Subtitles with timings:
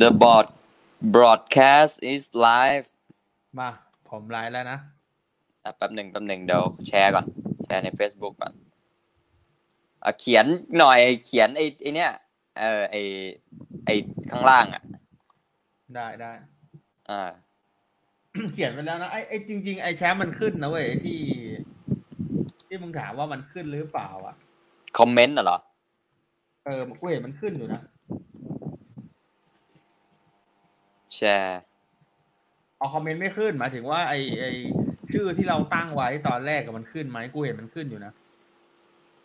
[0.00, 0.46] The board
[1.14, 2.86] broadcast is live
[3.58, 3.68] มา
[4.08, 4.78] ผมไลฟ์แล้วนะ
[5.64, 7.26] อะแป๊บหนึ่งแป๊บหนึ่งเดี๋ยวแชร์ก่อน
[7.64, 8.52] แชร์ใน Facebook ก่อน
[10.04, 10.46] อะเขียน
[10.78, 12.12] หน่อยเขียนไอ้ไอ้เนี้ย
[12.60, 13.02] เออไอ้
[13.84, 13.94] ไอ้
[14.30, 14.82] ข้างล่างอะ
[15.94, 16.32] ได้ได้
[17.10, 17.22] อ่า
[18.54, 21.20] เขียนไปแล้วนะไอ้ไอ้จริง ๆ ไอ้แชมป์มันขึ้นนะเว้ยที่
[22.66, 24.34] ที่มึงถามว่ามันขึ้นหรือเปล่า อะ
[24.98, 25.58] คอมเมนต์น่ะเหรอ
[26.64, 27.82] เออกูเห็นมันขึ้นอยู่นะ
[31.14, 31.60] แชร์
[32.78, 34.52] เอาคอมเมนต์ไม่ขึ้นหมายถึงว่าไอ้ไอ้
[35.12, 38.12] ชื่อที่เราตั้งไว้ตอนแรกกับมันขึ้นไหมกูเห็นมันขึ้นอยู่นะ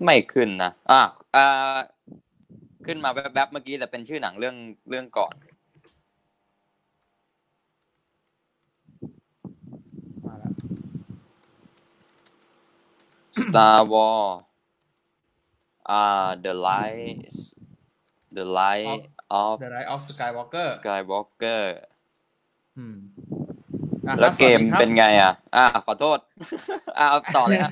[0.03, 1.01] ไม่ขึ้นนะอะ
[1.35, 1.77] อ่า
[2.85, 4.55] ขึ้นมาแวบๆเมื่อกี้แต่เป็นชื่อหนังเรื่อง
[4.89, 5.33] เรื่องก่อน
[10.25, 10.53] มาแล้ว
[13.41, 14.35] Star Wars
[15.89, 17.33] อ่า The Light
[18.37, 19.01] The Light
[19.41, 21.63] of The Rise of Skywalker Skywalker
[22.77, 22.97] อืม
[24.07, 26.19] อะครับแล้วเกมสวัสดีครับเป็นไงอะ อ่า ขอโทษ
[26.97, 27.71] อ่าเอาต่อเลยฮะ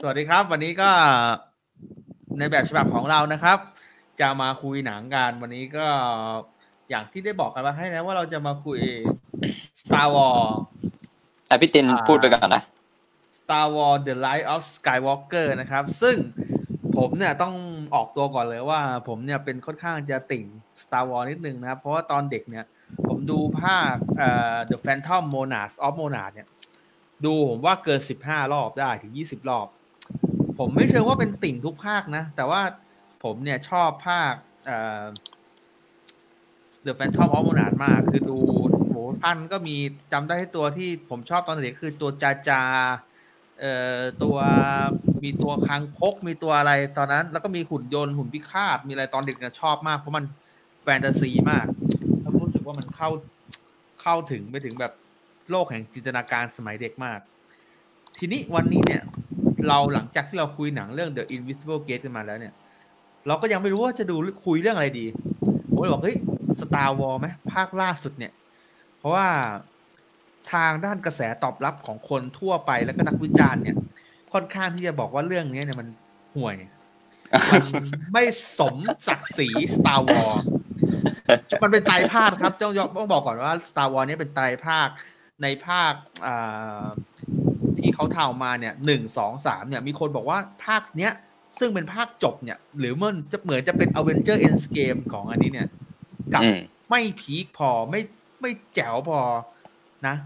[0.00, 0.90] สวัสดีครับ วันนี้ก็
[2.38, 3.58] ในแบบฉบับของเรานะครับ
[4.20, 5.86] จะมาคุยหนังกันวันนี้ก็
[6.90, 8.80] อย่างที่ได้บอกกันมาให้นะว่าเราจะมาคุย
[9.80, 10.48] Star Wars
[11.48, 12.62] อะพี่ตินอ่าพูดไปก่อนนะ
[13.38, 16.16] Star Wars The Rise of Skywalker นะครับ ซึ่ง
[16.96, 17.54] ผมเนี่ยต้อง
[17.94, 20.44] ออกตัวก่อนเลยว่า ผมเนี่ยเป็นค่อนข้างจะติ่ง
[20.82, 22.64] Star Wars นิดนึงนะครับ เพราะว่าตอนเด็กเนี่ย
[23.08, 26.48] ผมดูภาคเอ่อ The Phantom Monarch of Monarch เนี่ย
[27.24, 29.66] ดูผมว่าเกินสิบห้ารอบได้ถึงยี่สิบรอบ
[30.58, 32.60] ผมไม่เชิงว่าเป็นติ่งทุกภาคนะ แต่ว่า
[33.24, 34.32] ผมเนี่ยชอบภาค
[34.66, 35.04] เอ่อ
[36.86, 38.38] The Phantom of Monarch มาก คือดู
[38.90, 39.76] โหภานก็มี
[40.12, 42.62] จำได้ให้ตัวที่ผมชอบตอนเด็กคือตัวจาจา
[43.60, 44.36] เอ่อตัว
[45.22, 50.24] มีตัวคางคกมีตัวอะไรตอนนั้น แล้วก็มีหุ่นยนต์หุ่นพิฆาตมีอะไรตอนเด็กเนี่ยชอบมากเพราะมัน
[50.88, 51.66] แฟนตาซีมาก
[52.20, 53.10] แล้วรู้สึกว่ามันเข้า
[54.02, 54.92] เข้าถึงไปถึงแบบ
[55.50, 57.20] โลกแห่งจินตนาการสมัยเด็กมาก
[58.18, 59.02] ทีนี้วันนี้เนี่ย
[59.68, 62.54] เราหลังจากที่เราคุยหนังเรื่อง The Invisible Gate กันมาแล้วเนี่ย
[63.26, 65.06] เราก็ยังไม่รู้ว่าจะดูคุยเรื่องอะไรดี
[65.68, 66.18] ผมเลยบอกเฮ้ย
[66.60, 68.32] Star Wars ไหมภาคล่าสุดเนี่ย
[68.98, 69.28] เพราะว่า
[70.52, 73.76] ทางด้านกระแสตอบรับของคนทั่วไปแล้วก็นักวิจารณ์เนี่ย
[74.32, 75.88] ค่อนข้างที่จะบอกว่าเรื่องนี้เนี่ยมัน
[76.36, 76.56] ห่วย
[77.50, 77.62] มัน
[78.12, 78.22] ไม่
[78.58, 78.76] สม
[79.06, 80.40] ศักดิ์ศรี Star Wars
[81.62, 84.88] มันเป็นไตรภาคครับต้องยกต้องบอกก่อนว่า Star Wars เนี่ยเป็นไตรภาค
[85.42, 85.92] ในภาค
[86.26, 86.86] อ่า
[87.78, 91.12] ที่เขาทำมาเนี่ยหนึ่งสองสามเนี่ย มีคนบอกว่าภาคเนี้ย
[91.58, 95.68] ซึ่งเป็นภาคจบเนี่ย หรือมันจะเหมือนจะเป็น Avenger Endgame ของอันนี้เนี่ย
[96.32, 96.58] กลับอืม
[96.90, 98.00] ไม่พีคพอไม่
[98.40, 99.20] ไม่แจ๋วพอ
[100.06, 100.16] นะ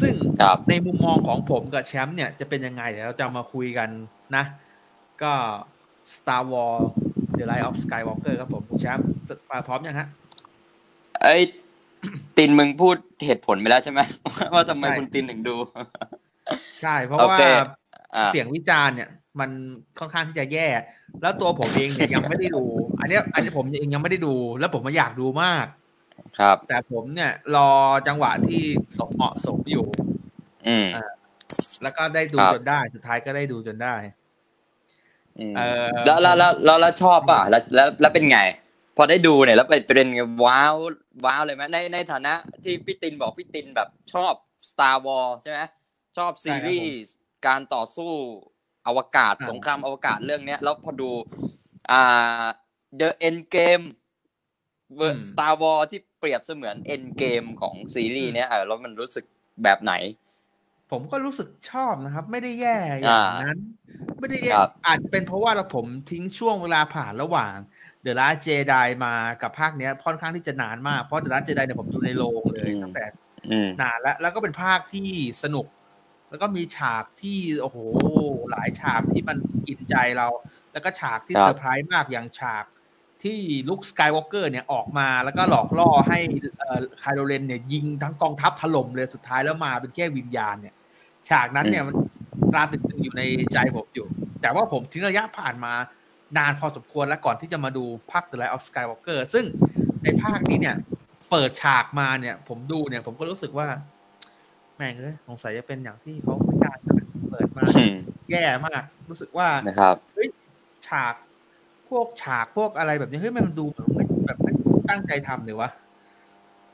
[0.00, 3.88] ซึ่งครับในมุมมองของผมกับแชมป์เนี่ยจะเป็นยังไง เดี๋ยวเราจะมาคุยกัน
[4.36, 4.44] นะ
[5.22, 5.32] ก็
[6.14, 6.82] Star Wars
[7.36, 9.06] The Rise of Skywalker ครับผมคุณแชมป์
[9.68, 10.08] พร้อมยังฮะ
[11.22, 11.42] เอ้ย
[12.36, 14.00] ตินมึงพูดเหตุผลไปแล้วใช่ไหม
[14.54, 15.56] ว่าทำไมใช่คุณตินถึงดู
[16.82, 17.42] ใช่ เพราะโอว่าเค
[18.16, 19.10] อ่าเสียงวิจารณ์เนี่ย
[19.40, 19.50] มัน
[19.98, 20.66] ค่อนข้างที่จะแย่
[21.22, 22.64] แล้วตัวผมเองเนี่ยยังไม่ได้ดู
[23.00, 25.66] อันเนี้ยอันนี้ผมเองยังไม่ได้ดู แล้วผมมาอยากดูมาก
[26.38, 27.70] ครับ แต่ผมเนี่ย รอ
[28.08, 28.62] จังหวะที่
[28.98, 29.86] สมเหมาะสมอยู่
[30.68, 31.10] อืมอ่า
[31.82, 33.94] แล้วก็ได้ดูครับจนได้สุดท้ายก็ได้ดูจนได้
[35.38, 38.38] อืมเอ่อแล้วแล้วแล้วแล้วแล้วชอบป่ะแล้วแล้วแล้วเป็นไง
[38.96, 40.76] พอได้ดูเนี่ยแล้วเป็นเป็นไงว้าว
[41.24, 42.34] ว้าวเลยไหมในในฐานะ
[42.64, 44.32] ที่พี่ตินบอกพี่ตินแบบชอบ
[44.70, 45.60] Star Wars ใช่ไหม
[46.16, 47.14] ชอบซีรีส์
[47.46, 48.12] การต่อสู้
[48.86, 51.10] อวกาศอ่าสงครามอวกาศเรื่องเนี้ย แล้วพอดู
[51.92, 52.44] อ่า
[53.00, 53.84] The End Game
[54.96, 59.24] เวอร์ Star Wars ที่เปรียบเสมือน End Game ของซีรีส์เนี้ยเออแล้วมันรู้สึก
[59.62, 59.94] แบบไหน
[60.90, 63.58] ผมก็รู้สึกชอบนะครับ ไม่ได้แย่อย่างนั้น
[64.20, 67.54] ไม่ได้แย่ครับอาจจะเป็นเพราะว่าเราผมทิ้งช่วงเวลาผ่านระหว่าง
[68.06, 68.74] เดอะ a s เจได
[69.04, 73.04] มากับภาคเนี้ยค่อนข้างที่จะนานมาก เพราะเดอะ a s เจไดเนี่ยผมดูในโรงเลยอืมตั้งแต่
[73.50, 75.10] อืมนานแล้ว แล้วก็เป็นภาคที่
[75.42, 75.66] สนุก
[76.30, 77.78] แล้วก็มีฉากที่โอ้โห
[78.50, 79.36] หลายฉากที่มัน
[79.68, 80.26] กินใจเรา
[80.72, 82.64] แล้วก็ฉากที่ครับเซอร์ไพรส์มากอย่างฉาก
[83.22, 86.18] ที่ลุคสกายวอล์กเกอร์เนี่ยออกมาแล้วก็หลอกล่อให้
[86.58, 90.74] เอ่อไคโลเรนเนี่ยยิงทั้งกองทัพถล่มเลยสุดท้ายแล้วมาเป็นแค่วิญญาณเนี่ย
[91.28, 91.94] ฉากนั้นเนี่ยมัน
[92.52, 94.06] ตราตรึงอยู่ในใจผมอยู่
[94.40, 95.72] แต่ว่าผมทิ้งระยะผ่านมา
[96.38, 99.44] นานพอสมควรแล้วก่อนที่จะมาดูภาค The Rise of Skywalker ซึ่ง
[100.02, 100.76] ในภาคนี้เนี่ย
[101.30, 103.68] เปิดฉากมาเนี่ย ผมดูเนี่ย ผมก็รู้สึกว่า
[104.76, 106.72] แม่งเลยสงสัยจะเป็นอย่างที่เขาไม่ได้
[107.30, 107.94] เปิดมาอืม
[108.30, 110.28] แย่มาก รู้สึกว่านะครับเฮ้ย
[110.88, 111.14] ฉาก
[111.88, 114.52] พวกฉากพวกอะไรแบบนี้เฮ้ยมันดูเหมือนไม่แบบไม่
[114.90, 115.70] ตั้งใจทำเลยวะ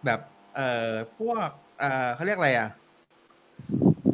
[0.04, 0.20] แบบ
[0.56, 2.68] เอ่อพวกเอ่อเขาเรียกอะไรอะ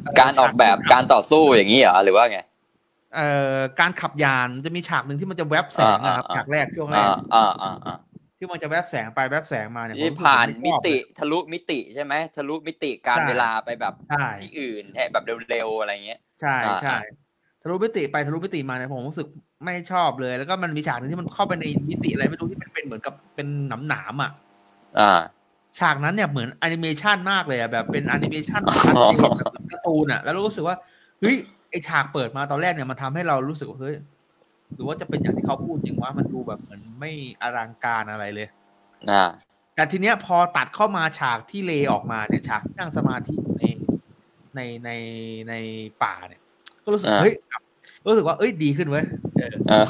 [0.02, 2.38] เการออกแบบการต่อสู้อย่างนี้เหรอหรือว่าไง
[3.14, 7.96] เอ่อการขับยานจะมีฉากหนึ่งที่มันจะแวบแสงนะครับอ่าอ่าฉากแรกช่วงแรอ่ากอ่าอ่าอ่า
[8.38, 16.98] ที่มันจะแวบแสงไปแวบแสงมาเนี่ยที่ผรู้สึกผ่านไชอบมิติเลยทะลุมิติใช่ไหมทะลุมิติการใช่เวลาไปแบบใช่ที่อื่นให้แบบเร็วๆอะไรเงี้ยใช่อ่าใช่
[17.62, 19.28] ทะลุมิติไปทะลุมิติมาเนี่ยผมรู้สึก
[19.64, 24.30] ไม่ชอบเลย แล้วก็มันมีฉากหนึงที่มันเข้าไปในมิติอะไรไม่รู้ที่มันเป็นเหมือนกับเป็นหนามหนามๆอะ
[24.98, 25.20] อ่า
[25.78, 28.60] ฉากนั้นเนี่ยเหมือนแอนิเมชันมากเลยอะแบบเป็นแอนิเมชัน
[28.96, 29.08] อ๋อ
[29.70, 30.76] การ์ตูนอะ แล้วเรารู้สึกว่า
[31.20, 31.36] เฮ้ย
[31.70, 33.96] ไอฉากเปิดมาตอนแรกเนี่ยมันทำให้เรารู้สึกว่าเฮ้ย
[34.74, 37.12] หรือว่าจะเป็นอย่างที่เขาพูดจริงว่ามันดูแบบเหมือนไม่
[37.42, 38.48] อลังการอะไรเลย
[39.10, 39.24] อ่า
[39.74, 43.64] แต่ทีเนี้ยพอตัดเข้ามาฉากที่เรย์ออกมาเนี่ยฉากที่นั่งสมาธิอยู่ใน
[44.56, 44.90] ในใน
[45.48, 45.54] ใน
[46.02, 46.40] ป่าเนี่ย
[46.84, 47.34] ก็รู้สึกอ่าเฮ้ย
[48.06, 49.04] รู้สึกว่าเอ้ยดีขึ้นเว้ย
[49.36, 49.84] เออเออ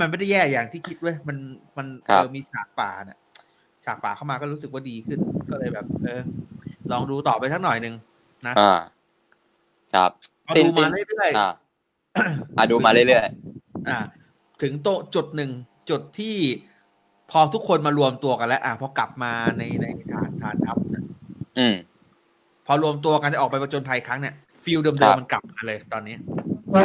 [0.00, 1.36] มันไม่ได้แย่อย่างที่คิดเว้ยมัน
[1.76, 3.18] มันครัเอบอมีฉากป่าเนี่ย
[3.84, 5.18] ฉากป่าเข้ามาก็รู้สึกว่าดีขึ้น
[5.50, 6.20] ก็เลยแบบ เออ
[6.92, 7.94] ลองดูต่อไปสักหน่อยหนึ่ง
[8.46, 8.78] นะอ่า
[9.94, 10.10] ครับ
[10.48, 11.48] พอตินดูมาตินเรื่อยอ่า
[12.56, 13.98] อ่าดูมาเรื่อยๆอ่า
[14.62, 15.50] ถึงโตะจุดหนึ่ง
[15.90, 16.36] จุดที่
[17.30, 21.74] พอทุกคนมารวมตัวกันแล้ว อะพอกลับมาในในฐานฐานทัพเนี่ยๆอืม
[22.66, 24.34] พอรวมตัวกันจะออกไปประจนภัยครั้งเนี่ย
[24.64, 26.16] ฟิลเดิครัมบๆมันกลับมาเลยตอนนี้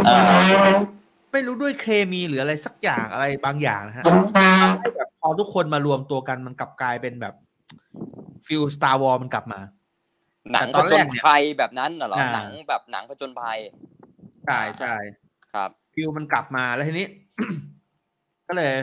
[0.08, 0.78] เออ
[1.32, 4.06] ไม่รู้ด้วยเคมีหรืออะไรสักอย่างอะไรบางอย่างนะฮะ
[4.80, 7.34] ให้แบบพอทุกคนมารวมตัวกันมันกลับกลายเป็นแบบ
[8.48, 9.60] feel Star Wars มันกลับมา
[10.52, 13.60] หนังผจญภัย แต่ผตอนจแรญกเนี่ยแบบนั้นน่ะเหรออ่าหนังแบบหนังผจญภัย
[14.46, 14.96] ใช่ใช่
[15.54, 17.08] ครับ feel มันกลับมาแล้วทีนี้
[18.48, 18.74] ก็เลย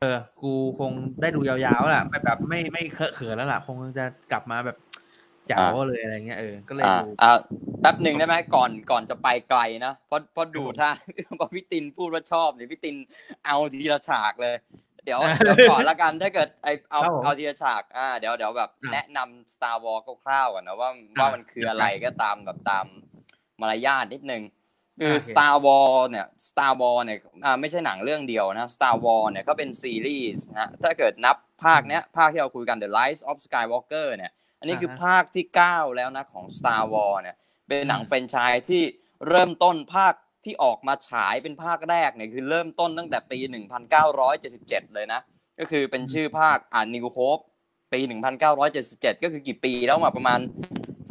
[0.00, 4.76] เออ กูคงได้ดูยาวๆแหละไม่แบบไม่ไม่เคอะเขินแล้วล่ะ คงจะกลับมาแบบ
[5.46, 7.38] แจ๋วอ่าเลยอะไรเงี้ยเออ ก็เลยอ่าดูอ่า
[7.80, 10.88] แป๊บหนึ่งได้ไหมก่อนก่อนจะไปไกลนะเพราะเพราะดูถ้า
[11.38, 12.96] พอพี่ตินพูดว่าชอบเนี่ยพี่ติน
[13.44, 14.54] เอาทีละฉากเลย
[15.08, 22.86] เดี๋ยวเดี๋ยวก่อนละกันถ้าเกิดไอเอาครับผมเอาทีละฉากอ่าเดี๋ยวเดี๋ยวแบบอะแนะนำ Star Wars คร่าวๆก่อนนะว่าอะว่ามันคืออะไรเดี๋ยวก็ตามแบบตาม
[23.60, 24.42] มารยาทนิดนึง
[25.00, 35.44] คือโอเค Star Wars เนี่ย Star Wars เนี่ยอ่าไม่ใช่หนังเรื่องเดียวนะ Star Wars เนี่ยก็เป็นซีรีส์นะฮะถ้าเกิดนับภาคเนี้ยภาคที่เราคุยกัน The Rise of Skywalker เนี่ย อันนี้คืออ่าฮะภาคที่
[35.70, 37.36] 9 แล้วนะของ Star Wars เนี่ย
[37.68, 38.82] เป็นหนังอืมแฟรนไชส์ที่
[39.28, 40.14] เริ่มต้นภาค
[40.44, 43.38] ที่ออกมาฉายเป็นภาคแรกเนี่ยคือเริ่มต้นตั้งแต่ปี
[44.16, 45.20] 1977 เลยนะ
[45.58, 47.42] ก็คือเป็นชื่อภาคอ่า New Hope
[47.92, 48.00] ปี
[48.60, 50.40] 1977 ก็คือกี่ปีแล้วมาประมาณ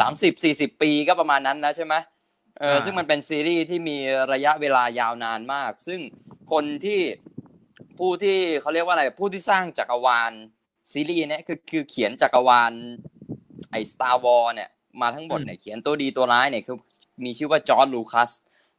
[0.06, 1.96] 30-40 ปีก็ประมาณนั้นนะใช่ไหม
[2.60, 3.98] เอออ่าซึ่งมันเป็นซีรีส์ที่มี
[4.34, 6.00] ระยะเวลายาวนานมาก ซึ่ง
[6.52, 7.02] คนที่
[8.00, 10.32] ผู้ที่เขาเรียกว่าอะไรผู้ที่สร้างจักรวาล
[10.92, 12.72] ซีรีส์เนี้ยคือคือเขียนจักรวาล
[13.72, 14.70] ไอ้ Star Wars เนี่ย
[15.02, 16.78] มาทั้งหมดเนี่ยเขียนตัวดีตัวร้ายเนี่ยคือ
[17.24, 18.32] มีชื่อว่าจอร์ดลูคัส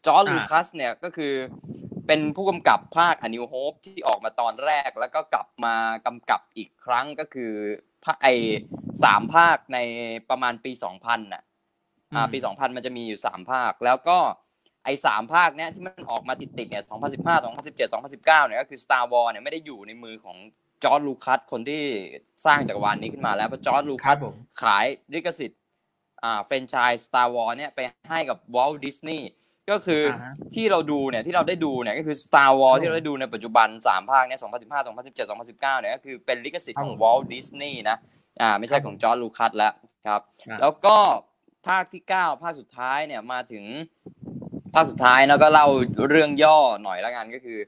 [0.06, 1.35] จอร์ดอ่าลูคัสเนี่ยก็คือ
[2.06, 5.75] เป็นผู้กำกับภาค A New Hope ที่ออกมาตอนแรกแล้วก็กลับมา
[6.06, 7.53] กำกับอีกครั้งก็คือ
[8.05, 8.35] ภาคไอ้
[9.05, 9.79] สามภาคใน
[10.31, 11.43] ประมาณปี2000น่ะ
[12.15, 14.19] อ่าปี2000มันจะมีอยู่3ภาค แล้วก็
[14.85, 20.39] ไอ้สามภาคเนี้ยที่มันออกมาติดๆเนี่ย2015 2017 2019เนี่ยก็คือ Star Wars เนี่ยไม่ได้อยู่ในมือของ
[20.85, 21.85] จอร์ดลูคัสคนที่
[22.47, 25.61] สร้างจักรวาลนี้ขึ้นมาแล้วเพราะจอร์ดลูคคัรัสบผมขายลิขสิทธิ์
[26.25, 27.81] อ่าแฟรนไชส์ Star Wars เนี่ยไป
[28.11, 37.97] ให้กับ Walt Disney ก็คืออาฮะที่เราดูเนี่ยที่เราได้ดูเนี่ยก็คือ Star Wars ครับผมที่เราได้ดูในปัจจุบัน 3 ภาคเนี่ย2015 2017 2019เนี่ยก็คือเป็นลิขสิทธิ์ของครับผม Walt Disney นะ
[38.41, 39.73] อ่าไม่ใช่ครับของจอร์ดลูคัสแล้ว
[40.06, 40.97] ครับอ่าแล้วก็
[41.69, 43.65] ภาคที่ 9 ภาคสุดท้ายเนี่ยมาถึง
[44.75, 45.67] ภาคสุดท้ายแล้วก็เล่า
[46.09, 47.59] เรื่องย่อหน่อยแล้วกันก็คือ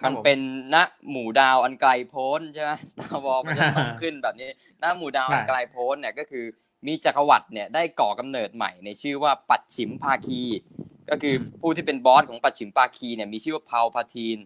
[0.00, 0.38] ครับมันเป็น
[0.74, 0.76] ณ
[1.10, 4.48] หมู่ดาวอันไกลโพ้นใช่ไหม Star Wars มันจะต้องขึ้นแบบนี้
[4.82, 6.44] ณหมู่ดาวอันใช่ไกลโพ้นเนี่ยก็คือ
[6.86, 10.42] มีจักรวรรดิเนี่ยได้ก่อกำเนิดใหม่ในชื่อว่าปัดฉิมภาคี
[11.10, 14.38] ก็คือผู้ที่เป็นบอสของปัดฉิมภาคีเนี่ยมีชื่อว่าพาวพาทีน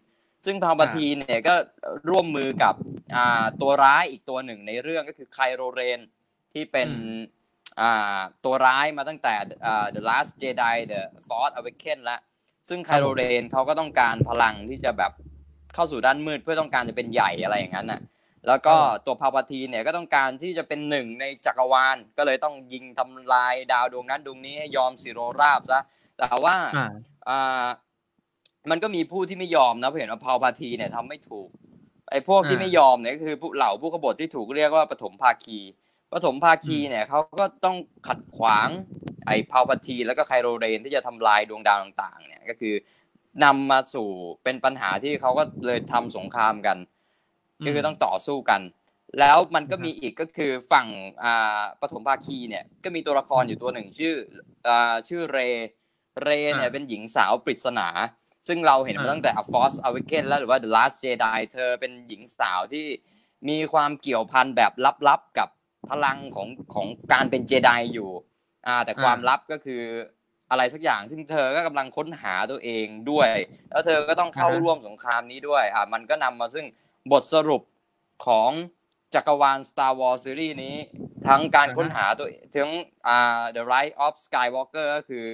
[0.45, 1.55] ซึ่งพาวพาทีนเนี่ยก็
[2.11, 2.75] ร่วมมือกับ
[3.17, 6.01] อ่าตัวร้ายอีกตัวหนึ่งในเรื่องก็คือไคโรเรน
[6.53, 7.21] ที่เป็นอืม
[7.81, 9.35] อ่าตัวร้ายมาตั้งแต่
[9.67, 12.21] อ่า The Last Jedi The Force Awakens แล้ว
[12.69, 15.13] ซึ่งไคโรเรนเขาก็ต้องการพลังที่จะแบบ
[15.75, 18.01] เข้าสู่ด้านมืดเพื่อต้องการจะเป็นใหญ่อะไรอย่างนั้นน่ะ
[18.49, 25.81] แล้วก็ตัวพาวพาทีนเนี่ยก็ต้องการที่จะเป็นหนึ่งในจักรวาล ก็เลยต้องยิงทำลายดาวดวงนั้นดวงนี้ให้ยอมสิโรราบซะ
[26.19, 26.87] แต่ว่าอ่า
[27.29, 27.67] อ่า
[28.71, 31.49] มันก็มีผู้ที่ไม่ยอมนะเพราะเห็นว่าพาวพาทีเนี่ยทำไม่ถูก
[32.11, 35.59] ไอ้พวกที่อ่าไม่ยอมเนี่ยก็คือผู้เหล่าผู้กบฏที่ถูกเรียกว่าปฐมภาคี
[36.13, 37.77] ปฐมภาคีเนี่ยเขาก็ต้อง
[38.09, 38.69] ขัดขวาง
[39.27, 42.75] ไอ้พาวพาทีแล้วก็ไคโรเรนที่จะทำลายดวงดาวต่างๆ เนี่ยก็คือ
[43.45, 44.09] นำมาสู่
[44.45, 46.79] เป็นปัญหาที่เขาก็เลยทำสงครามกัน
[47.65, 48.61] ก็คือต้องต่อสู้กัน
[49.19, 50.87] แล้วมันก็มีอีกก็คือฝั่ง
[51.23, 54.15] อ่าปฐมภาคีเนี่ยก็มีตัวละครอยู่ตัวหนึ่งชื่อ
[54.69, 55.39] อ่าชื่อเร
[56.23, 57.89] เรเนี่ยอ่าเป็นหญิงสาวปริศนา
[58.49, 62.87] ซึ่งเราเห็นมาอ่าตั้งแต่ A Force Awakens แล้วหรือว่า The Last Jedi เธอเป็นหญิงสาวที่
[63.49, 64.73] มีความเกี่ยวพันแบบ
[65.09, 65.49] ลับๆกับ
[65.91, 68.11] พลังของของการเป็นเจไดอยู่
[68.67, 69.83] อ่า แต่ความลับก็คือ
[70.51, 73.31] อะไรสักอย่าง ซึ่งเธอก็กำลังค้นหาตัวเองด้วย
[73.71, 76.67] แล้วเธอก็ต้องเข้าอ่าฮะร่วมสงครามนี้ด้วย อ่า มันก็นำมาซึ่ง
[77.13, 77.63] บทสรุป
[78.27, 78.51] ของ
[79.15, 80.77] จักรวาล Star Wars ซีรีส์นี้
[81.29, 82.73] ทั้งการอ่าฮะค้นหาตัวทั้ง
[83.09, 85.27] อ่า The Rise of Skywalker ก็คือ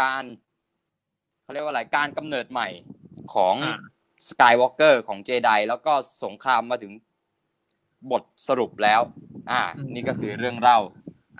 [0.00, 0.22] การ
[1.42, 2.68] เขาเรียกว่าอะไรการกำเนิดใหม่
[3.34, 3.78] ของอ่า
[4.28, 5.92] Skywalker ของเจไดแล้วก็
[6.24, 6.92] สงครามมาถึง
[8.10, 9.00] บทสรุปแล้ว
[9.50, 9.62] อ่า
[9.94, 10.78] นี่ก็คือเรื่องเล่า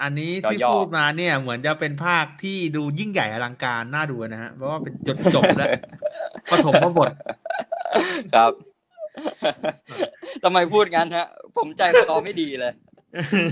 [0.02, 5.68] อันนี้ที่ย่อๆพูดมาเนี่ย เหมือนจะเป็นภาคที่ดูยิ่งใหญ่อลังการน่าดูนะฮะ เพราะว่าเป็นจบจบแล้ว
[6.50, 7.08] ปฐมบท
[8.34, 8.52] ครับ
[10.44, 12.72] ทำไมพูดงั้นฮะ ผมใจคอไม่ดีเลย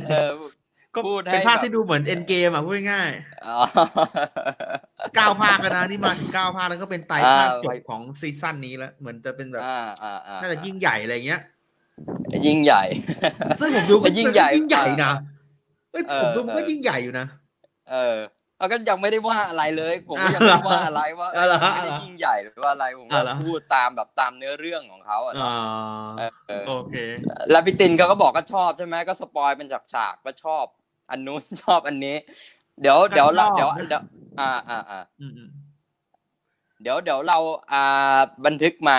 [0.09, 0.31] เออ
[0.97, 3.11] ก็พูดให้เป็นภาคแบบที่ดูเหมือนเอ็นเกมอะพูดง่าย
[3.47, 11.41] อ๋อๆเก้าภาคแล้วนะนี่มาถึงเก้าภาคแล้วก็เป็นไตรอ่าภาคจไว้บของซีซั่นนี้แล้ว เหมือนจะเป็นแบบอ่าอ่าอ่าน่าจะยิ่งใหญ่อะไรเงี้ย
[12.47, 12.83] ยิ่งใหญ่
[13.61, 15.13] ซึ่งผมดูก็ยิ่งใหญ่ยิ่งใหญ่นะ
[15.93, 17.27] เอ้ยเออผมดูมันก็เออยิ่งใหญ่อยู่นะ
[17.91, 18.17] เออ
[18.59, 25.57] เอาก็ยังไม่ได้ว่าอะไรเลย ผมก็ยังอ่าไม่ได้ว่าอะไรว่าอ่าเหรอไม่ได้ยิ่งใหญ่หรือว่าอะไรผมก็อ่าเหรอพูดตามแบบตามเนื้อเรื่องของเขาอะอ๋อเนอะ
[26.19, 26.95] เออเออโอเค
[27.51, 30.65] แล้วพี่ตินเขาก็บอกก็ชอบใช่ไหมก็สปอยเป็นฉากๆก็ชอบ
[31.11, 32.17] อันนู้นชอบอันนี้
[32.81, 34.03] เดี๋ยวเดี๋ยวเราชอบเดี๋ยวนะเดี๋ยว
[34.41, 35.49] อ่าอ่าอ่าอืมอืม
[36.83, 37.39] เดี๋ยวเดี๋ยวเรา
[37.73, 38.99] อ่าบันทึกมา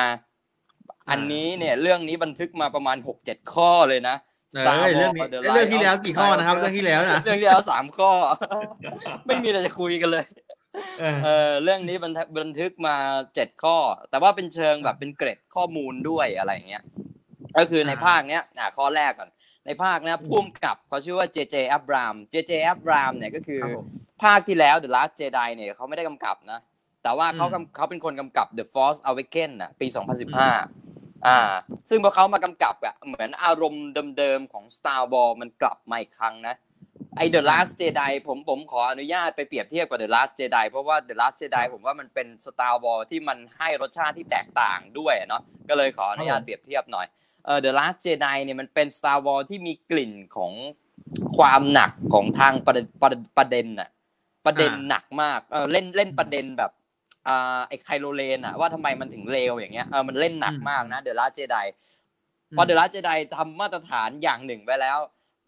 [0.89, 4.15] อ่าอันนี้เนี่ย เรื่องนี้บันทึกมาประมาณหกเจ็ดข้อเลยนะ
[4.53, 8.11] เอ Star อเรื่อง Wars นี้ The เรื่องที่ Rise แล้ว of กี่ข้อนะครับ Skywalker เรื่องที่แล้วนะเรื่องที่แล้วสามข้อ
[9.25, 10.25] ไม่มีอะไรจะคุยกันเลย
[10.99, 12.95] เออเออเรื่องนี้บันทึกบันทึกมา
[13.35, 13.77] เจ็ดข้อ
[14.09, 16.83] แต่ว่าเป็นเชิงแบบเป็นเกร็ดข้อมูลด้วยอะไรอย่างเงี้ย
[17.57, 19.29] ก็คือในอ่าภาคเนี้ยอะข้อแรกก่อน
[19.65, 23.85] ในภาคเนี้ยอืมพุ่มกับเขาชื่อว่าเจเจอับรามเจเจอับรามเนี่ยก็คือครับผม
[24.23, 26.59] ภาคที่แล้ว The Last Jedi เนี่ยเขาไม่ได้กำกับนะ
[27.03, 29.87] แต่ว่าเขาอืมกำเขาเป็นคนกำกับ The Force Awakens น่ะปี
[30.55, 31.39] 2015 อ่า
[31.89, 36.55] ซึ่งพอเขามากำกับอะเหมือนอารมณ์เดิมๆของ Star Wars มันกลับมาอีกครั้งนะ
[37.17, 47.07] ไอ The Last Jedi ผมผมขออนุญาตไปเปรียบเทียบกับ The Last Jedi เพราะว่า The Last Jedi ผมว่ามันเป็น Star Wars ที่มันให้รสชาติที่แตกต่างด้วยอะเนาะก็เลยขออนุญาตเปรียบเทียบหน่อย
[47.45, 50.51] เออ The Last Jedi เนี่ยมันเป็น Star Wars ที่มีกลิ่นของ
[51.37, 53.89] ความหนักของทางประเด็นประเด็นประเด็นน่ะ
[54.45, 56.71] ประเด็นหนักมากเออเล่นเล่นประเด็นแบบ
[57.27, 61.65] อ่าไอไคโลเลนอะว่าทำไมมันถึงเลวอย่างเงี้ยเออมันเล่นหนักมากนะ The Last Jedi
[62.55, 64.99] พอ The Last Jedi ทำมาตรฐานอย่างหนึ่งไปแล้ว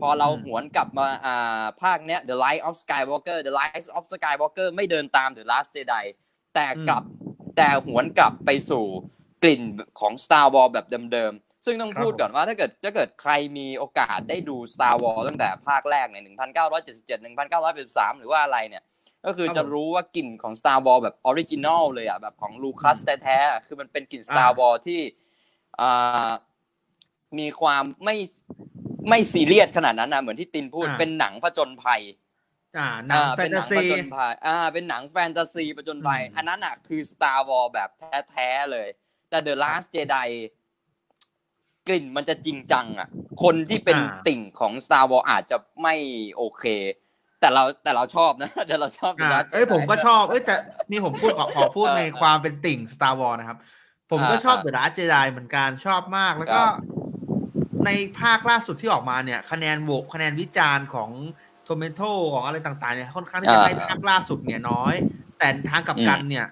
[0.01, 6.03] พอเราหวนกลับมาอ่าภาคเนี้ย The Light of Skywalker The Light of Skywalker ไม่เดินตาม The Last Jedi
[6.55, 7.03] แต่กลับ
[7.57, 8.85] แต่หวนกลับไปสู่
[9.43, 9.61] กลิ่น
[9.99, 17.09] ของ Star Wars แบบเดิมๆ ซึ่งต้องครับพูดก่อนว่าถ้าเกิดถ้าเกิดใครมีโอกาสได้ดู Star Wars ตั้งแต่ภาคแรกเนี่ย1977
[17.57, 18.83] 1983 หรือว่าอะไรเนี่ย
[19.25, 25.01] ก็คือครับจะรู้ว่ากลิ่นของ Star Wars แบบ original เลยอะแบบของลูคัสแท้ๆ คือมันเป็นกลิ่น Star อ่า Wars ที่
[25.81, 26.29] อ่า
[27.39, 28.15] มีความไม่
[29.09, 32.01] ไม่ซีเรียสขนาดนั้นนะเหมือนที่ตินพูดอ่าเป็นหนังผจญภัย
[32.77, 37.89] อ่าหนังอ่าแฟเป็นนหตานังซีผจญภัยอ่า เป็นหนังแฟนตาซีผจญภัยอืมอันนั้นอะคือ Star Wars แบบ
[38.31, 38.87] แท้ๆเลย
[39.29, 40.29] แต่ The Last Jedi
[41.87, 43.07] กลิ่นมันจะจริงจังอะ
[43.43, 45.95] คนที่เป็นอ่าติ่งของ Star Wars อาจจะไม่
[46.35, 46.63] โอเค
[47.41, 50.55] แต่เราแต่เราชอบนะแต่เราชอบ The อ่า Last เอ้ย Jedi ผมก็ชอบเอ้ยแต่
[50.91, 53.57] นี่ผมพูดขอขอพูดเออในความเป็นติ่ง Star Wars นะครับ
[54.11, 56.75] ผมก็อ่าชอบอ่า The Last Jedi เหมือนกันชอบมากแล้วก็ครับ
[57.85, 57.89] ใน
[58.21, 61.09] ภาคล่าสุดที่ออกมาเนี่ย คะแนนโหวตคะแนนวิจารณ์ของ
[61.63, 62.01] Tomato
[62.33, 64.93] ของอะไรต่างๆเนี่ยค่อนข้างที่จะให้ภาคล่าสุดเนี่ยน้อย
[65.37, 66.45] แต่ทางกลับกันเนี่ย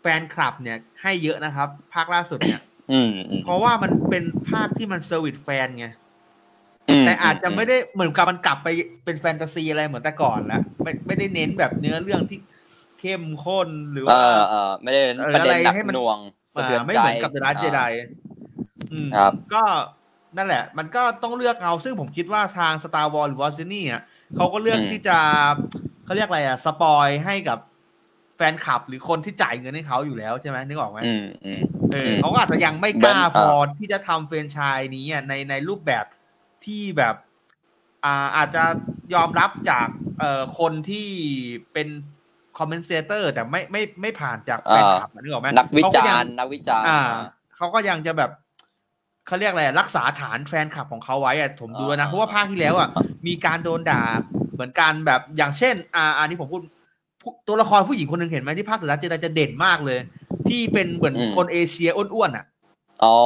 [0.00, 2.67] แฟนคลับเนี่ยให้เยอะนะครับ ภาคล่าสุดเนี่ยอืมอืม
[3.44, 5.88] เพราะว่ามันเป็นภาคที่มัน service แฟนไง
[7.00, 8.68] แต่อาจจะไม่ได้เหมือนกับมันกลับไป
[9.04, 12.38] เป็นแฟนตาซีอะไรเหมือนแต่ก่อนแล้วไม่ไม่ได้เน้นแบบเนื้อเรื่องที่
[13.00, 16.18] เข้มข้นหรือเอว่าอเออไม่ได้เออประเด็นอะไรหนักให้มันหน่วง
[16.54, 17.90] สะเทือนอ่าไม่ใจเหมือนกับ The Last อ่า Jedi
[18.92, 19.62] อืมครับ ก็
[20.36, 24.02] นั่นแหละ มันก็ต้องเลือกเอาซึ่งผมคิดว่าทาง Star Wars หรือวอลต์ดิสนีย์อะ
[24.36, 25.18] เขาก็เลือกอืมที่จะ
[26.04, 27.58] เขาเรียกอะไรอะ spoil ให้กับ
[28.36, 36.04] แฟนคลับหรือคนที่จ่ายเงินให้เขาอยู่แล้วใช่ไหมนึกออกไหมอืมอืม เอออืมเขาก็อาจจะยังไม่กล้าเหมือนพออ่าที่จะทำแฟรนไชส์นี้อะในในรูปแบบ
[36.64, 37.14] ที่แบบ
[38.04, 38.64] อ่าอาจจะ
[39.14, 39.86] ยอมรับจาก
[40.18, 41.08] เอ่อคนที่
[41.72, 41.88] เป็น
[42.58, 47.22] commentator แต่ไม่ไม่ไม่ผ่านจากแฟนคลับอะนึกออกไหมนักวิจารณ์เขายังนักวิจารณ์อ่าอ่า
[47.56, 48.30] เขาก็ยังจะแบบ
[49.26, 52.88] เขาเรียกอะไรรักษาฐานแฟนคลับของเขาไว้อะผมดูแล้วนะอ่าเพราะว่าภาคที่แล้วอะ
[53.26, 54.02] มีการโดนด่า
[54.52, 56.62] เหมือนกันแบบอย่างเช่น อ่าอันนี้ผมพูด
[57.22, 59.98] ผู้ตัวละครผู้หญิงคนหนึ่งเห็นไหมที่ภาคสุดท้ายจะจะเด่นมากเลย
[60.48, 62.44] ที่เป็นเหมือนคนเอเชียอ้วนๆอะ
[63.04, 63.16] อ๋อ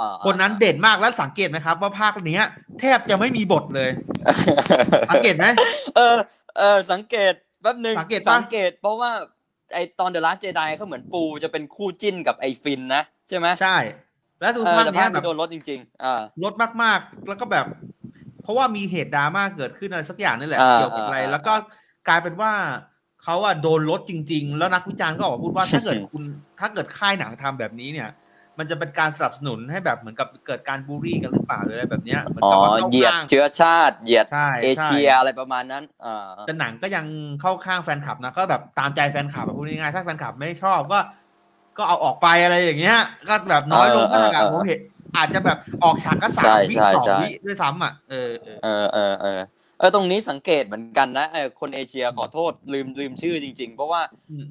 [0.00, 2.42] อ่าคนนั้นเด่นมากแล้วสังเกตไหมครับ ว่าภาคเนี้ย
[2.80, 3.90] แทบจะไม่มีบทเลย
[5.10, 5.46] สังเกตไหม
[5.96, 6.16] เออ
[6.58, 7.32] เออสังเกต
[7.62, 9.10] แป๊บหนึ่งสังเกตปะสังเกต เพราะว่า
[9.74, 13.76] ไอตอน The Last Jedi เขาเหมือนปูจะเป็นคู่จิ้นกับไอฟินนะใช่ไหมใช่
[14.40, 17.66] แล้วดูเออแต่ภาคเนี้ภายคนี้แบบโดนลดจริงๆอ่าลดมากๆ แล้วก็แบบ
[18.42, 21.52] เพราะว่ามีเหตุดราม่าเกิดขึ้นอะไรสักอย่างนี่แหละอ่าเกี่ยวกับอะไรอ่าแล้วก็
[22.08, 22.52] กลายเป็นว่า
[23.24, 26.22] เขาอะโดนลดจริง ๆ แล้วนักวิจารณ์ก็ออกมาพูดว่าถ้าเกิดคุณ
[26.60, 28.08] ถ้าเกิดค่ายหนังทำแบบนี้เนี่ย
[28.58, 37.04] มันจะเป็นการสนับสนุนให้แบบเหมือนกับเกิดการบูลลี่กันหรือเปล่าหรืออะไรแบบเนี้ยเหมือนอ๋อกับว่าเข้าเหยียดข้างเชื้อชาติเหยียดใช่เอใช่เชียอะไรประมาณนั้นอ่าแต่หนังก็ยัง
[37.40, 41.00] เข้าข้างแฟนคลับนะก็แบบตามใจแฟนคลับอะพูดง่ายๆถ้าแฟนคลับไม่ชอบก็
[41.78, 42.98] ก็เอาออกไปอะไรอย่างเงี้ย
[43.28, 44.80] ก็แบบน้อยลงมากอะผมเห็น
[45.16, 48.30] อาจจะแบบออกฉากก็สามวิสองวิด้วยซ้ำอะเออ
[48.64, 48.98] เออเอ
[49.38, 49.40] อ
[49.82, 54.02] เออเออเออตรงนี้สังเกตเหมือนกันนะเออคนเอเชียขอโทษลืมลืมชื่อจริง ๆ เพราะว่า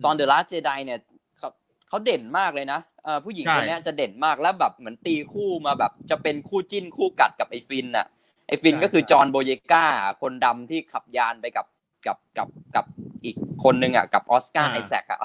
[0.06, 1.00] ตอน The Last Jedi เนี่ย
[1.38, 1.50] เขา
[1.88, 8.08] เขาเด่นมากเลยนะเออผู้หญิงคนนี้จะเด่นมากแล้วแบบเหมือนตีคู่มาแบบ จะเป็นคู่จิ้นคู่กัดกับไอ้ฟินน่ะ
[8.48, 9.86] ไอ้ฟินก็คือจอห์นโบเยกา
[10.22, 11.68] คนดำที่ขับยานไปกับ
[12.08, 12.86] กับกับกับ
[13.24, 15.22] อีกคนนึงอะกับออสการ์ไอแซคอะ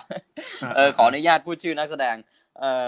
[0.74, 2.16] เออขออนุญาตพูดชื่อนักแสดง
[2.60, 2.84] เออ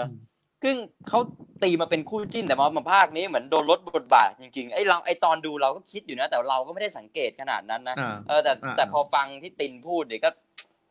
[0.63, 0.75] ซึ่ง
[1.07, 1.19] เขา
[1.63, 7.95] ตีมาเป็นคู่จิ้นแต่มามาภาคนี้เหมือนโดนลดบทบาทจริงๆไอ้เราไอ้ตอนดูเราก็คิดอยู่นะ แต่เราก็ไม่ได้สังเกตขนาดนั้นนะ
[8.27, 10.29] เออแต่แต่พอฟังที่ตินพูดเดี๋ยวก็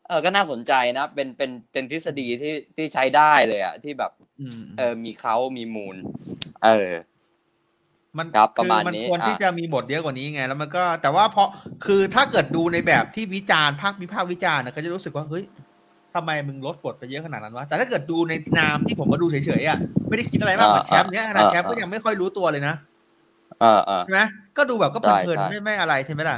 [0.08, 4.12] เออก็น่าสนใจนะ เป็นเป็นเป็นทฤษฎีที่ที่ใช้ได้เลยอะที่แบบ
[4.78, 5.96] เออมีเขามีมูล
[6.64, 6.90] เออ
[8.18, 11.48] มันครับประคือมาณมันนี้ควรที่จะมีบทเยอะกว่านี้ไง แล้วมันก็ แต่ว่าเพราะ
[11.87, 15.44] คือถ้าเกิดดูในแบบที่วิจารณ์ภาควิพากษ์วิจารณ์นะก็จะรู้สึกว่าเฮ้ย
[16.18, 22.75] ทำไมมึงลดบทไปเยอะขนาดนั้นวะ แต่ถ้าเกิดดูในนามที่ผมมาดูเฉยๆอะไม่ได้คิดอะไรมากเหมือนแชมป์เนี้ยขนาดแชมป์ก็ยังไม่ค่อยรู้ตัวเลยนะ
[23.60, 24.22] เออเออใช่ไหม
[24.56, 26.37] ก็ดูแบบก็เพลินใช่ๆไม่ไม่อะไรใช่ไหมล่ะ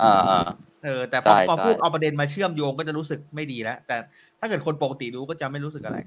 [0.00, 0.46] เออเออ
[0.84, 3.96] เออแต่พอใช่พอใช่พูดเอาประเด็นมาเชื่อมโยงก็จะรู้สึกไม่ดีแล้ว แต่
[4.40, 5.98] ถ้าเกิดคนปกติดูก็จะไม่รู้สึกอะไร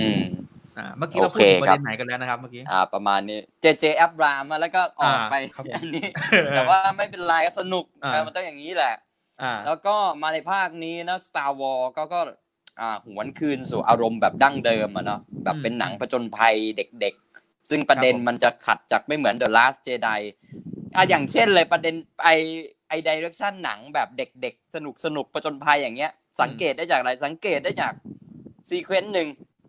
[0.00, 0.22] อืม
[0.78, 6.06] อ่าเมื่อกี้เราพูดโอเคถึงประครับเด็นไหนกันแล้วนะครับเมื่อกี้อ่า ประมาณนี้เจเจแอปรามมาแล้วก็ออกไปอ่าครับผมอันนี้
[6.56, 9.09] แต่ว่าไม่เป็นไรก็สนุกอ่าเออมันต้องอย่างนี้แหละอ่า
[9.66, 12.20] แล้วก็มาในภาคนี้นะ Star Wars ก็ก็
[12.80, 20.20] อ่าหวนคืนสู่อารมณ์แบบดั้งเดิมอะเนาะแบบเป็นหนังผจญภัยเด็กๆ ซึ่งประเด็นครับผมมันจะขัดจากไม่เหมือน The Last Jedi
[20.96, 21.94] อะอย่างเช่นเลยประเด็น
[22.24, 22.30] ไอ
[22.88, 27.92] ไอ direction หนังแบบเด็กๆ สนุกสนุกผจญภัยอย่างเงี้ย สังเกตได้จากอะไรสังเกตได้จาก
[28.68, 29.28] sequence หนึ่ง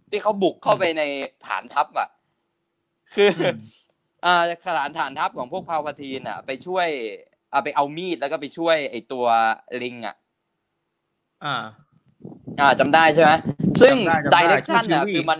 [0.09, 1.03] ที่เขาบุกเข้าไปใน
[1.47, 2.09] ฐานทัพอะ
[3.15, 3.57] คืออม
[4.25, 6.87] อ่าฐานฐานทัพของพวก Palpatine อะ ไปช่วย
[7.53, 9.25] อ่าไปเอามีดแล้วก็ไปช่วยไอตัว
[9.81, 10.15] ลิงอะ
[11.45, 11.55] อ่า
[12.59, 13.31] อ่าจำได้ใช่ไหม
[13.81, 15.39] ซึ่งจำได้ดิจำได้ชื่ออะ Chewie คือมัน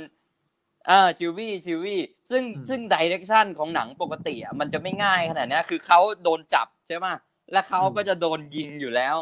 [0.89, 7.06] อ่า Chewie Chewie ซึ่งอืมซึ่ง direction ของหนังปกติอะมันจะไม่ง่ายขนาดเนี้ยคือเขาโดนจับใช่ไหม
[7.52, 9.15] แล้วเขาก็จะโดนยิงอยู่แล้ว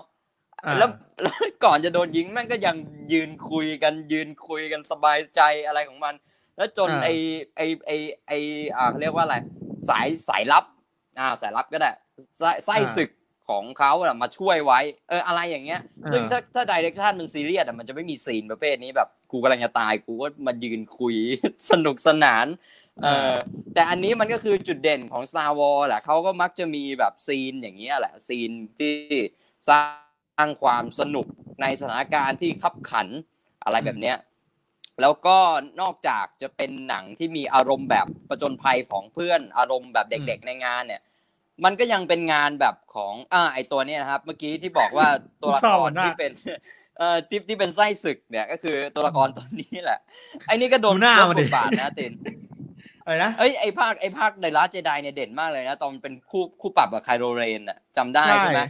[0.65, 0.89] อ่าแล้ว
[1.23, 2.75] แล้วก่อนจะโดนยิงแม่งก็ยัง
[3.13, 6.13] ยืนคุยกันยืนคุยกันสบายใจอะไรของมัน
[6.57, 7.09] แล้วจนอ่าไอ
[7.55, 7.91] ไอไอ
[8.27, 8.31] ไอ
[8.75, 9.35] อ่าเขาเรียกว่าอะไร
[9.89, 10.65] สายสายลับ
[11.19, 11.91] อ่าสายลับก็ได้
[12.39, 13.09] ไส้ไส้ศึก
[13.49, 14.79] ของเขาอะมาช่วยไว้
[15.09, 21.15] เอออะไรอย่างเงี้ย ซึ่งถ้าถ้าดิเรกชันมันซีเรียสอะมันจะไม่มีซีนประเภทนี้แบบกูกำลังจะตายกูก็มายืนคุย
[21.71, 22.45] สนุกสนาน
[23.03, 23.35] เออ
[23.73, 28.95] แต่อันนี้มันก็คือจุดเด่นของ Star Wars แหละเขาก็มักจะมีแบบซีนอย่างเงี้ยแหละซีนที่
[29.69, 31.27] สร้างความสนุก
[31.61, 33.07] ในสถานการณ์ที่ขับขัน
[33.63, 34.17] อะไรแบบเนี้ย
[35.01, 35.37] แล้วก็
[35.81, 41.01] นอกจากจะเป็นหนังที่มีอารมณ์แบบประจนภัยของเพื่อนอารมณ์แบบเด็ก ๆ ในงานเนี่ย
[41.65, 45.07] มันก็ยังเป็นงานแบบของอ่าไอตัวเนี้ยนะครับ เมื่อกี้ที่บอกว่า
[45.41, 46.31] ตัวละชคอบรมันมากที่เป็น
[46.97, 49.99] เอ่อที่ที่เป็นไส้ศึกเนี่ย ก็คือตัวละครตัวนี้แหละ
[50.47, 52.13] ไอ้นี่ก็โดนดูหน้าลดมันบดิทบาทนะติน
[53.03, 58.61] อะไรนะเอ้ยไอภาคไอภาคในลาเจไดเนี่ยเด่นมากเลยนะ ตอนเป็นคู่คู่ปรับกับไคโรเรนอะจำได้ใช่ไหม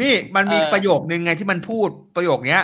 [0.00, 2.62] นี่มันมีเออประโยคนึงไงที่มันพูดประโยคเนี้ย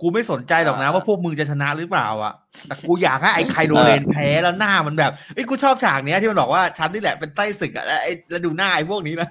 [0.00, 2.34] กูไม่สนใจหรอกนะอ่าว่าพวกมึงจะชนะหรือเปล่าอะ
[2.66, 9.28] แต่กูอยากให้ไอ้ไคโดเรนแพ้แล้วหน้ามันแบบเอ้ยกูชอบฉากเนี้ยที่มันบอกว่าฉันนี่แหละเป็นไส้ศึกอะแล้วไอ้แล้วดูหน้าไอ้พวกนี้นะ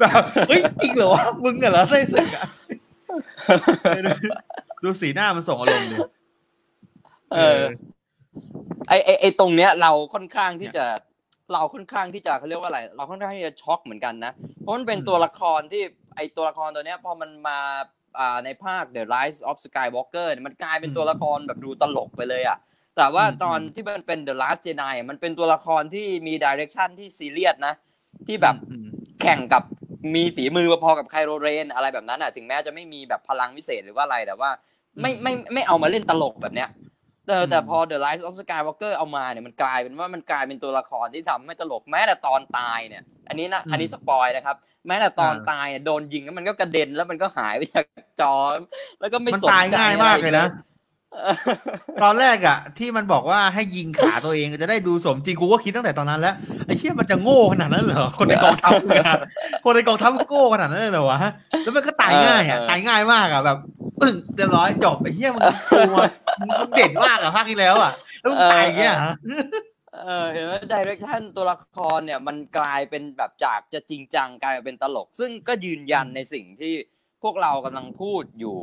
[0.00, 2.46] แบบเฮ้ยจริงเหรอวะมึงเหรอไส้ศึกอะ
[4.06, 4.28] ดู
[4.84, 5.96] ดูสีหน้ามันส่งอารมณ์ดิ
[7.34, 7.62] เออ
[8.88, 10.84] ไอไอไอตรงเนี้ย เราค่อนข้างที่จะ
[11.52, 15.82] เราค่อนข้างที่จะเขาเรียกว่าอะไร เราค่อนข้างที่จะช็อกเหมือนกันนะเพราะมันเป็นตัวละครที่
[16.16, 17.84] ไอตัวละครตัวเนี้ยพอมันมาอ่า
[18.44, 22.58] ในภาค The Rise of Skywalker เนี่ยมันกลายเป็นตัวละครแบบดูตลกไปเลยอะ
[22.96, 27.74] แต่ว่าตอนที่มันเป็น The Last Jedi อะมันเป็นตัวละครที่มีดิเรกชันที่ซีเรียสนะ
[28.26, 28.88] ที่แบบอืม
[29.22, 29.62] แข่งกับ
[30.14, 34.50] มีฝีมือพอๆกับไคโรเรน อะไรแบบนั้นอะถึงแม้จะไม่มีแบบพลังวิเศษหรือว่าอะไรแต่ว่า
[35.00, 36.68] ไม่ไม่ไม่เอามาเล่นตลกแบบเนี้ย
[37.30, 47.84] แต่แต่พอ The Rise of Skywalker เอามาเนี่ยมันกลายเป็นว่ามันกลายเป็นตัวละครที่ทำให้ตลกแม้แต่ตอนตายเนี่ย อันนี้นะอันนี้สปอยนะครับ แม้แต่ตอนตายอะโดนยิงแล้วมันก็กระเด็นแล้วมันก็หายไปจาก
[48.20, 48.34] จอ
[49.00, 50.69] แล้วก็ไม่มันสนตายใจง่ายมากเลยนะออ
[52.02, 56.34] ตอนแรกอะที่มันบอกว่าให้ยิงขาตัวเองจะได้ดูสมจริงกูก็คิดตั้งแต่ตอนนั้นแล้ว
[56.66, 59.04] ไอ้เชี่ยมันจะโง่ขนาดนั้นเหรอคนในกองทัพเนี่ย
[59.64, 61.18] คนในกองทัพโง่ขนาดนั้นเลยเหรอวะ
[61.62, 63.58] แล้วมันก็ตายง่ายอะเออตายง่ายมากอะแบบ
[64.00, 65.42] ปึ้งเรียบร้อยจบไอ้เชี่ยมัน
[65.72, 65.98] ตัว
[66.60, 69.12] มึงเด่นมากอะภาคที่แล้วอะแล้วมึงตายอย่างเงี้ยเหรอ
[70.04, 76.74] เออเห็นไหมดิเรกชันตัวละครเนี่ยมันกลายเป็นแบบจากจะจริงจังกลายเป็นตลก ซึ่งก็ยืนยันในสิ่งที่
[77.22, 78.56] พวกเรากำลังพูดอยู่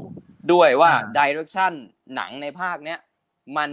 [0.53, 1.73] ด้วยว่าอ่าดิเรกชัน
[2.15, 2.99] หนังในภาคเนี้ย
[3.57, 3.69] มัน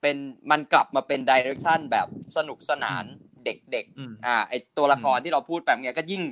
[0.00, 0.16] เป็น
[0.50, 3.04] มันกลับมาเป็นดิเรกชันแบบสนุกสนาน
[3.44, 6.22] เด็กอืมๆอ่าไอตัวละครที่เราพูดแบบเนี้ยก็ยิ่ง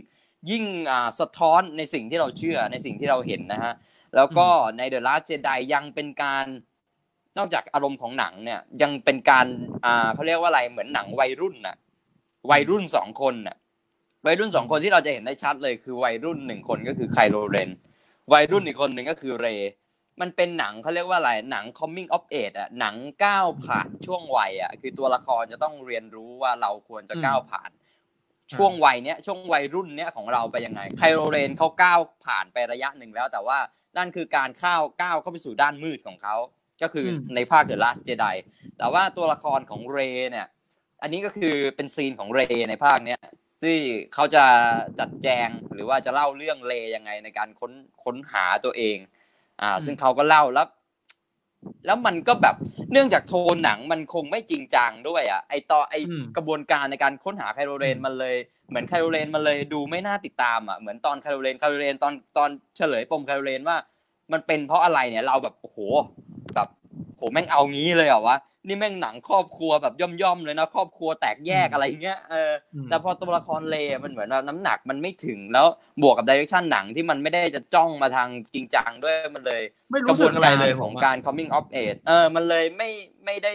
[0.50, 3.74] ยิ่งอ่าสะท้อนในสิ่งที่เราเชื่อในสิ่งที่เราเห็นนะฮะ
[4.16, 6.46] แล้วก็ใน The Last Jedi ยังเป็นการ
[7.38, 9.46] นอกจากอารมณ์ของหนังเนี่ยยังเป็นการ
[9.84, 11.76] อ่าเขาเรียกว่าอะไรเหมือนหนังวัยรุ่นน่ะ
[12.50, 13.56] วัยรุ่นสองคนน่ะ
[14.26, 17.70] วัยรุ่นสองคนที่เราจะเห็นได้ชัดเลยคือวัยรุ่นหนึ่งคนก็คือไคโรเรน
[18.32, 19.70] วัยรุ่นอีกคนหนึ่งก็คือเรย์
[20.20, 27.70] มันเป็นหนังเขาเรียกว่าอะไรหนัง coming of age อะหนังก้าวผ่านช่วงวัยอะคือตัวละครจะต้องเรียนรู้ว่าเราควรจะก้าวผ่าน
[28.54, 33.58] ช่วงวัยเนี้ยช่วงวัยรุ่นเนี้ยของเราไปยังไงไคโรเรนเขาก้าวผ่านไประยะหนึ่งแล้ว แต่ว่า
[33.96, 36.36] นั่นคือการข้าวก้าวเข้าไปสู่ด้านมืดของเขา
[36.82, 38.36] ก็คืออมในภาค The Last Jedi
[38.78, 40.46] แต่ว่าตัวละครของเรย์เนี่ย
[41.02, 43.20] อันนี้ก็คือเป็นซีนของเรย์ในภาคเนี้ย
[43.62, 43.76] ที่
[44.14, 44.44] เขาจะ
[44.98, 47.72] จัดแจงหรือว่าจะเล่าเรื่องเรย์ยังไงในการค้น
[48.04, 48.96] ค้นหาตัวเอง
[49.62, 50.68] อ่า ซึ่งเขาก็เล่าแล้ว
[51.86, 52.56] แล้วมันก็แบบ
[52.92, 58.36] เนื่องจากโทนหนังมันคงไม่จริงจังด้วย อะ ไอต่อไออืมกระบวนการในการค้นหาไคโรเรนอืมมันเลย
[58.68, 63.76] เหมือนไคโรเรนมันเลยดูไม่น่าติดตามอะเหมือนตอนไคโรเรนไคโรเรนตอนตอนเฉลยปมไคโรเรนว่า
[64.32, 65.78] มันเป็นเพราะอะไรเนี่ย เราแบบโอ้โห
[66.54, 66.68] แบบ
[67.16, 68.36] โหแม่งเอางี้เลยเหรอวะ
[68.66, 75.66] นี่แม่งหนังครอบครัวแบบย่อมๆเลยนะครอบครัวแตกแยกอะไรเงี้ยเอออืมแต่พอตัวละครเลย์มันเหมือนว่าน้ำหนักมันไม่ถึงแล้ว
[76.02, 82.90] บวกกับดิเรกชันหนังที่มันไม่ได้จะจ้องมาทางจริงจังด้วยมันเลยไม่กระรู้บสึวกนอะไรการเลยขผองมการ coming of age เออมันเลยไม่
[83.24, 83.54] ไม่ได้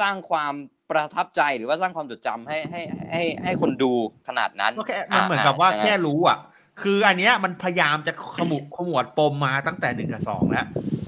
[0.00, 0.54] สร้างความ
[0.90, 2.80] ประทับใจหรือว่าสร้างความจดจำให้ให้
[3.10, 3.92] ให้ให้คนดู
[4.28, 6.38] ขนาดนั้นก็แค่มันเหมือนกับว่าแค่รู้อะ
[6.82, 10.66] คืออันเนี้ยมันพยายามจะขมุกขมวดปมมาตั้งแต่หนึ่งกับสองแล้ว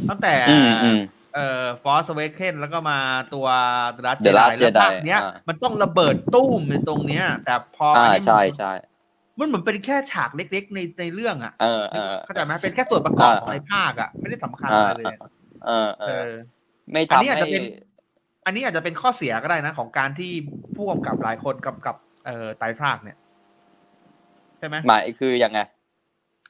[0.08, 1.00] ตั้งแต่อืมอืม
[1.34, 2.98] เอ่อฟอสเวเคนแล้วก็มา
[3.34, 3.46] ตัว
[4.06, 8.72] ดัตเจ The ได Last แล้วภาค Jedi เนี้ยอ่ามันต้องระเบิดตุ้มในตรงเนี้ย แต่พออ่าอันนี้ใช่ใช่
[9.38, 15.16] มันเหมือนเป็นแค่ฉากเล็กๆในในเรื่องอะเออเออเข้าใจไหมเป็นแค่ส่วนประกอบอ่าของในภาคอะ ไม่ได้สำคัญอะไรเลย
[15.66, 16.32] เออเอเอออ
[16.92, 17.62] ไม่อันทำนี้อาจให้จะเป็น
[18.46, 20.32] อันนี้อาจจะเป็นข้อเสียก็ได้นะ ของการที่
[20.76, 23.16] ผู้กำกับหลายคนกำกับเอ่อไตรภาคเนี่ย
[24.58, 25.60] ใช่ไหมหมายคือยังไง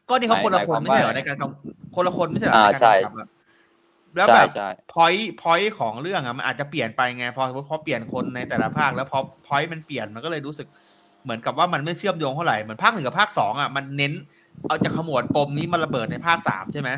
[0.08, 3.28] ก็นี่เขาคนละคนไม่มายใช่เหรอความว่าในการกำคนละคนไม่ใช่เหรออ่าในการใช่กำกับอะ
[4.16, 10.68] แล้วใช่แบบใช่ point point ของเรื่องอะมันอาจจะเปลี่ยนไปไงพอพอเปลี่ยนคนในแต่ละภาคแล้วพอ point มันเปลี่ยนมันก็เลยรู้สึก
[11.22, 14.12] เหมือนกับว่ามันไม่เชื่อมโยงเท่าไหร่เหมือนภาคหนึ่งกับภาคสองอะมันเน้น
[14.66, 16.90] เอาจากขมวดปมนี้มาระเบิดในภาคสามใช่ไหม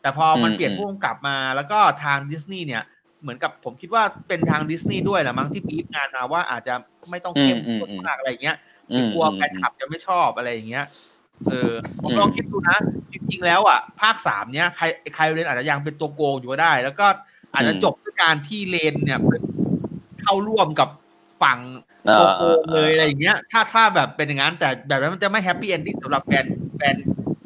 [0.00, 2.82] แต่พอมันอืมเปลี่ยนอืมผู้กำกับมาแล้วก็ทางดิสนีย์เนี่ย
[3.22, 6.74] เหมือนกับผมคิดว่าเป็นทางดิสนีย์ด้วยแหละมั้งที่บีฟงานมาว่าอาจจะ
[7.10, 8.56] ไม่ต้องเข้มข้นมากอะไรอย่างเงี้ย
[8.90, 10.84] อืมกลัวอืมแฟนคลับจะไม่ชอบอะไรอย่างเงี้ย
[11.48, 11.72] เออ
[12.02, 12.76] ผมอืมลองคิดดูนะ
[13.12, 17.06] จริง ๆ แล้วอะ ภาคสามเนี้ย Kylo Ren อาจจะยังเป็นตัวโกงอยู่ก็ได้ แล้วก็
[17.54, 19.20] อาจจะจบด้วยการที่ Rey เนี่ย
[20.22, 20.88] เข้าร่วมกับ
[21.42, 21.58] ฝั่ง
[22.06, 26.44] เอตัวโกเออเลยอะไรอย่างเงี้ย ถ้าถ้าแบบเป็นอย่างนั้นแต่แบบนั้นมันจะไม่ happy ending สำหรับแฟน
[26.76, 26.96] แฟน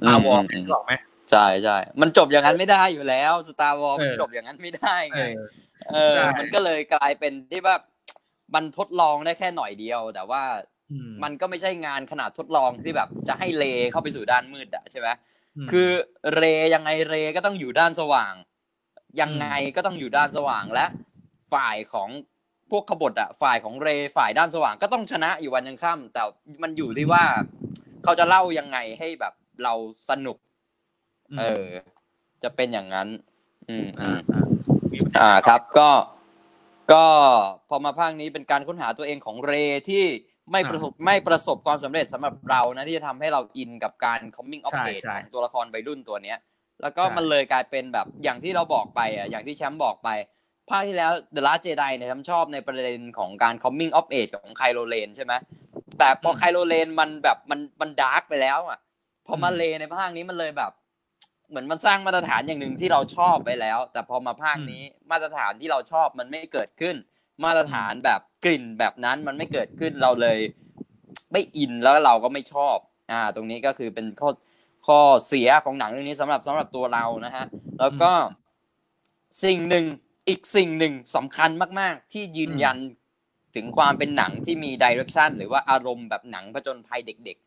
[0.03, 0.93] อือามวอร์อืมนึกออกไหม
[1.31, 5.41] ใช่ใช่มันจบอย่างนั้นไม่ได้อยู่แล้ว Star Wars เออมันจบอย่างนั้นไม่ได้เอไงอ
[5.93, 7.77] เออใช่มันก็เลยกลายเป็นที่ว่า
[8.55, 10.43] มันทดลองได้แค่หน่อยเดียว แต่ว่า
[10.80, 15.09] อื มมันก็ไม่ใช่งานขนาดทดลองที่แบบ จะให้เลเข้าไปสู่ด้านมืดอะใช่ไหม
[15.67, 15.91] มคือ
[16.35, 16.43] เร
[16.75, 18.35] ยังไงเรก็ต้องอยู่ด้านสว่าง
[19.21, 20.87] ยังไงก็ต้องอยู่ด้านสว่างและ
[21.53, 22.09] ฝ่ายของ
[22.71, 26.23] พวกขบฏอะฝ่ายของเรฝ่ายด้านสว่างก็ต้องชนะอยู่วันยังค่ำแต่
[26.63, 27.25] มันอยู่ที่ว่า
[28.05, 29.75] เขาจะเล่ายังไงให้แบบเรา
[30.11, 30.37] สนุก
[31.35, 31.67] มเออ
[32.43, 33.09] จะเป็นอย่างนั้น
[33.69, 34.43] อืมอือ่ามอ่า
[34.93, 35.91] มีปัญหอ่าครับ ก็
[36.93, 37.07] ก็
[37.69, 39.53] พอมาภาคนี้เป็นการค้นหาตัวเองของเร
[39.89, 40.05] ที่
[40.53, 46.39] ไม่ประสบไม่ประสบความสำเร็จสำหรับเรานะที่จะทำให้เราอินกับการ coming of ใช่ age ใช่ของตัวละครวัยรุ่นตัวเนี้ย
[46.83, 50.09] แล้วก็ใช่มันเลยกลายเป็นแบบอย่างที่เราบอกไปอะอย่างที่แชมป์บอกไป
[50.71, 55.33] ภาคที่แล้ว The Last Jedi เนี่ยแชมป์ชอบในประเด็นของการ coming of age ของไคโรเลนใช่ไหม
[55.99, 58.79] แต่พอไคโรเลนมันแบบมันมันดาร์กไปแล้วอะ
[59.27, 60.73] พอมาเลในภาคนี้มันเลยแบบ
[61.51, 66.97] เหมือนมันสร้างมาตรฐานอย่างหนึ่งที่เราชอบไปแล้ว แต่พอมาภาคนี้มาตรฐานที่เราชอบมันไม่เกิดขึ้น
[67.45, 70.39] มาตรฐานแบบกลิ่นแบบนั้นมันไม่เกิดขึ้นเราเลย
[71.33, 72.77] ไม่อินแล้วเราก็ไม่ชอบ
[73.11, 74.31] อ่า ตรงนี้ก็คือเป็นข้อ
[74.87, 77.45] ข้อเสียของหนังเรื่องนี้สำหรับสำหรับตัวเรานะฮะ
[77.81, 78.11] แล้วก็
[79.45, 79.85] สิ่งหนึ่ง
[80.29, 81.51] อีกสิ่งหนึ่งสำคัญ
[81.81, 82.77] มาก ๆ ที่ยืนยัน
[83.57, 87.39] ถึงความเป็นหนังที่มีดิเรกชันหรือว่าอารมณ์แบบหนังผจญภัยเด็ก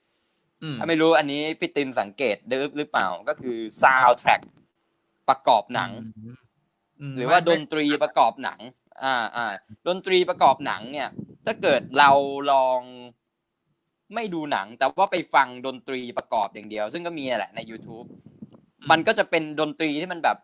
[0.63, 4.41] อืมๆไม่รู้อันนี้พี่ตินสังเกตหรือหรือเปล่าก็คือ soundtrack
[5.29, 5.91] ประกอบหนัง
[7.12, 8.60] มหรือว่าไม่ดนตรีประกอบหนัง
[9.03, 9.45] อ่าอ่า
[9.88, 11.10] ดนตรีประกอบหนังเนี่ย
[11.45, 12.12] ถ้าเกิดเรา
[12.51, 12.82] ลอง
[14.15, 18.08] ไม่ดูหนัง แต่ว่าไปฟังดนตรีประกอบอย่างเดียว ซึ่งก็มีแหละใน YouTube
[18.91, 20.38] มันก็จะเป็นดนตรีที่มันแบบ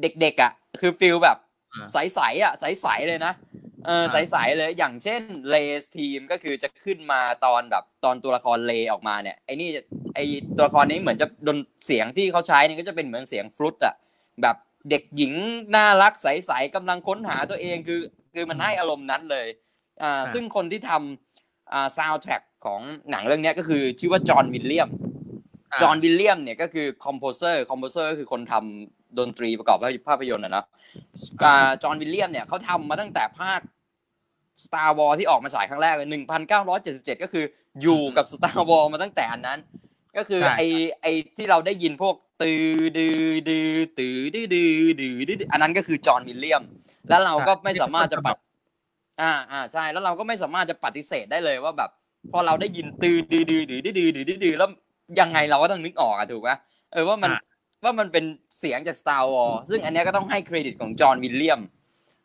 [0.00, 1.38] เด็กๆอะ คือฟิลแบบ
[1.72, 3.32] อ่าใสๆอะใสๆเลยนะ
[3.86, 9.82] เอออ่าใสๆเลยอย่างเช่นRey's Theme ก็คือจะขึ้นมาตอนแบบตอนตัวละคร Rey ออกมาเนี่ยไอ้นี่จะ
[10.14, 10.24] ไอ้
[10.56, 13.94] ตัวละครนี้เหมือนจะดนตรีเสียงที่เขาใช้เนี่ยก็จะเป็นเหมือนเสียงฟลุตอะ
[14.42, 14.56] แบบ
[14.90, 15.32] เด็กหญิง
[15.76, 18.00] น่ารักใสๆกำลังค้นหาตัวเองคือ
[18.34, 19.46] คือมันให้อารมณ์นั้นเลย
[20.02, 24.88] อ่าซึ่งคนที่ทำอ่าซาวด์แทร็กของหนังเรื่องนี้ก็คือชื่อว่า John Williams
[25.82, 30.66] John Williams เนี่ยก็คือ composer composer ก็คือคนทำดนตรีประกอบภาพยนตร์นะเนาะ
[31.82, 33.60] จอห์นวิลเลียมเนี่ยเขาทำมาตั้งแต่ภาค
[34.64, 36.08] Star Wars ที่ออกมาฉายครั้งแรกเลย
[36.66, 37.44] 1977 ก็คือ
[37.82, 39.58] อยู่กับ Star Wars มาตั้งแต่อันนั้น
[40.16, 40.62] ก็คือไอ
[41.02, 42.66] ไอที่เราได้ยินพวก ตือ
[42.98, 46.62] ดือดือตือดือดือดือดืออันนั้นก็คือจอห์นวิลเลียม
[47.08, 48.36] แล้วเราก็ไม่สามารถจะปัด
[49.22, 51.90] อ่าอ่าใช่แล้วเราก็ไม่สามารถจะปฏิเสธได้เลยว่าแบบ
[52.32, 54.68] พอเราได้ยินตือดือดือดือดือดือดือดือแล้ว
[55.20, 56.50] ยังไงเราก็ต้องนึกออกอะถูกไหม
[56.92, 57.30] เออว่ามัน
[57.84, 58.24] ว่ามันเป็น
[58.58, 61.60] เสียงจาก Star Wars ซึ่งอันนี้ก็ต้องให้เครดิตของ John Williams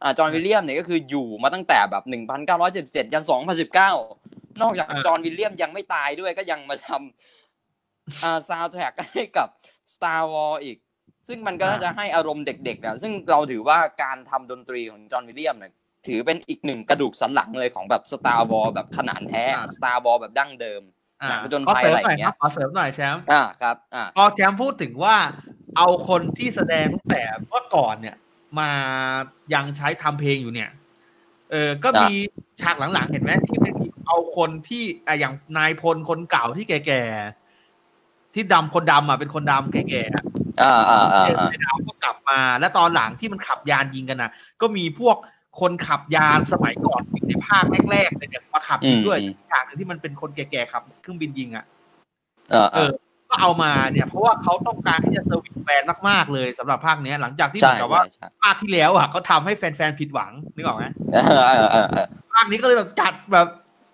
[0.04, 2.04] อ่า John Williams เนี่ยก็คืออยู่มาตั้งแต่แบบ
[2.60, 3.24] 1977ยัน
[3.92, 9.48] 2019 นอกจากจอห์นวิลเลียมยังไม่ตายด้วยก็ยังมาทำอ่าซาวด์แทร็กให้กับ
[9.94, 10.78] Star Wars อีก
[11.28, 15.74] ซึ่งมันก็น่าจะให้อารมณ์เด็กๆนะซึ่งเราถือว่าการทำดนตรีของ John Williams เนี่ย
[16.08, 19.44] ถือเป็นอีกหนึ่งกระดูกสันหลังเลยของแบบ Star Wars แบบขนาดแท้
[19.76, 20.82] Star Wars แบบดั้งเดิม
[21.30, 25.16] หนังผจญภัยอะไรอย่างเงี้ยขอเสริมหน่อยแชมป์อ่าครับอ่าพอแชมป์พูดถึงว่า
[25.78, 28.16] เอาคนที่แสดงตั้งแต่เมื่อก่อนเนี่ย
[28.60, 28.72] มา
[29.54, 30.70] ยังใช้ทำเพลงอยู่เนี่ย
[31.52, 32.14] เออก็มี
[32.62, 33.76] ฉากหลังๆเห็นไหมที่เป็น
[34.08, 37.39] เอาคนที่อะอย่างนายพลคนเก่าที่แก่ๆ
[38.34, 40.24] ที่ดำคนดำอะเป็นคนดำแก่ๆอะ
[40.62, 45.18] อ่าอ่าอ่านายดำก็กลับมา แล้วตอนหลังที่มันขับยานยิงกันนะก็มีพวก
[45.62, 49.20] คนขับยานสมัยก่อนในภาคแรกๆเนี่ยมาขับยิงด้วย
[49.52, 51.66] ฉากหนึ่งที่มันเป็นคนแก่ๆขับเครื่องบินยิงอะ
[52.52, 52.92] เออเออ
[53.30, 63.48] ก็เอามาเนี่ย เพราะว่าเขาต้องการที่จะ service แฟนมากๆเลยสำหรับภาคเนี้ย หลังจากที่ใช่มือนกับว่าใช่ภาคที่แล้วอะเขาทำให้แฟนๆผิดหวังนึกออกไหมเออเออเออเออภาคนี้ก็เลยแบบจัดแบบ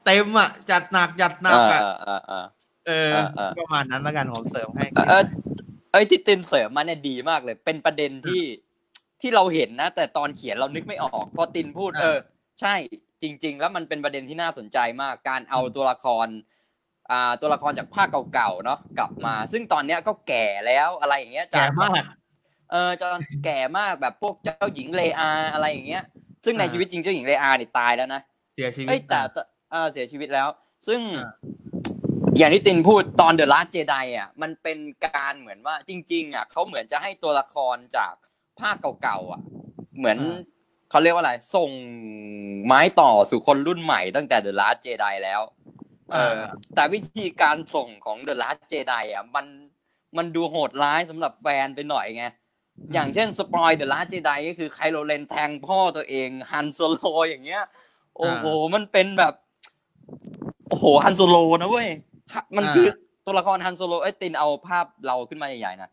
[0.05, 1.81] เต็มอะจัดหนักจัดหนักเออะ
[2.31, 2.45] อ
[2.87, 5.23] เออเออเออเออเออประมาณนั้นแล้วกันผมเสริมให้เออ
[5.91, 8.43] เอ้ยที่ตินเสริมมาเนี่ยดีมากเลย เป็นประเด็นที่
[9.21, 12.17] ที่เราเห็นนะ แต่ตอนเขียนเรานึกไม่ออกพอตินพูด เออ
[12.61, 12.73] ใช่
[13.21, 16.27] จริง ๆ แล้วมันเป็นประเด็นที่น่าสนใจมาก การเอาตัวละคร
[17.11, 22.03] อ่า ตัวละครจากภาคเก่าๆเนาะกลับมา ซึ่งตอนเนี้ยก็แก่แล้วอะไรอย่างเงี้ยแก่มาก
[22.71, 23.07] เออจะ
[23.45, 26.03] แก่มากแบบพวกเจ้าหญิงเลอาอะไรอย่างเงี้ย
[26.45, 28.21] ซึ่งในอ่าชีวิตจริงเจ้าหญิงเลอาเนี่ยตายแล้วนะ
[28.55, 30.47] เสียชีวิตเอ้ยแต่แต่เออเสียชีวิตแล้ว
[30.87, 31.01] ซึ่ง
[32.35, 38.13] อ่าอย่างที่ตินพูดตอนเดอะลาสเจไดอะมันเป็นการเหมือนว่าจริง ๆ อะเขาเหมือนจะให้ตัวละครจาก
[38.59, 39.41] ภาคเก่าๆอะ
[39.97, 40.53] เหมือนอ่า
[40.89, 41.71] เขาเรียกว่าอะไร ส่ง
[42.65, 45.41] ไม้ต่อสู่คนรุ่นใหม่ตั้งแต่ The Last Jedi แล้ว
[46.13, 46.39] เออ
[46.75, 49.45] แต่วิธีการส่งของ The Last Jedi อะมัน
[50.17, 52.25] มันดูโหดร้ายสำหรับแฟนไปหน่อยไง
[52.93, 57.63] อย่างเช่น spoil The Last Jedi ก็คือ Kylo Ren แทงพ่อตัวเอง Han Solo อย่างเงี้ย
[58.17, 59.33] โอ้โหมันเป็นแบบ
[60.69, 62.14] โอ้โห Han Solo นะเว้ยฮะ
[62.57, 62.87] มันอ่าคือ
[63.25, 65.89] ตัวละคร Han Solo เอ้ยตินเอาภาพเราขึ้นมาใหญ่ๆนะ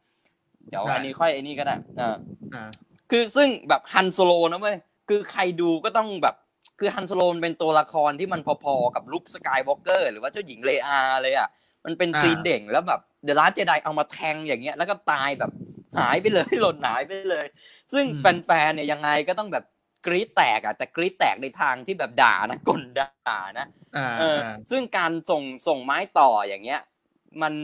[0.68, 2.16] เดี๋ยวได้อันนี้ค่อยไอ้นี่ก็ได้อ่า
[2.54, 2.68] อ่า
[3.10, 4.76] คือซึ่งแบบ Han Solo นะเว้ย
[5.08, 6.36] คือใครดูก็ต้องแบบ
[6.78, 11.48] คือ Han Solo มันเป็นตัวละครที่มันพอๆกับ Luke Skywalker หรือว่าเจ้าหญิง Leia เลยอะ
[11.84, 15.50] มันเป็นอ่า scene เด่นแล้วแบบ The Last Jedi เอามาแทงอย่างเงี้ย แล้วก็ตายแบบ
[15.98, 17.46] หายไปเลยหล่นหายไปเลย
[17.92, 19.64] ซึ่งแฟนๆเนี่ยยังไงก็ต้องแบบ
[20.06, 26.80] กรี๊ดแตกอะแต่กรี๊ดแตกในทางที่แบบด่านะกลด่านะอ่าเอออ่าซึ่งการส่งส่งไม้ต่ออย่างเงี้ย
[27.42, 27.54] มัน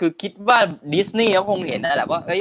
[0.00, 0.58] คือคิดว่า
[0.94, 2.40] ดิสนีย์เขาคงเห็นนะแหละว่าเอ้ย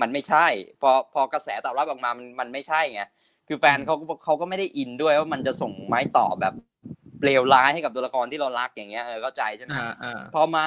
[0.00, 0.46] มันไม่ใช่
[0.82, 3.02] พอพอกระแสตอบรับออกมามันมันไม่ใช่ไง
[3.48, 6.54] คือแฟนเขาก็เขาก็ไม่ได้อินด้วยว่ามันจะส่งไม้ต่อแบบ
[7.24, 10.64] เลวร้ายให้กับตัวละครที่เรารักอย่างเงี้ยเออเข้าใจใช่ไหมอ่าอ่าพอมา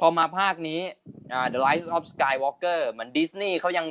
[0.00, 1.21] พอมาภาคนี้อ่า
[1.52, 3.86] The Rise of Skywalker เหมือนดิสนีย์เขายัง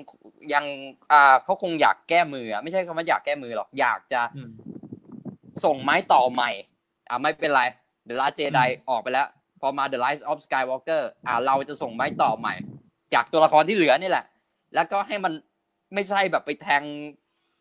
[0.54, 0.66] ยัง
[1.12, 4.52] อ่าเขาคงอยากแก้มืออะไม่ใช่คำว่าอยากแก้มือหรอกอยากจะอืม
[5.66, 6.52] ส่งไม้ต่อใหม่
[7.10, 7.64] อ่าไม่เป็นไร
[8.08, 9.28] The Last Jedi ออกไปแล้ว
[9.62, 12.54] พอมา The Rise of Skywalker อ่าเราจะส่งไม้ต่อใหม่
[13.14, 14.26] จากตัวละครที่เหลือนี่แหละ
[14.76, 15.34] แล้วก็ให้มัน
[15.94, 16.84] ไม่ใช่แบบไปแทง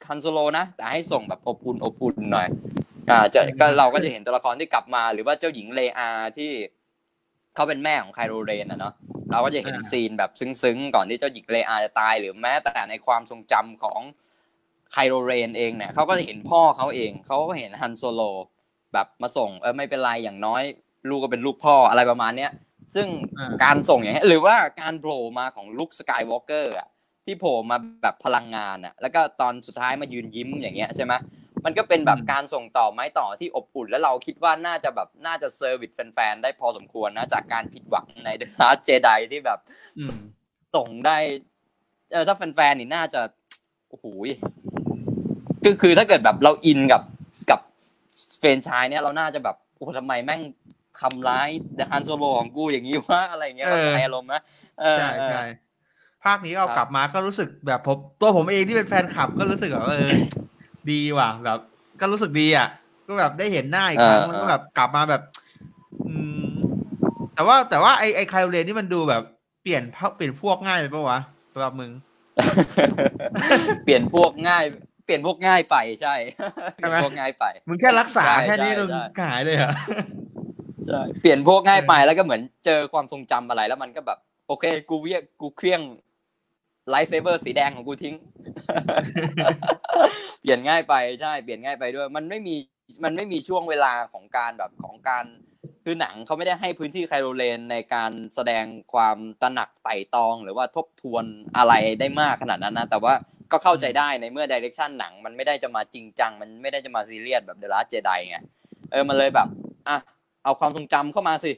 [0.07, 2.49] คันโซโลนะ แต่ให้ส่งแบบอบอุ่นอบอุ่นหน่อย
[3.11, 6.51] อ่าจะก็เราก็จะเห็นตัวละครที่กลับมา หรือว่าเจ้าหญิงเลอาที่
[7.55, 8.95] เขาเป็นแม่ของไคโรเรนอะเนาะ
[9.31, 14.01] เราก็จะเห็นอ่า scene แบบซึ้งๆ ก่อนที่เจ้าหญิง Leia จะตาย หรือแม้แต่ในความทรงจำของ
[14.93, 18.23] Kylo Ren เองเนี่ยเขาก็จะเห็นพ่อเขาเองเขาก็เห็น Han Solo
[18.93, 20.63] แบบมาส่งเออไม่เป็นไรอย่างน้อย
[21.09, 22.51] ลูกก็เป็นลูกพ่ออะไรประมาณเนี้ย
[22.95, 23.07] ซึ่ง
[23.39, 26.89] อ่าการส่งอย่างเงี้ยหรือว่าการโผล่มาของ Luke Skywalker อะ
[27.25, 31.13] ที่โผล่มาแบบพลังงานอะแล้วก็ตอนสุดท้ายมายืนยิ้มอย่างเงี้ยใช่ไหม
[31.65, 39.59] มันก็เป็นแบบอืมการส่งต่อไม้ต่อที่อบอุ่น แล้วเราคิดว่าน่าจะแบบน่าจะ service แฟนๆได้พอสมควรนะ จากการผิดหวังใน The Last Jedi ที่แบบ
[39.99, 40.19] อืม
[40.75, 41.19] ส่งได้
[42.13, 43.21] เออถ้าแฟนๆนี่น่าจะ
[43.89, 44.29] โอ้โหย
[45.63, 47.03] คือคือถ้าเกิดแบบเราอินกับ
[47.51, 47.61] กับ
[48.39, 50.43] เฟรนไชายเนี่ยเราน่าจะแบบโอ้โหทำไมแม่ง
[51.01, 54.41] ทำร้าย the Han Solo ของกูอย่างนี้วะอะไรอย่างเงี้ยเออเข้าใจอารมณ์นะ
[54.81, 55.45] เออใช่เออใช่
[56.25, 60.11] ภาคนี้เอากลับมาก็รู้สึกแบบผมตัวผมเองที่เป็นแฟนคลับก็รู้สึกแบบเออ
[60.93, 61.59] ดีว่ะ แบบ
[62.01, 62.69] ก็รู้สึกดีอะ
[63.07, 65.23] ก็แบบได้เห็นหน้าอีกครั้งเออมันก็แบบกลับมาแบบ
[66.09, 66.17] อื
[66.47, 66.47] ม
[67.35, 69.23] แต่ว่าแต่ว่าไอไอ Kylo Ren นี่มันดูแบบ
[69.63, 71.19] เปลี่ยนเพเปลี่ยนพวกง่ายไปปะวะ
[71.53, 71.91] สำหรับมึง
[73.85, 74.65] เปลี่ยนพวกง่าย
[75.05, 79.73] เปลี่ยนพวกง่ายไปใช่ใช่ลี่ยนพวกง่ายไป มึงแค่รักษาใช่แค่นี้ใช่ก็ใช่หายเลยเหรอ
[80.87, 85.81] ใช่เปลี่ยนพวกง่ายไปแล้วก็เหมือนเจอความทรงจำอะไรแล้วมันก็แบบ โอเค กูเหวี่ยงกูเขวี้ยง
[86.91, 88.17] lightsaber สีแดงของกูทิ้ง
[90.41, 92.57] เปลี่ยนง่ายไปใช่เปลี่ยนง่ายไปด้วย มันไม่มี
[93.05, 95.25] มันไม่มีช่วงเวลาของการแบบของการ
[95.85, 101.25] คือหนังเขาไม่ได้ให้พื้นที่ไคโรเลนในการแสดงความตระหนักไต่ตอง หรือว่าทบทวน
[101.57, 103.15] อะไรได้มากขนาดนั้นนะ แต่ว่า
[103.53, 108.39] ก็เข้าใจได้ในเมื่อดิเรกชันหนัง มันไม่ได้จะมาจริงจัง มันไม่ได้จะมาซีเรียสแบบเดอะ s t เจไดไง
[108.91, 109.49] เออมันเลยแบบ
[109.89, 109.97] อะ
[110.45, 111.53] เอาความทรงจำเข้ามาสิ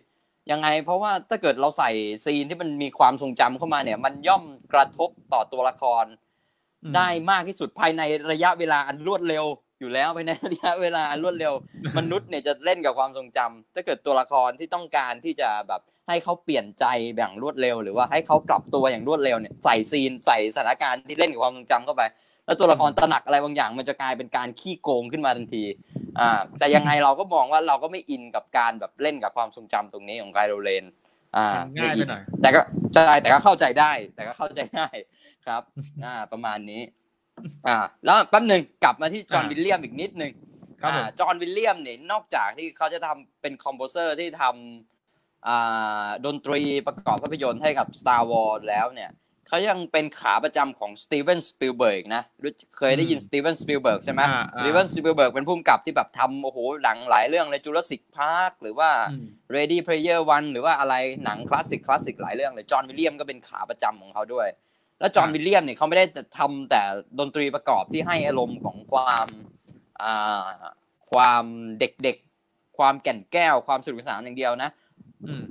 [0.50, 1.90] ยังไง เพราะว่าถ้าเกิดเราใส่
[2.24, 6.04] ซีนที่มันมีความทรงจำเข้ามาเนี่ย มันย่อมกระทบต่อตัวละคร
[6.84, 8.02] อืมได้มากที่สุดภายใน
[8.32, 9.44] ระยะเวลาอันรวดเร็ว
[9.80, 11.52] อยู่แล้วภายในระยะเวลาอันรวดเร็ว
[11.98, 16.84] มนุษย์เนี่ยจะเล่นกับความทรงจำถ้าเกิดตัวละครที่ต้องการที่จะแบบให้เขาเปลี่ยนใจ
[17.16, 22.02] อย่างรวดเร็ว หรือว่าให้เขากลับตัวอย่างรวดเร็วเนี่ยใส่ซีนใส่สถานการณ์ที่เล่นกับความทรงจำเข้าไป
[22.52, 25.64] แล้วตัวละครตระหนักอะไรบางอย่าง มันจะกลายเป็นการขี้โกงขึ้นมาทันที
[26.18, 30.84] อ่าแต่ยังไงเราก็มองว่าเราก็ไม่อินกับการแบบเล่นกับความทรงจำตรงนี้ของไคโรเลน
[31.36, 32.60] อ่ามันง่ายไปม่อิดหน่อยแต่ก็
[32.94, 34.96] ใช่แต่ก็เข้าใจได้ แต่ก็เข้าใจง่าย
[35.46, 35.62] ครับ
[36.04, 36.82] อ่าประมาณนี้
[37.66, 40.32] อ่า แล้วแป๊บหนึ่งกลับมาที่จอห์นอ่าวิลเลียมอีกนิดหนึ่ง
[40.80, 49.10] ครับผมอ่าจอห์นวิลเลียมเนี่ยนอกจากที่เขาจะทำเป็น composer ที่ทำอ่าดนตรีประกอบภาพยนตร์ให้กับ Star Wars แล้วเนี่ย
[49.48, 64.48] เขายังเป็นขาประจำของสตีเวนสปิลเบิร์กนะรู้เคยได้ยินอืมสตีเวนสปิลเบิร์กใช่ไหมอ่าสตีเวนสปิลเบิร์กเป็นผู้กำกับที่แบบทำโอ้โหหนังหลายเรื่องเลย Jurassic Park หรือว่าอืม Ready Player One หรือว่าอะไรหนังคลาสสิกคลาสสิกหลายเรื่องเลยจอห์นวิลเลียมก็เป็นขาประจำของเขาด้วย
[65.00, 66.82] แล้วจอห์นอ่าวิลเลียมเนี่ยเขาไม่ได้จะทำแต่
[67.18, 69.26] ดนตรีประกอบที่ให้อารมณ์ของความ
[70.02, 70.48] อ่า
[71.12, 71.44] ความ
[71.80, 74.70] เด็กๆ ความแก่นแก้วความสนุกสนานอย่างเดียวนะ
[75.26, 75.42] อืม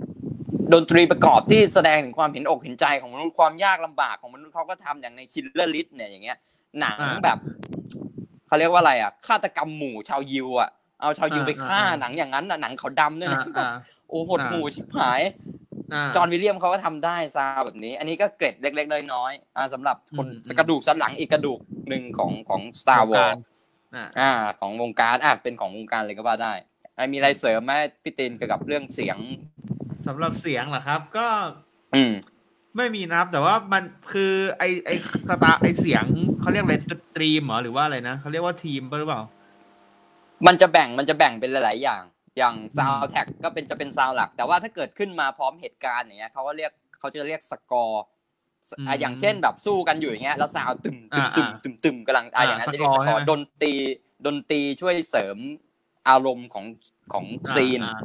[0.74, 6.38] ดนตรีประกอบที่แสดงถึงความเห็นอกเห็นใจของมนุษย์ความยากลำบากของมนุษย์เขาก็ทำอย่างในชิลเลอร์ลิสเนี่ยอย่างเงี้ย
[6.80, 7.38] หนังอ่าแบบ
[8.48, 10.70] เขาเรียกว่าอะไรอะฆาตกรรมหมู่ชาวยิวอะ
[11.02, 13.76] เอาชาวยิวอ่าไปฆ่าอ่าหนังอย่างนั้นน่ะหนังเขาวดำด้วยอ่านะอ่า
[14.10, 23.38] โอ้โหดอ่าหมู่ชิบหายาจอห์นวิลเลียมเขาก็ทำได้ซาวแบบนี้ อันนี้ก็เกร็ดเล็กๆน้อยๆอ่าสำหรับคนอืมอืมกระดูกสันหลังอีกกระดูกหนึ่งของของ Star Wars
[23.96, 26.54] อ่าอ่าของวงการอะเป็นของวงการเลยก็ว่าได้
[26.98, 29.18] อะมีอะไรเสริมไหมพี่ตินเกี่ยวกับเรื่องเสียง
[30.08, 31.28] สำหรับเสียงเหรอครับ ก็
[31.96, 32.14] อืม
[32.78, 33.84] ไม่มีนะครับ แต่ว่ามัน
[34.14, 34.90] คือไอไอ
[35.30, 36.06] สตาร์ไอเสียง
[36.42, 39.22] เขาเรียกอะไรสตรีมเหรอหรือว่าอะไรนะเขาเรียกว่าทีมปะหรือเปล่า
[40.48, 42.04] มันจะแบ่งมันจะแบ่งเป็นหลาย ๆ อย่าง
[42.38, 48.04] อย่างซาวแท็กก็เป็นจะเป็นซาวหลัก แต่ว่าถ้าเกิดขึ้นมาพร้อมเหตุการณ์อย่างเงี้ยเขาก็เรียกเขาจะเรียกสกอร์
[48.78, 53.74] อืมอะอย่างเช่นแบบสู้กันอยู่อย่างเงี้ยแล้วซาวตึมตึมตึมอ่าตึมตึมกำลังอะอ่าอย่างนั้นจะเรียกสสกกออร์ร์ใช่ไหมดนตรี
[54.26, 55.38] ดนตรีช่วยเสริม
[56.10, 56.66] อารมณ์ของ
[57.14, 57.98] ของซีน อ่า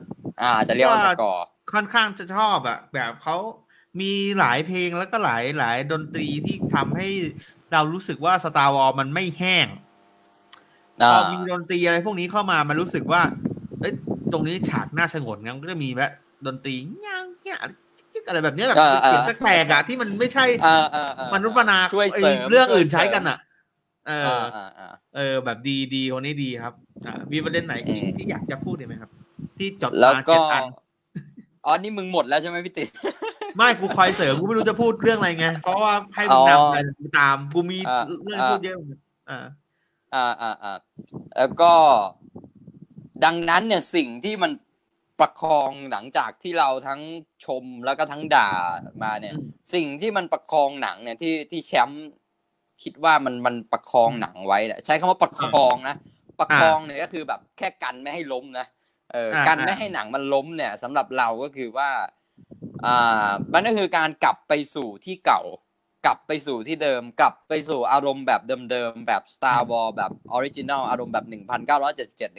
[0.43, 3.37] อ่าจะเรียกว่าว่าสกอร์ ค่อนข้างจะชอบอะแบบเขา
[4.01, 7.09] มีหลายเพลงแล้วก็หลายหลายดนตรีที่ทำให้
[7.73, 9.67] เรารู้สึกว่าสตาร์วอลมันไม่แห้ง
[11.03, 13.23] อ่าพอมีดนตรีอะไรพวกนี้เข้ามามันรู้สึกว่า
[13.81, 13.95] เอ้ย
[14.33, 16.11] ตรงนี้ฉากน่าสงบงั้นก็จะมีแบบ
[16.47, 16.75] ดนตรี
[17.07, 17.59] ย่างเงี้ย
[18.13, 23.39] จิ๊กอะไรแบบเนี้ยแบบเออเออเสียงแปลกๆอะที่มันไม่ใช่อ่าอ่าอ่ามนุษย์ปนาช่วยไอ้เสริมเรื่องอื่นช่วยเสริมใช้กันอะ
[24.07, 26.75] เอออ่าออ่าอ่าเออ แบบดีดีคนนี้ดีครับ
[27.07, 29.11] อ่ามีประเด็นไหนอีกอืมที่อยากจะพูดไหมครับ
[29.59, 30.63] ที่จดแล้วมาก็เจ็ดอัน
[31.67, 32.89] อ๋อนี่มึงหมดแล้วใช่ไหมพี่ติน
[33.57, 38.77] ไม่กูคอยเสริมกูไม่รู้จะพูดเรื่องอะไรไงเพราะว่าให้มึงอ๋อนำอะไรกูตามกูมีอ่าเรื่องพูดเยอะ
[39.31, 39.39] อ่า
[40.15, 40.75] อ่าอ่าอ่า
[41.39, 41.73] แล้วก็
[43.25, 44.53] ดังนั้นเนี่ยสิ่งที่มัน
[45.21, 47.01] ประคองหลังจากที่เราทั้ง
[47.45, 48.51] ชมแล้วก็ทั้งด่า
[49.03, 52.07] มาเนี่ยอืมสิ่งที่มันประคองหนังเนี่ยที่ที่แชมป์
[52.83, 55.97] คิดว่ามันมันประคองหนังไว้เนี่ยใช้คำว่าประคองนะ
[56.41, 58.67] ประคองเนี่ยก็คือแบบแค่กันไม่ให้ล้มนะ
[59.13, 61.91] เอออากันไม่ให้หนังมันล้มเนี่ยสำหรับเราก็คือว่า
[62.87, 65.43] อ่ามันก็คือการกลับไปสู่ที่เก่า
[66.07, 71.27] กลับไปสู่ที่เดิม กลับไปสู่อารมณ์แบบเดิมๆแบบ Star Wars แบบออริจิน l ลอารมณ์แบบ
[72.03, 72.31] 1977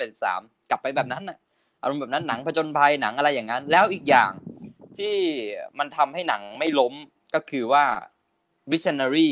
[0.00, 1.38] 1983 กลับไปแบบนั้นน่ะ
[1.82, 4.32] อารมณ์แบบนั้นหนังผจญภัยหนังอะไรอย่างนั้น แล้วอีกอย่าง
[4.98, 5.14] ที่
[5.78, 6.94] มันทำให้หนังไม่ล้ม
[7.34, 7.84] ก็คือว่า
[8.72, 9.30] Visionary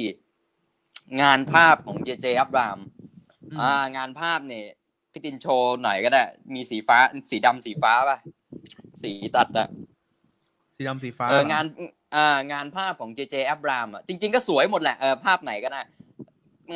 [1.23, 2.79] งานภาพของ JJ อับราม
[3.51, 4.67] อืมอ่างานภาพเนี่ย
[5.15, 6.23] พี่ตินโชว์หน่อยก็ได้
[6.55, 6.99] มีสีฟ้า
[7.31, 8.19] สีดำสีฟ้าป่ะ
[9.03, 9.69] สีตัดอะ
[10.77, 11.65] สีดำสีฟ้าเอองาน
[12.15, 15.83] อ่างานภาพของ JJ อับรามอะจริง ๆ ก็สวยหมดแหละเออภาพไหนก็ได้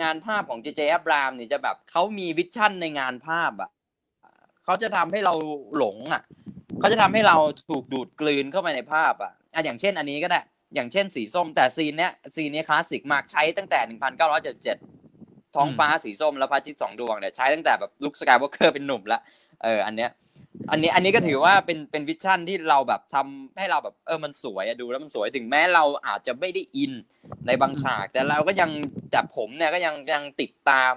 [0.02, 3.70] งานภาพของ JJ อับรามเนี่ยจะแบบเขามีวิชั่นในงานภาพอะ
[4.64, 5.34] เขาจะทำให้เรา
[5.76, 6.22] หลงอะ
[6.80, 7.36] เขาจะทำให้เรา
[7.70, 10.40] ถูกดูดกลืนเข้าไปในภาพอะอะอย่างเช่น อันนี้ก็ได้
[10.74, 13.80] อย่างเช่นสีส้มแต่ scene เนี้ย scene นี้คลาสสิกมากใช้ตั้งแต่
[14.66, 15.07] 1977
[15.54, 19.20] ท้องฟ้าสีส้มแล้วพระอาทิตย์สองดวงเนี่ยใช้ตั้งแต่แบบลุคสกายวอล์กเกอร์เป็นหนุ่มละ
[19.62, 20.10] เอออันเนี้ย
[20.70, 26.92] อันนี้อันนี้ก็ถือว่าเป็นเป็น vision ที่เราแบบทำให้เราแบบเออมันสวยอะดูแล้วมันสวยถึงแม้เราอาจจะไม่ได้ in
[27.46, 28.70] ในบางฉาก แต่เราก็ยัง
[29.10, 30.94] แต่ผมเนี่ยก็ยังยังติดตาม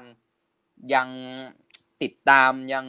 [0.94, 1.08] ยัง
[2.04, 2.86] ติดตามยัง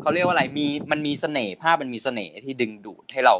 [0.00, 3.36] เขาเรียกว่าอะไรมีมันมีเสน่ห์ภาพมันมีเสน่ห์ที่ดึงดูดให้เรา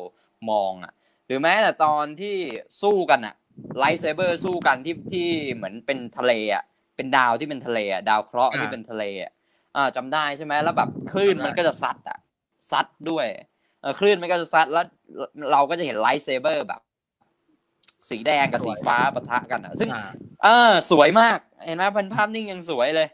[0.51, 0.93] มองอะ
[1.27, 2.37] หรือแม้แต่ตอนที่
[2.83, 3.35] สู้กันอะ
[3.79, 6.65] lightsaber สู้กันที่ที่เหมือนเป็นทะเลอะ
[6.97, 9.33] เป็นดาวที่เป็นทะเลอะดาวเคราะห์อ่าที่เป็นทะเลอะ
[9.77, 12.19] อ่าจำได้ใช่ไหมแล้วแบบคลื่นมันก็จะซัดอะ
[12.71, 13.27] ซัดด้วย
[13.81, 14.87] เออคลื่นมันก็จะซัดแล้ว
[15.53, 16.81] เราก็จะเห็น lightsaber แบบ
[18.11, 20.11] สีแดงกับสีฟ้าปะทะกันอะซึ่งอ่า
[20.43, 23.09] เออ สวยมากเห็นไหมเป็นภาพนิ่งยังสวยเลย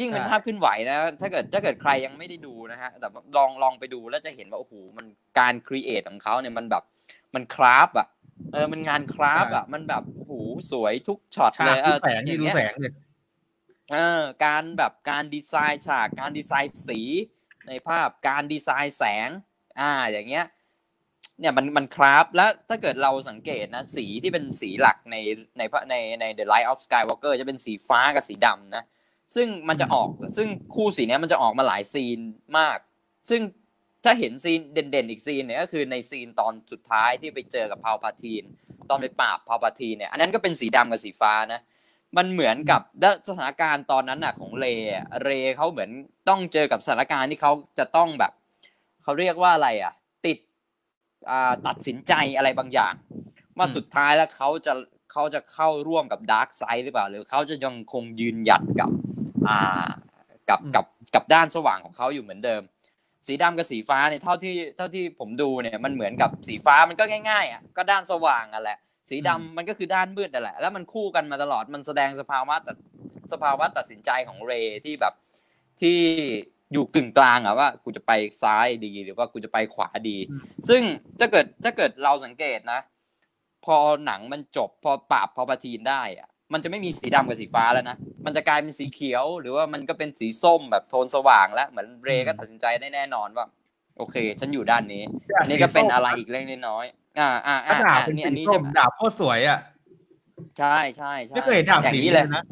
[0.00, 5.06] ยิ่งเป็นใช่ภาพเคลื่อนไหวนะถ้าเกิดถ้าเกิดใครยังไม่ได้ดูนะฮะแต่ลองลองไปดูแล้วจะเห็นว่าโอ้โหมัน
[5.38, 6.82] การ create ของเขาเนี่ยมันแบบ
[7.34, 8.08] มัน craft อะ
[8.52, 10.32] เออมันงาน craft อะมันแบบโอ้โห
[10.72, 12.92] สวยทุกช็อตฉาเลยเออดูฉากอแสงอนี่ย่างเงี้ย ดูแสงนี่ดูแสงเลย
[13.90, 17.00] เออการแบบการดีไซน์ฉากการดีไซน์สี
[17.68, 19.28] ในภาพการดีไซน์แสง
[19.80, 20.46] อ่าอย่างเงี้ย
[21.40, 25.16] เนี่ยมันมัน craft แล้วถ้าเกิดเราสังเกตนะสีที่เป็นสีหลักใน
[25.58, 28.84] ในพระในใน The Light of Skywalker จะเป็นสีฟ้ากับสีดำนะ
[29.34, 32.18] ซึ่งมันจะออกซึ่งคู่สีเนี้ยมันจะออกมาหลายซีน
[32.58, 32.78] มาก
[33.30, 33.40] ซึ่ง
[34.04, 38.44] ถ้าเห็นซีนเด่นๆ อีกซีนเนี่ยก็คือในซีนตอนสุดท้ายที่ไปเจอกับพาวพาทีน
[38.90, 41.60] ตอนไปปราบพาวพาทีนเนี่ยอันนั้นก็เป็นสีดำกับสีฟ้านะ
[42.16, 45.90] มันเหมือนกับและสถานการณ์ตอนนั้นน่ะของเรย์อะเรย์เขาเหมือน
[46.28, 48.32] ต้องเจอกับสถานการณ์ที่เขาจะต้องแบบ
[49.02, 49.92] เขาเรียกว่าอะไรอะ
[50.26, 50.38] ติด
[51.30, 52.94] อ่าตัดสินใจอะไรบางอย่าง
[53.58, 54.72] ว่าอืมสุดท้ายแล้วเขาจะ
[55.12, 58.90] เขาจะเข้าร่วมกับดาร์กไซด์หรือเปล่า หรือเขาจะยังคงยืนหยัดกับ
[59.48, 59.86] อ่า
[60.50, 62.62] กับอืมกับกับด้านสว่างของเขาอยู่เหมือนเดิม
[63.26, 68.78] สีดำกับสีฟ้าเนี่ยเท่าที่เท่าที่ผมดูเนี่ยมันเหมือนกับสีฟ้ามันก็ง่ายๆอะก็ด้านสว่างอะแหละ
[69.08, 72.76] สีดำมันก็คือด้านมืดนั่นแหละ แล้วมันคู่กันมาตลอดมันแสดงสภาวะตัด
[73.32, 75.14] สภาวะตัดสินใจของเรย์ที่แบบ
[75.80, 75.96] ที่
[76.72, 80.82] อยู่กึ่งกลางอะว่ากูจะไปซ้ายดีหรือว่ากูจะไปขวาดีอืมซึ่ง
[81.20, 82.80] ถ้าเกิดถ้าเกิดเราสังเกตนะ
[83.64, 83.76] พอ
[84.06, 93.46] หนังมันจบพอปราบพอปะทีนได้อะมันจะไม่มีสีดำกับสีฟ้าแล้วนะ มันจะกลายเป็นสีเขียว หรือว่ามันก็เป็นสีส้มแบบโทนสว่างแล้ว เหมือนเรย์ก็ตัดสินใจได้แน่นอนว่า
[93.96, 95.02] โอเค ฉันอยู่ด้านนี้
[95.40, 99.58] อันนี้ก็เป็นอะไรอีกเล็กน้อยๆ อ่าอ่าก็อ่าดาบอ่าเป็นนี่อันสีนี้ส้ใช่มไหมดาบโคตรสวยอะ
[100.58, 102.42] ใช่ใช่ใช่ไม่เคยเห็นดาบอย่างสีนี้นี้เลเลยยนะ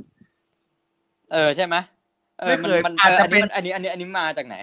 [1.32, 1.76] เออใช่ไหม
[2.40, 4.56] เออไม่มันเคยมันอาจเออจะอันเป็นี้นมันอันนี้อันนี้อันนี้มาจากไหน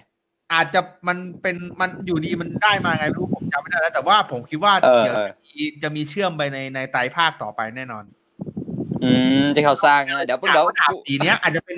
[0.53, 8.03] อาจจะมันเป็นมันอยู่ดีมันได้มาไงไม่รู้ผมจำไม่ได้แล้วแต่ว่าผมคิดว่าเออเดี๋ยวเออจะมีจะมีเชื่อมไปในในไตรภาคต่อไปแน่นอน
[9.03, 9.11] อื
[9.43, 11.77] มที่เขาสร้างนะเดี๋ยวดาเดี๋ยวบดาบสีเนี้ยอาจจะเป็น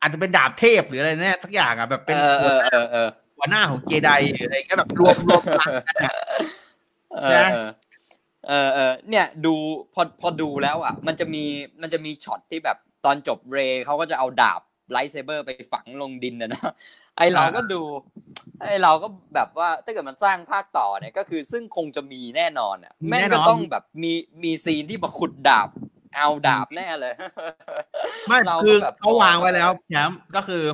[0.00, 6.42] อาจจะเป็นดาบเทพหรืออะไรเนี่ยทักอย่างอะแบบเป็นเออเออเออเออหัวหน้าของเจไดหรืออะไรเงี้ยแบบรวมรวมพลังกันอะเออ
[7.34, 7.48] นะ
[8.48, 9.54] เออเออเนี่ยดู
[9.94, 11.44] พอพอดูแล้วอะ มันจะมี
[11.82, 14.60] มันจะมีช็อตที่แบบตอนจบเรย์เขาก็จะเอาดาบ
[14.90, 16.72] lightsaber ไปฝังลงดินนะเนอะ
[17.16, 17.80] ไอเราก็ดู
[18.60, 25.68] ไอเราก็แบบว่าถ้าเกิดมันสร้างภาคต่อเนี่ยก็คือซึ่งคงจะมีแน่นอนอะมีแน่นอนแม่งก็ต้องแบบมีมี scene ที่มาขุดดาบ
[26.16, 27.14] เอาดาบแน่เลย
[28.28, 30.64] ไม่เราก็คือแบบเขาวางไว้แล้วแชมป์ก็คือ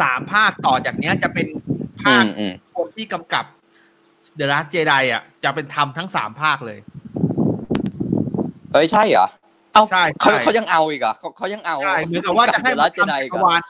[0.00, 1.46] สามภาคต่อจากเนี้ยจะเป็น
[2.02, 3.44] ภาคอืมอืมคนที่กำกับ
[4.36, 6.78] เดอะ s t เจไดอะ จะเป็นทำทั้งสามภาคเลย
[8.72, 9.28] เอ้ยใช่เหรอ
[9.72, 13.60] เอ้าใช่เขาใช่เขายังเอาอีกเหรอเขาเขายังเอาใช่เหมือนกับว่าจะให้เดมัลันสเจไดทำจัอีกกรเหรอวาล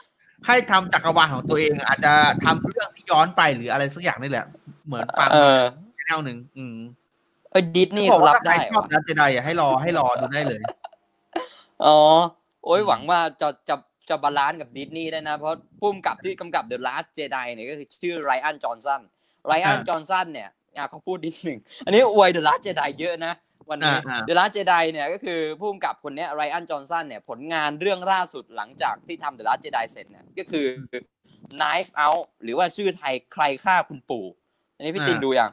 [0.47, 2.11] ให้ทำจักรวาลของตัวเอง อาจจะ
[2.45, 4.45] ทำเรื่องที่ย้อนไปหรืออะไรสักอย่างนี่แหละ
[4.85, 5.59] เหมือนฟังเออ
[5.97, 6.77] แนวหนึ่งอืม
[7.51, 10.61] เออดิสนีย์เขาบอเขากรัว่าบถ้าใครได้ชอบวะดัสเจไดอะให้รอให้รอดูได้เลย
[11.85, 11.97] อ๋อ
[12.65, 13.75] โอ้ยหวังว่าจะจะ
[14.09, 19.01] จะบาลานซ์กับดิสนีย์ได้นะ เพราะพุ่มกับที่กำกับ The Last Jedi เนี่ยก็คือชื่อไรอันจอห์นสัน
[19.47, 23.33] ไรอันอ่าจอห์นสันเนี่ยอะเขาพูดนิดหนึ่งอันนี้อวย The Last Jedi เยอะนะ
[23.69, 30.65] วันนี้อ่าอ่า The Last Jedi เนี่ยก็คือพุ่มกับคนเนี้ไรอันจอห์นสันเนี่ยผลงานเรื่องล่าสุดหลังจากที่ทำ The Last Jedi เสร็จเนี่ยก็คือ
[31.59, 34.25] Knife Out หรือว่าชื่อไทยใครฆ่าคุณปู่
[34.75, 35.51] อันนี้พี่ตินดูยัง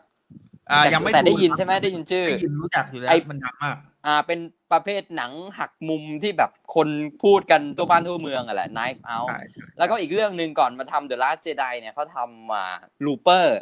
[0.70, 3.76] อ่าแต่ยังไม่แต่ได้ยินครับใช่ไหมได้ยินชื่อได้ยินรู้จักอยู่แล้วไอ้มันดังมาก
[4.06, 4.38] อ่าเป็น
[4.72, 6.88] ประเภทหนังหักมุมที่แบบคน
[7.22, 9.40] พูดกันทั่วบ้านทั่วเมืองอะแหละ Knife Out ใช่
[9.78, 12.64] แล้วก็อีกเรื่องหนึ่งก่อนมาทำ The Last Jedi เนี่ยเขาทำมา
[13.04, 13.60] Looper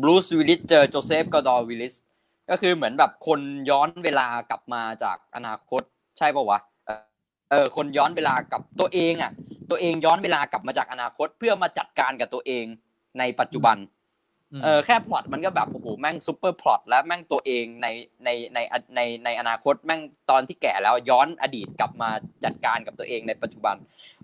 [0.00, 1.94] บรูซวิลลิสเจอโจเซฟกอร์ดอนเลวิตต์
[2.50, 3.40] ก็คือเหมือนแบบคน
[3.70, 5.82] ย้อนเวลากลับมาจากอนาคต
[6.18, 7.02] ใช่ปะวะเออ
[7.50, 9.32] เออคนย้อนเวลากับตัวเองอะ
[9.70, 12.64] ตัวเองย้อนเวลากลับมาจากอนาคตเพื่อมาจัดการกับตัวเอง
[13.18, 13.76] ในปัจจุบัน
[14.52, 17.86] อืมเออแค่พล็อตมันก็แบบโอ้โหแม่ง super plot แล้วแม่งตัวเองใน
[18.24, 18.58] ในใน
[18.96, 22.10] ในในอนาคตแม่งตอนที่แก่แล้วย้อนอดีตกลับมา
[22.44, 23.76] จัดการกับตัวเองในปัจจุบัน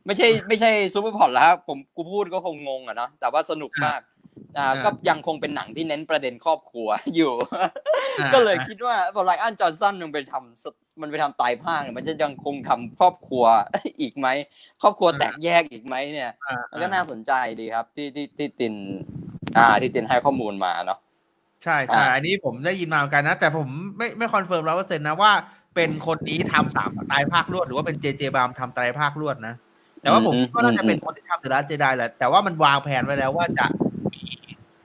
[0.06, 4.09] ไม่ใช่ไม่ใช่ super plot แล้วครับผมกูพูดก็คงงงอะเนาะแต่ว่าสนุกมากอ่าอ่า
[4.84, 7.32] ก็ยังคงเป็นหนังที่เน้นประเด็นครอบครัวอยู่
[8.20, 13.45] อ่าก็เลยคิดว่าพอไรอันจอห์นสันมันไปทำมันไปทำไตรภาคเนี่ยมันจะยังคงทำครอบครัว
[14.01, 14.28] อีกไหม
[14.82, 18.74] ครอบครัวแตกแยกอีกไหมเนี่ยอ่ามันก็น่าสนใจดีครับ ที่ที่ที่ติน
[19.57, 20.99] อ่า ที่ตินให้ข้อมูลมาเนาะ
[21.64, 23.68] ใช่ใช่อ่าอันนี้ผมได้ยินมาเหมือนกันนะ แต่ผม
[23.99, 25.32] ไม่ไม่ confirm ร้อยเปอร์เซ็นต์นะว่า
[25.74, 29.55] เป็นคนนี้ทำสามไตรภาครวด หรือว่าเป็นเจเจเอบรามส์ทำไตรภาครวดนะ
[30.03, 33.89] แต่ว่าผมก็น่าจะเป็นคนที่ทำ The Last Jedi แหละแต่ว่ามันวางแผนไว้แล้วว่าจะมี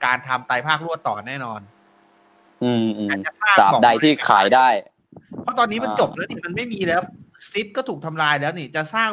[0.04, 1.60] การทำไตรภาครวดต่อแน่นอน
[2.64, 4.68] อืมอืมแต่จะสร้างตราบบอกใดที่ขายได้
[5.42, 7.00] เพราะตอนนี้มันอ่าจบแล้วนี่มันไม่มีแล้ว
[7.50, 9.10] Sith ก็ถูกทำลายแล้วนี่จะสร้าง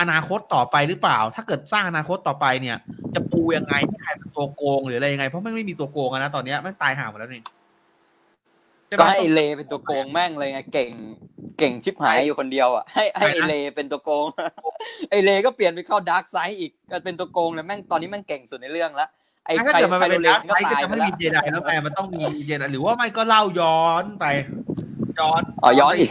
[0.00, 2.76] อนาคตต่อไปหรือเปล่า ถ้าเกิดสร้างอนาคตต่อไปเนี่ย
[3.14, 7.42] จะปูยังไงให้ใครเป็นตัวโกงหรืออะไรยังไง เพราะมันไม่มีตัวโกงอะนะตอนเนี้ยมันตายห่าหมดแล้วนี่
[8.90, 10.90] ช่ไมก็ให้ไอเลเป็นตัวโกงแม่งเลยไงเก่ง
[11.58, 14.26] เก่งชิบหายอยู่คนเดียวอะให้ให้ไอเลเป็นตัวโกง
[15.10, 19.06] ไอเลก็เปลี่ยนไปเข้าดาร์กไซด์อีกก็เป็นตัวโกงเลยแม่งตอนนี้แม่งเก่งสุดในเรื่องละ
[19.46, 24.26] ไอถ้าใครเกิดมันใครเป็นเลดาร์นกก็ไซด์ก็ตายจะไปไม่แล้วมีเจไดแล้วไงมันต้องมีเจไดหรือว่าไม่ก็เล่าย้อนไป
[25.20, 26.10] ย้อนอ๋อย้อนอีก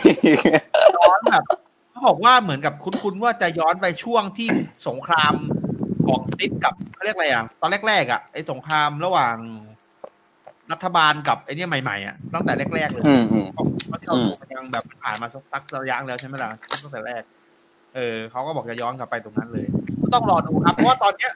[0.98, 1.44] ย้อนแบบ
[1.92, 4.48] เขาบอกว่าเหมือนกับคุ้นๆว่าจะย้อนไปช่วงที่
[4.88, 5.34] สงคราม
[6.08, 9.36] ของซิดกับเขาเรียกอะไรอะตอนแรกๆอะไอ้สงครามระหว่าง
[10.72, 13.58] รัฐบาลกับไอ้เนี่ยใหม่ๆอะตั้งแต่แรกๆเลยอืมอืมเพ
[13.92, 16.50] ราะที่เราดูมันยังแบบผ่านมาสักสักระยะแล้วใช่ไหมล่ะ
[16.84, 17.22] ตั้งแต่แรก
[17.96, 19.66] เออเขาก็บอกจะย้อนกลับไปตรงนั้นเลย
[20.02, 21.32] ก็ต้องรอดูครับ เพราะว่าตอนเนี้ย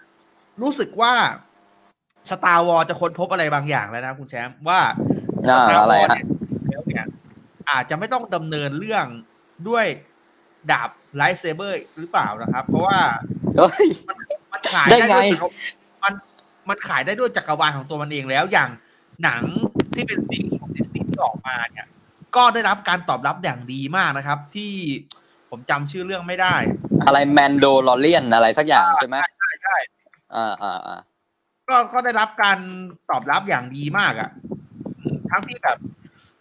[0.61, 1.13] รู้สึกว่า
[2.31, 4.79] สตาร์วอลจะค้นพบอะไรบางอย่างแล้วนะคุณแชมป์ว่า
[5.49, 6.25] อ่า Star อะไร Wars ฮะเนี่ย
[6.69, 7.05] แล้วเนี่ย
[7.69, 9.05] อาจจะไม่ต้องดำเนินเรื่อง
[9.67, 9.85] ด้วย
[10.71, 12.99] ดาบไลท์เซเบอร์หรือเปล่านะครับ เพราะว่า
[13.57, 13.87] เฮ้ย
[14.53, 15.47] มันขายได้ได้ไงด้วยจักร
[16.03, 16.13] มัน
[16.69, 18.69] มันขายได้ด้วยจักรวาลของตัวมันเองแล้วอย่าง
[19.23, 19.43] หนัง
[19.95, 21.87] ที่เป็นซีรีส์ของดิสนีย์ที่ออกมาเนี่ย
[22.35, 24.73] ก็ได้รับการตอบรับอย่างดีมากนะครับ ที่
[25.49, 26.55] ผมจำชื่อเรื่องไม่ได้
[27.05, 29.75] อะไรแมนโดลอเลียนอะไรสักอย่างใช่ไหมใช่ใช่
[30.35, 30.99] อ่าอ่าอ่า
[31.69, 32.59] ก็ก็ได้รับการ
[33.09, 34.29] ตอบรับอย่างดีมากอะ่ะ
[34.99, 35.77] อืมทั้งที่แบบ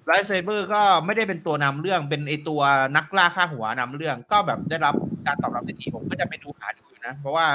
[0.06, 2.60] lightsaber ก็ไม่ได้เป็นตัวนำเรื่องเป็นไอตัว
[2.96, 4.94] นักล่าฆ่าหัวนำเรื่อง ก็แบบได้รับ
[5.26, 7.46] การตอบรับที่ดีผมก็จะไปดูหาดูอยู่นะ เพราะว่า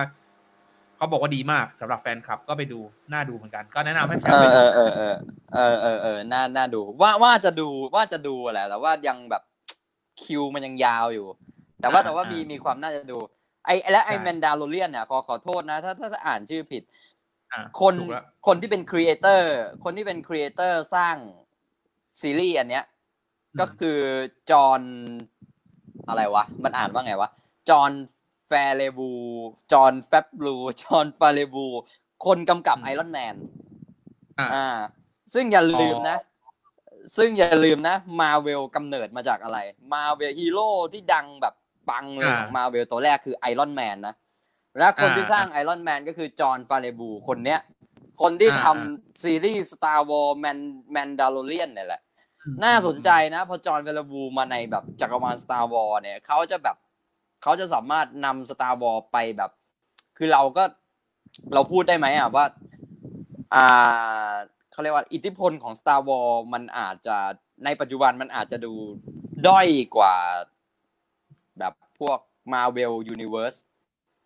[0.97, 2.79] เขาบอกว่าดีมากสำหรับแฟนคลับก็ไปดู
[3.11, 5.15] น่าดูเหมือนกัน ก็แนะนำให้แชเอร์ไปอดูเออเออเออ
[5.53, 9.43] เออเออเออน่าน่าดู ว่าว่าจะดูว่าจะดูแหละแต่ว่ายังแบบ
[10.23, 11.27] คิวมันยังยาวอยู่
[11.81, 13.17] แต่ว่าแต่ว่ามีมีความน่าจะดู
[13.65, 17.12] ไอและไอ Mandalorian เนี่ยขอขอโทษนะ ถ้าถ้าถ้าอ่านชื่อผิดอะ
[17.81, 19.53] คนถูกแล้วคนที่เป็น creator
[19.83, 21.15] คนที่เป็น creator สร้าง
[22.19, 22.85] ซีรีส์อันเนี้ย
[23.59, 23.99] ก็คือ
[24.51, 24.81] จอห์น
[26.07, 27.29] อะไรวะ มันอ่านว่าไงวะ
[27.69, 27.91] Jon
[28.47, 31.65] Favreau Jon Favreau Jon Favreau
[32.25, 33.35] คนกำกับ Iron Man
[34.39, 34.77] อะอ่า
[35.33, 36.17] ซึ่งอย่าลืมนะ
[37.17, 39.57] ซึ่งอย่าลืมนะมาเวลกำเนิดมาจากอะไร
[39.93, 41.55] มาเวลฮีโร่ที่ดังแบบ
[41.89, 44.15] ปังเลยของมาเวลตัวแรกคือ Iron Man นะ
[44.77, 47.59] และคนที่สร้างไอรอนแมนก็คือจอห์นฟาเรบูคนเนี้ย
[48.21, 50.59] คนที่ทำซีรีส์ Star Wars Man
[50.95, 52.01] Mandalorian เนี่ยแหละ
[52.63, 56.77] น่าสนใจนะ พอจอห์นเวลบูมาในแบบจักรวาล Star Wars เนี่ยเขาจะแบบ
[57.41, 59.51] เขาจะสามารถนำ Star Wars ไปแบบ
[60.17, 60.63] คือเราก็
[61.53, 62.45] เราพูดได้ไหมอะว่า
[63.53, 64.33] อ่า
[64.71, 67.17] เขาเรียกว่าอิทธิพลของ Star Wars มันอาจจะ
[67.65, 68.73] ในปัจจุบันมันอาจจะดู
[69.47, 70.15] ด้อยกว่า
[71.59, 72.17] แบบพวก
[72.53, 73.57] Marvel Universe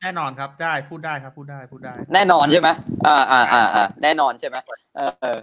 [0.02, 2.70] แน่นอนครับได้พูดได้ครับพูดได้พูดได้ แน่นอนใช่ไหม
[3.08, 4.58] อ่าอ่าอ่าอ่าแน่นอนใช่ไหม
[4.96, 5.40] เออเออ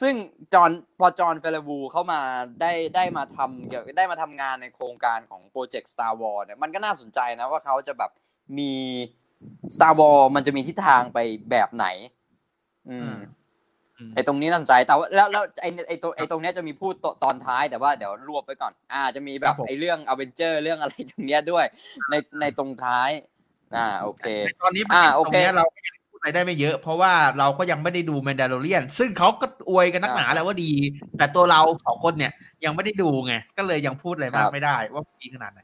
[0.00, 0.14] ซึ่ง
[0.54, 2.20] Jon พอ Jon Favreau เข้ามา
[2.60, 8.10] ได้ได้มาทำเกี่ยวได้มาทำงานในโครงการของโปรเจกต์ Star Wars เนี่ยมันก็น่าสนใจนะว่าเขาจะแบบ
[8.58, 8.72] มี
[9.74, 11.18] Star Wars มันจะมีทิศทางไป
[11.50, 11.86] แบบไหน
[12.90, 13.12] อืม
[13.98, 21.64] อืมไอตรงนี้น่าสนใจแต่ว่าแล้วแล้วไอไอตรงไอตรงเนี้ยจะมีพูดตอนท้ายแต่ว่าเดี๋ยวรวบไว้ก่อน อ่า จะมีแบบครับผมไอเรื่องอเวนเจอร์เรื่องอะไรตรงเนี้ยด้วย
[22.10, 23.10] ในในตรงท้าย
[23.76, 30.72] อ่าโอเคในตอนนี้อ่าตโอรงเคเนี้ยเราก็ยังพูดอะไรได้ไม่เยอะ เพราะว่าเราก็ยังไม่ได้ดูแมนดา l ลเรียน ซึ่งเขาก็อวยกันนักหนาอ่าแล้วว่าดี
[31.18, 32.32] แต่ตัวเราสองคนเนี่ย
[32.64, 35.60] ยังไม่ได้ดูไง ก็เลยยังพูดอะไรมากครับไม่ได้ ว่าดีขนาดไหน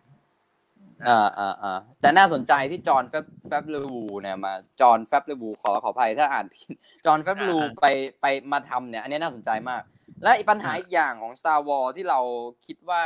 [1.08, 3.84] อ่าอ่าอ่าแต่น่าสนใจที่จอห์นแฟบแฟบลู
[4.20, 6.74] เนี่ยมาจอห์นแฟบลูขอขออภัยถ้าอ่านผิด
[7.04, 7.86] จอห์นแฟบลูอ่าไป
[8.20, 9.82] ไปมาทำเนี่ย อันนี้น่าสนใจมาก
[10.22, 12.20] และอีกปัญหาอีกอย่างของ Star Wars ที่เรา
[12.66, 13.02] คิดว่า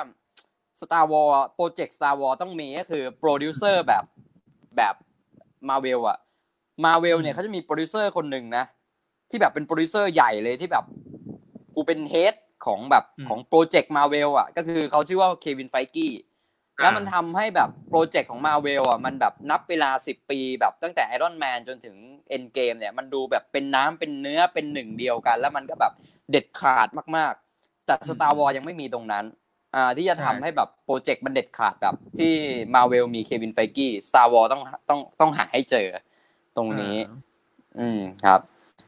[0.81, 4.05] Star Wars โปรเจกต์ Star Wars ต้องมีก็คือโปรดิวเซอร์แบบ
[4.77, 4.95] แบบ
[5.69, 6.19] มาเวลอะ
[6.85, 8.65] มาเวลเนี่ยเขาจะมีโปรดิวเซอร์คนหนึ่งนะ
[9.31, 10.85] ที่แบบเป็นโปรดิวเซอร์ใหญ่เลยที่แบบ
[11.75, 12.35] กูเป็น head
[12.67, 16.13] ของแบบของโปรเจกต์มาเวลอะก็คือเขาชื่อว่า Kevin Feige
[16.81, 21.97] แล้วมันทำให้แบบโปรเจกต์ของมาเวลอะมันแบบนับเวลาสิบปีแบบตั้งแต่ Iron Man จนถึง
[22.29, 25.93] Endgame เนี่ยมันดูแบบเป็นน้ำเป็นเนื้อเป็นหนึ่งเดียวกัน แล้วมันก็แบบ
[26.31, 29.25] เด็ดขาดมากๆแต่ Star Wars ยังไม่มีตรงนั้น
[29.75, 32.33] อ่าที่จะทำใช่ให้แบบโปรเจกต์มันเด็ดขาดแบบที่
[32.75, 35.87] มาเวลมีเควินไฟกี้ Star Wars ต้องต้องต้องหาให้เจอ
[36.57, 36.97] ตรงนี้
[37.79, 38.41] อืมครับ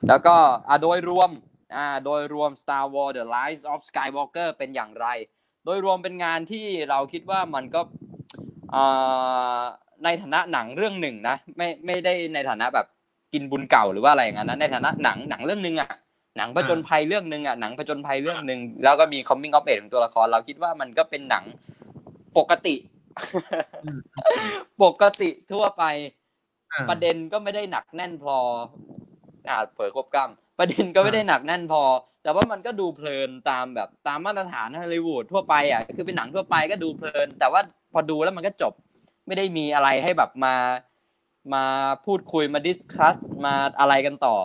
[0.08, 0.34] แล้วก็
[0.68, 1.30] อะโดยรวม
[1.76, 5.06] อ่าโดยรวม Star Wars The Rise of Skywalker เป็นอย่างไร
[5.64, 7.80] โดยรวมเป็นงานที่เราคิดว่ามันก็
[8.74, 9.60] อ่า
[10.04, 12.86] ในฐานะหนังเรื่องหนึ่งนะ ไม่ไม่ได้ในฐานะแบบ
[13.32, 15.90] กินบุญเก่าหรือว่าอะไรอย่างนั้นนะในฐานะหนังหนังเรื่องหนึ่งอะ
[16.36, 21.44] หนังผจญภัยเรื่องหนึ่งอะหนังผจญภัยเรื่องหนึ่งแล้วก็มี coming of age ของตัวละคร เราคิดว่ามันก็เป็นหนัง
[22.38, 22.74] ปกติ
[24.82, 25.84] ปกติทั่วไป
[26.72, 28.36] อ่าประเด็นก็ไม่ได้หนักแน่นพอ
[29.48, 31.82] อ่าเผยควบกล้ำประเด็นก็ไม่ได้หนักแน่นพอ
[32.22, 37.60] แต่ว่ามันก็ดูเพลินตามแบบตามมาตรฐานฮอลลีวูดทั่วไปอะคือเป็นหนังทั่วไปก็ดูเพลิน แต่ว่า
[37.92, 38.72] พอดูแล้วมันก็จบ
[39.26, 40.54] ไม่ได้มีอะไรให้แบบมา
[41.54, 41.64] มา
[42.06, 44.36] พูดคุยมาดิสคัสมาอะไรกันต่อ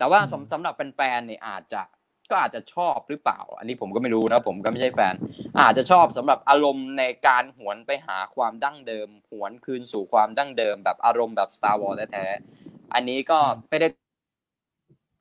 [0.00, 1.82] แต่ว่าสำสำหรับแฟนๆเนี่ยอาจจะ
[2.30, 5.14] ก็อาจจะชอบหรือเปล่า อันนี้ผมก็ไม่รู้นะผมก็ไม่ใช่แฟน
[5.60, 13.38] อาจจะชอบสำหรับอารมณ์ในการหวนไปหาความดั้งเดิม หวนคืนสู่ความดั้งเดิม แบบอารมณ์แบบ Star Wars แท้ๆอันนี้ก็
[13.68, 13.88] ไม่ได้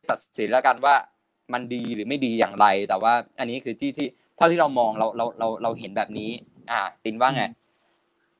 [0.09, 0.95] ตัดสินแล้วกันว่า
[1.53, 4.07] มันดีหรือไม่ดีอย่างไร แต่ว่า อันนี้คือที่ที่
[4.37, 6.29] เท่าที่เรามองเราเราเราเราเห็นแบบนี้
[6.71, 7.43] อ่า ตินว่าไง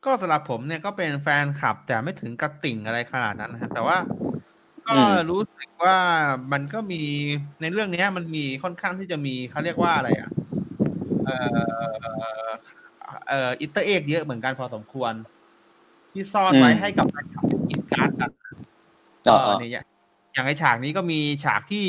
[0.06, 3.98] ก็สำหรับผมเนี่ยก็เป็นแฟนคลับ แต่ไม่ถึงกับติ่งอะไรขนาดนั้นนะฮะแต่ว่า
[4.90, 5.98] ก็อืมรู้สึกว่า
[6.52, 7.02] มันก็มี
[7.62, 10.30] ในเรื่องเนี้ย มันมีค่อนข้างที่จะมีเขาเรียกว่าอะไรอะ
[11.26, 11.36] เอ่
[12.48, 12.50] อ
[13.28, 15.14] เอ่ออิตเตอร์เอกเยอะเหมือนกันพอสมควร
[16.14, 18.32] ที่ซ่อนไว้อืมให้กับแฟนคลับกินการ์ดกัน
[19.30, 19.84] อ๋อเออเนี่ย
[20.34, 21.86] อย่างไอฉากนี้ก็มีฉากที่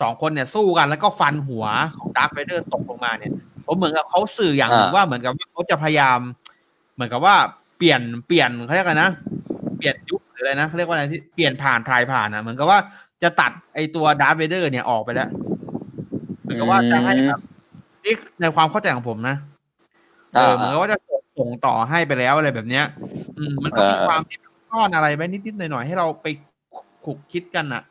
[0.00, 1.64] สองคนเนี่ยสู้กันแล้วก็ฟันหัว
[1.98, 3.32] ของ Darth Vader ตกลงมาเนี่ย
[3.66, 6.18] ผมเหมือนกับเขาสื่ออย่างหนึ่งอ่าว่าเหมือนกับว่าเขาจะพยายาม
[6.94, 7.36] เหมือนกับว่า
[7.76, 9.10] เปลี่ยนเปลี่ยนเขาเรียกกันนะ
[9.76, 12.78] เปลี่ยนยุคหรื ออะไรนะเขาเรียกว่าอะไรที่เปลี่ยนผ่านทายผ่านอะ เหมือนกับว่า
[13.22, 15.28] จะตัดไอตัว Darth Vader เนี่ยออกไปแล้ว
[16.42, 17.40] เหมือนกับว่าจะให้แบบ
[18.04, 19.36] นี่ในความเข้าใจของผมนะ
[20.34, 22.84] เออเหมือนกับว่าจะส่งส่งต่อให้ไปแล้วอะไรแบบเนี้ย
[23.38, 24.38] อืมมันก็มีเออความที่
[24.70, 26.26] ซ่อนอะไรไว้นิดๆหน่อยๆให้เราไป
[27.04, 27.82] ฉุกคิดกันอะ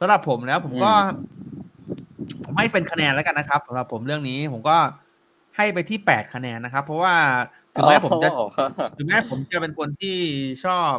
[0.00, 0.92] สำหรับผมแล้วผมก็
[2.44, 4.76] ผมให้เป็นคะแนนแล้วกันนะครับสำหรับผมเรื่องนี้ผมก็
[5.56, 7.14] ให้ไปที่แปดคะแนนนะครับ เพราะว่า
[7.74, 8.60] ถึงแม้ผมจะโอ้โห
[8.96, 10.16] ถึงแม้ผมจะเป็นคนที่
[10.64, 10.92] ชอบ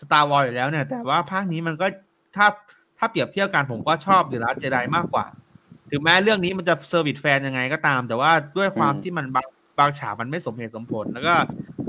[0.00, 1.86] Star Wars อยู่แล้วเนี่ย แต่ว่าภาคนี้มันก็
[2.36, 2.46] ถ้า
[2.98, 5.26] ถ้าเปรียบเทียบกันผมก็ชอบ The Last Jedi มากกว่า
[5.90, 9.46] ถึงแม้เรื่องนี้มันจะ service แฟนยังไงก็ตาม แต่ว่าด้วยความอืมที่มันบาง
[9.78, 11.34] บางฉากมันไม่สมเหตุสมผล แล้วก็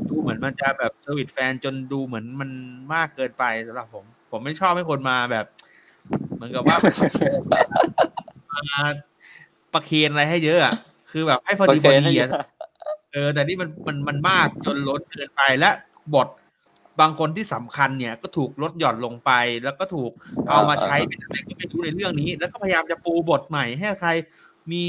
[0.10, 2.50] ดูเหมือนมันจะแบบ service แฟนจนดูเหมือนมัน
[2.94, 5.46] มากเกินไปสำหรับผม ผมไม่ชอบให้คนมาแบบ
[6.36, 6.78] เหมือนกับว่า
[8.52, 8.62] มา
[9.74, 10.74] ประเคนอะไรให้เยอะอะ
[11.12, 12.30] คือแบบให้พอดีพอดีอะ
[13.14, 15.70] เออแต่นี่มันมันมันมากจนล้นเกินไปและ
[16.16, 16.28] บท
[17.00, 19.32] บางคนที่สำคัญเนี่ยก็ถูกลดหย่อนลงไป
[19.64, 20.12] แล้วก็ถูก
[20.50, 24.10] เอามาใช้เป็นอะไรก็ไม่รู้ในเรื่องนี้ แล้วก็พยายามจะปูบทใหม่ให้ใคร
[24.72, 24.86] มี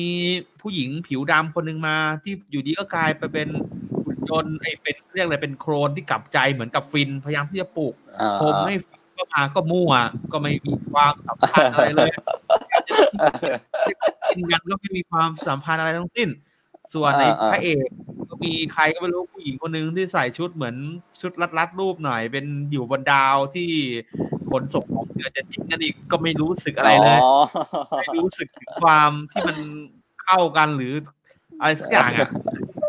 [0.61, 3.49] ผู้หญิงผิวดำคนหนึ่งมา ที่อยู่ดีก็กลายไปเป็น
[4.05, 9.93] หุ่นยนต์ไอ้เป็นเรียกอะไรเป็นโครนที่กลับใจเหมือนกับฟินพยายามที่จะปลูกอ่าผมให้ฟินก็มาก็มั่ว
[10.33, 12.11] ก็ไม่มีความสัมพันธ์อะไรเลย
[14.31, 16.29] กินกันก็ไม่มีความสัมพันธ์อะไรทั้งสิ้น
[16.95, 17.87] ส่วนในอ่าอ่าพระเอก
[18.31, 20.77] ก็มีใครก็ไม่รู้ผู้หญิงคนหนึ่งที่ใส่ชุดเหมือน
[21.21, 23.71] ชุดรัดรัดๆรูปหน่อย เป็นอยู่บนดาวที่
[24.51, 27.33] ขนส่งของเดือนจะจิ้นกันอีกก็ไม่รู้สึกอะไรเลยอ๋อ
[27.97, 29.57] ไม่รู้สึกถึงความที่มัน
[30.25, 30.93] เข้ากันหรือ
[31.61, 32.31] อะไรสักอย่างอะ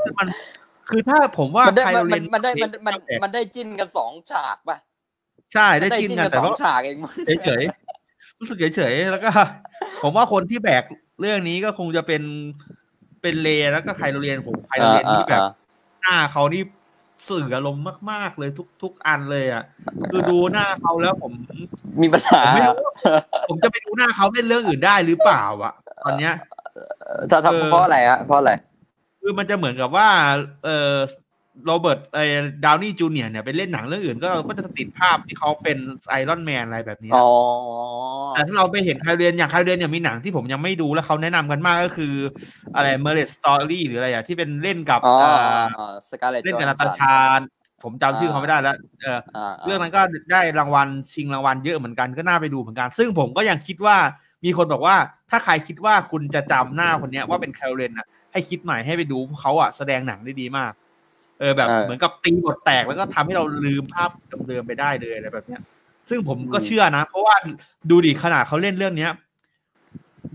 [0.04, 0.28] คือมัน
[0.90, 4.78] คือถ้าผมว่ามันได้ใครมันเรียนมันได้มันมันมันได้จิ้นกันสองฉากป่ะ
[5.54, 7.14] ใช่ได้จิ้นกันสแต่องว่าฉากเองมั้ง
[7.46, 9.32] เฉยๆรู้สึกเฉยๆแล้วก็
[10.02, 10.84] ผมว่าคนที่แบก
[11.22, 12.22] เรื่องนี้ก็คงจะเป็น
[13.22, 15.42] เป็นเลแล้วก็ใครโรงเรียนผมใครโรงเรียนที่แบบ
[16.02, 16.62] หน้าเขานี่
[17.30, 19.64] สื่ออารมณ์มาก ๆ เลยทุกทุกอันเลยอะ
[20.12, 21.32] คือดูหน้าเขาแล้วผม
[22.02, 22.94] มีปัญหาผมไม่รู้ว่า
[23.50, 26.34] ผมจะไปดูหน้าเขาเล่นเรื่องอื่นได้หรือเปล่าอะ ตอนเนี้ย
[27.30, 28.52] ถ้าถ้าเออเพราะอะไรฮะเพราะอะไร
[29.22, 30.08] คือมันจะเหมือนกับว่า
[30.66, 30.94] เออ
[31.66, 32.26] โรเบิร์ตไอ้
[32.66, 35.78] Downey Jr.เนี่ยไปเล่นหนังเรื่องอื่น ก็เราก็จะติดภาพที่เขาเป็น
[36.10, 37.30] Iron Man อะไรแบบนี้อ๋อ
[38.34, 42.14] แต่ถ้าเราไปเห็น Kylo Ren อย่าง Kylo Ren เนี่ยมีหนังที่ผมยังไม่ดูแล้วเขาแนะนำกันมากก็คือ
[42.76, 45.18] อะไร Marriage Story หรืออะไรอะที่เป็นเล่นกับอ๋อ
[45.76, 47.16] เอ่อ Scarlett เล่นกับ Natasha
[47.84, 49.20] ผมจำชื่อเขาไม่ได้แล้วเออ
[49.66, 50.02] เรื่องนั้นก็
[50.32, 53.98] ได้รางวัลชิงรางวัลเยอะเหมือนกันก็น่าไปดูเหมือนกัน ซึ่งผมก็ยังคิดว่า
[54.46, 54.96] มีคนบอกว่า
[55.30, 60.72] ถ้าใครคิดว่าคุณจะจำหน้าคนเนี้ยว่าเป็นแคลเรนอะให้คิดใหม่ให้ไปดูเพราะเขาอะแสดงหนังได้ดีมาก
[61.40, 64.10] เออแบบเออเหมือนกับตีบทแตกแล้วก็ทำให้เราลืมภาพ
[64.48, 65.62] เดิมๆไปได้เลยอะไรแบบเนี้ย
[66.10, 67.36] ซึ่งผมก็อืมเชื่อนะ เพราะว่า
[67.90, 69.12] ดูดิขนาดเขาเล่นเรื่องเนี้ย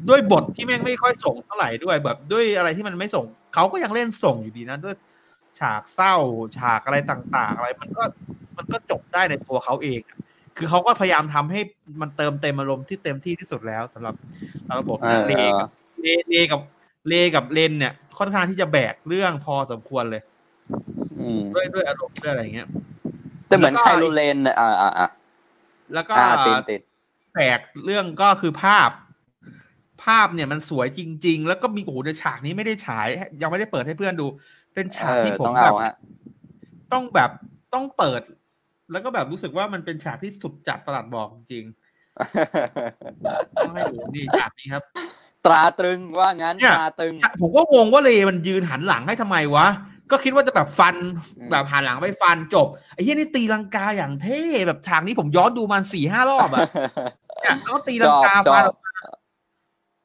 [0.08, 3.24] ด้วยบทที่แม่งไม่ค่อยส่งเท่าไหร่ด้วยแบบด้วยอะไรที่มันไม่ส่ง
[3.54, 4.94] เขาก็ยังเล่นส่งอยู่ดีนะด้วย
[5.58, 6.14] ฉากเศร้า
[6.58, 8.02] ฉากอะไรต่าง ๆ อะไร มันก็
[8.56, 10.18] มันก็จบได้ในตัวเขาเองอะ
[10.56, 11.60] คือเขาก็พยายามทำให้
[12.00, 14.14] มันเติมเต็มอารมณ์ที่เต็มที่ที่สุดแล้วสำหรับ
[14.66, 15.68] สำหรับผมเออเลกับ
[16.00, 16.60] เลเลกับ
[17.08, 20.33] เลกับเลนเนี่ยค่อนข้างที่จะแบกเรื่องพอสมควรเลยอืม
[21.54, 22.68] ด้วยด้วยอารมณ์ด้วยอะไรอย่างเงี้ย
[23.48, 25.08] แต่เหมือนแล้วก็ไคโรเลนน่ะอ่าอ่าอ่า
[25.94, 26.80] แล้วก็อ่าติดติด
[27.34, 28.90] แปลกเรื่องก็คือภาพ
[30.04, 33.06] ภาพเนี่ยมันสวยจริง ๆ แล้วก็มีโอ้โหในฉากนี้ไม่ได้ฉาย
[33.42, 34.26] ยังไม่ได้เปิดให้เพื่อนดู
[34.74, 35.94] เป็นฉากเออที่ผมต้องแบเอาบฮะ
[36.92, 37.30] ต้องแบบ
[37.74, 38.22] ต้องเปิด
[38.92, 44.82] แล้วก็แบบรู้สึกว่ามันเป็นฉากที่สุดจัดประหลัดบอกจริงๆต้องให้ดูนี่ฉากนี้ครับ
[45.44, 49.66] ตราตรึงว่างั้นเนี่ยตราตรึงผมก็งงว่าเลมันยืนหันหลังให้ทำไมวะ
[50.10, 50.96] ก็คิดว่าจะแบบฟัน
[51.38, 56.60] อืมแบบหันหลังไปฟันจบไอ้เหี้ยนี่ตีลังกาอย่างเท่แบบฉากนี้ผมย้อนดูมันสี่ห้ารอบอะ
[57.42, 58.74] เนี่ยแล้วก็ตีลังกาชอบฟันชอบ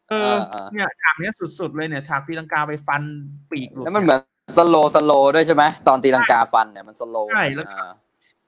[0.10, 3.02] เออเออเนี่ยฉากเนี้ยสุดๆเลยเนี่ยฉากตีลังกาไปฟัน
[3.52, 4.20] ปีกหลุดแล้วมันเหมือน
[4.58, 7.92] ส slow slow ด้วยใช่ไหมตอนตีลังกาฟันเนี่ยมัน slow ใช่แล้วก็อ่า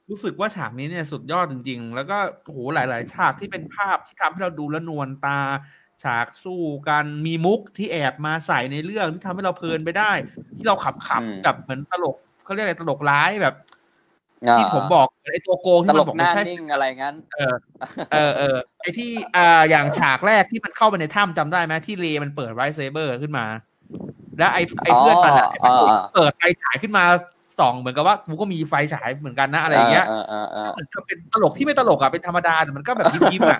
[0.10, 5.38] รู้สึกว่าฉากนี้เนี่ยสุดยอดจริง ๆ แล้วก็โอ้โหหลาย ๆ ฉากที่เป็นภาพที่ทำให้เราดูแล้วนวลตา
[6.04, 10.12] ฉากสู้กันมีมุกที่แอบมาใส่ในเรื่องที่ทำให้เราเพลินไปได้
[10.56, 13.56] ที่เราขับขับๆแบบเหมือนตลกเขาเรียกอะไรตลกร้ายแบบ
[14.58, 17.56] ที่ผมบอกไอ้ตัวโกงตที่ลมันกบอกหมัน้านใช่นิ่งอะไรงั้น เออ
[18.12, 23.46] เออเออไอ้ที่อ่าอย่างฉากแรกที่มันเข้าไปในถ้ำจำได้ไหมที่เลมันเปิดไรเซเบอร์ขึ้นมา
[24.38, 27.04] แล้วไอ้ไอ้เพื่อนมันอะอ๋ออ๋อเปิดไฟฉายขึ้นมา
[27.62, 33.60] ส่องเหมือนกับว่ากูก็มีไฟฉายเหมือนกันนะอะไรอย่างเงี้ยเออเออเออเหมือนกับเป็นตลกที่ไม่ตลกอะเป็นธรรมดาแต่มันก็แบบยิ้มๆอะ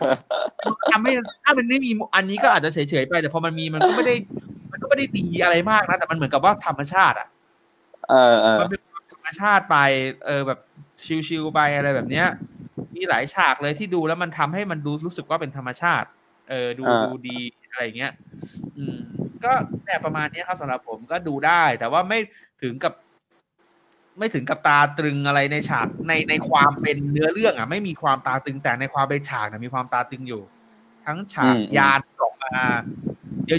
[0.92, 1.12] ทำให้
[1.44, 4.16] ถ้ามันไม่มีอันนี้ก็อาจจะเฉยๆไป แต่พอมันมีมันก็ไม่ได้
[4.72, 7.28] มันก็ไม่ได้ดีอะไรมากนะแต่มันเหมือนกับว่าธรรมชาติอะ
[8.10, 8.82] เออเออมันเป็น
[9.14, 9.78] ธรรมชาติไป
[10.26, 10.60] เออแบบ
[11.28, 12.28] ชิลๆไปอะไรแบบเนี้ย
[12.96, 16.08] มีหลายฉากเลยที่ดูแล้วมันทำให้มันดูรู้สึกว่าเป็นธรรมชาติ
[16.50, 17.40] เออดูดูดี
[17.72, 18.14] อะไรอย่างเงี้ย
[18.78, 18.98] อืม
[19.46, 19.52] ก็
[19.86, 22.20] แต่ประมาณนี้ครับสำหรับผมก็ดูได้ แต่ว่าไม่
[22.62, 22.94] ถึงกับ
[24.18, 30.42] ไม่ถึงกับตาตรึงอะไรในฉากในในความเป็นเนื้อเรื่องอะ ไม่มีความตาตึงแต่ในความเป็นฉากนะมีความตาตึงอยู่
[31.06, 32.54] ทั้งฉากยานออกมา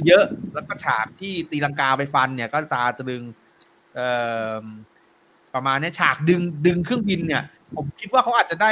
[0.07, 3.23] เยอะๆแล้วก็ฉากที่ตีลังกาไปฟันเนี่ย ก็ตาตรึง
[3.95, 4.09] เอ่
[4.63, 4.65] อ
[5.55, 7.43] ประมาณนี้ฉากดึงดึงเครื่องบินเนี่ย
[7.75, 8.71] ผมคิดว่าเขาอาจจะได้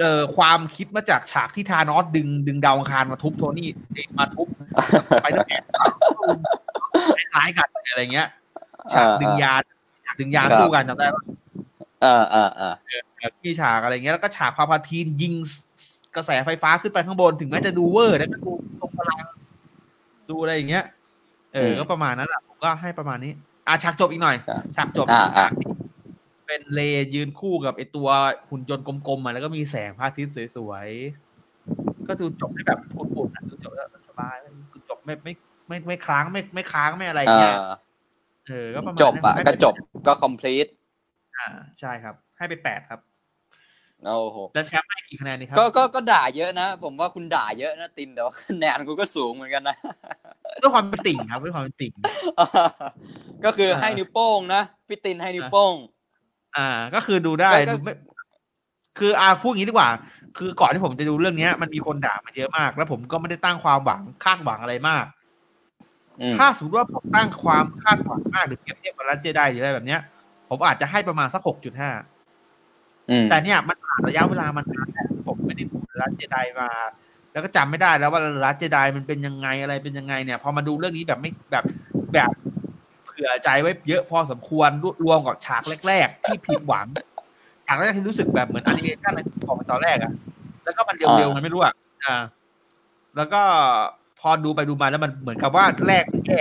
[0.00, 4.46] เอ่อความคิดมาจากฉากที่ธานอสดึง ดึงดาวอังคารมาทุบโทนี่เองมาทุบ
[5.22, 5.58] ไปตั้งแต่
[7.32, 8.28] คล้ายกันอะไรเงี้ย
[8.92, 9.62] ฉากดึงยาน
[10.18, 11.22] ดึงยานสู้กันจำได้ปะ
[12.02, 12.74] เออเออเออ
[13.44, 15.34] มีฉากอะไรเงี้ยแล้วก็ฉากพาพาทีนยิง
[16.16, 19.24] กระแสไฟฟ้าขึ้นไปข้างบนถึงแม้จะดูเวอร์แล้วก็ดูทรงพลัง
[20.30, 20.84] ดูอะไรอย่างเงี้ย
[21.54, 23.32] เออ ก็ประมาณนั้นแหละผมก็ให้ประมาณนี้
[23.68, 24.36] อะฉากจบอีกหน่อย
[24.76, 25.48] ฉากจบอ่าอ่า
[26.46, 26.80] เป็นเล
[27.14, 28.08] ยืนคู่กับไอตัว
[28.50, 34.34] หุ่นยนต์กลมๆมาแล้วก็มีแสงพระอาทิตย์สวยๆ ก็ดูจบได้แบบปุ่นๆนะดูจบแล้วสบาย
[34.72, 35.32] ดูจบไม่ไม่
[35.68, 37.72] ไม่ไม่ค้างไม่ไม่ค้างไม่อะไรเอเงี้ยอ
[38.48, 39.74] เออก็ประมาณจบอะนั้นก็จบ
[40.06, 40.70] ก็ complete
[41.36, 41.46] อ่า
[41.80, 43.00] ใช่ครับ ให้ไปแปดครับ
[44.04, 49.76] โอ้โหแล้วแชมป์ให้กี่คะแนนนี่ครัก็ก็ก็ด่าเยอะนะ ผมว่าคุณด่าเยอะนะตินแต่ว่าคะแนนกูก็สูงเหมือนกันนะ
[50.60, 51.92] ด้วยความเป็นติ่งครับด้วยความเป็นติ่ง
[53.44, 55.74] ก็คืออ่าให้นิ้วโป้งนะพี่ตินให้นิ้วโป้ง
[56.56, 57.94] อ่า ก็คือดูได้ก็ก็ดูไม่
[58.98, 59.90] คืออ่าพูดอย่างนี้ดีกว่า
[60.36, 65.15] คือก่อนที่ผมจะดูเรื่องเนี้ย มันมีคนด่ามาเยอะมาก แล้วผมก็ไม่ได้ตั้งความหวังคาดหวังอะไรมากอืม
[66.36, 70.00] ถ้าสมมติว่าผมตั้งความคาดหวังมากหรือเปรียบเทียบกับรันเจไดหรืออะไรแบบเนี้ย
[70.48, 71.90] ผมอาจจะให้ประมาณสักหกจุดห้า
[73.10, 76.68] อืมแต่เนี่ยมันผ่านระยะเวลามานานแล้วผมไม่ได้ดูรันเจไดมา
[77.32, 81.64] แล้วก็จำไม่ได้แล้วว่ารันเจไดมันเป็นยังไงอะไรเป็นยังไงเนี่ยพอมาดูเรื่องนี้แบบไม่แบบ
[82.14, 82.30] แบบ
[83.06, 84.70] เผื่อใจไว้เยอะพอสมควร
[85.04, 86.86] รวมกับฉากแรก ๆ ที่ผิดหวัง
[87.66, 90.12] ฉากแรกที่รู้สึกแบบเหมือนแอนิเมชันอะไรที่บอกมาตอนแรกอะ
[90.64, 92.16] แล้วก็มันเร็วๆมันไม่รู้อะอ่า
[93.16, 93.42] แล้วก็
[94.20, 96.40] พอดูไปดูมาแล้วมันเหมือนกับว่าแรกมันแย่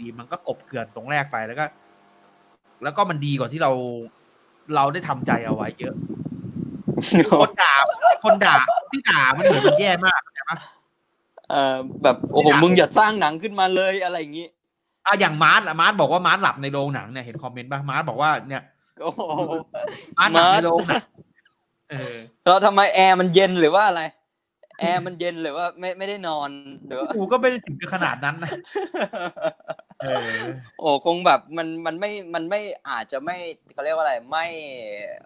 [0.00, 1.64] ดีมันก็กบเกลื่อนตรงแรกไปแล้วก็
[2.82, 3.72] แล้วก็มันดีกว่าที่เรา
[4.74, 5.94] เราได้ทำใจเอาไว้เยอะ
[7.42, 7.74] คนด่า
[8.24, 8.54] คนด่า
[8.92, 10.52] ที่ด่ามันเหมือนมันแย่มากใช่ไหม
[11.50, 14.46] เออแบบโอ้โหมึงอย่าสร้างหนังขึ้นมาเลยอะไรอย่างงี้
[15.06, 18.62] อะอย่างมาร์ทอะมาร์ทบอกว่ามาร์ทหลับในโรงหนังเนี่ยเห็นคอมเมนต์ป่ะมาร์ทบอกว่าเนี่ย
[19.02, 19.20] โอ้โห
[20.18, 21.04] มาร์ทหลับมาร์ในทโรงหนัง
[21.90, 24.02] เออเราทำไมแอร์มันเย็นหรือว่าอะไร
[24.80, 26.50] แอร์มันเย็นหรือว่าไม่ไม่ได้นอน
[26.86, 28.50] หรือว่ากูก็ไม่ได้ถึงกับขนาดนั้นนะ
[30.02, 30.38] เออ
[30.78, 33.36] โอ้คงแบบมันมันไม่มันไม่อาจจะไม่
[33.72, 34.46] เขาเรียกว่าอะไร ไม่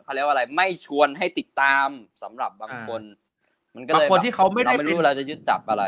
[0.03, 1.89] เขาเรียกว่าอะไร ไม่ชวนให้ติดตาม
[2.23, 3.03] สำหรับบางคน
[3.75, 5.85] มันก็บางเลยคนแบบที่เขาไม่เราได้ไม่เป็นรู้เราจะยึดจับอะไร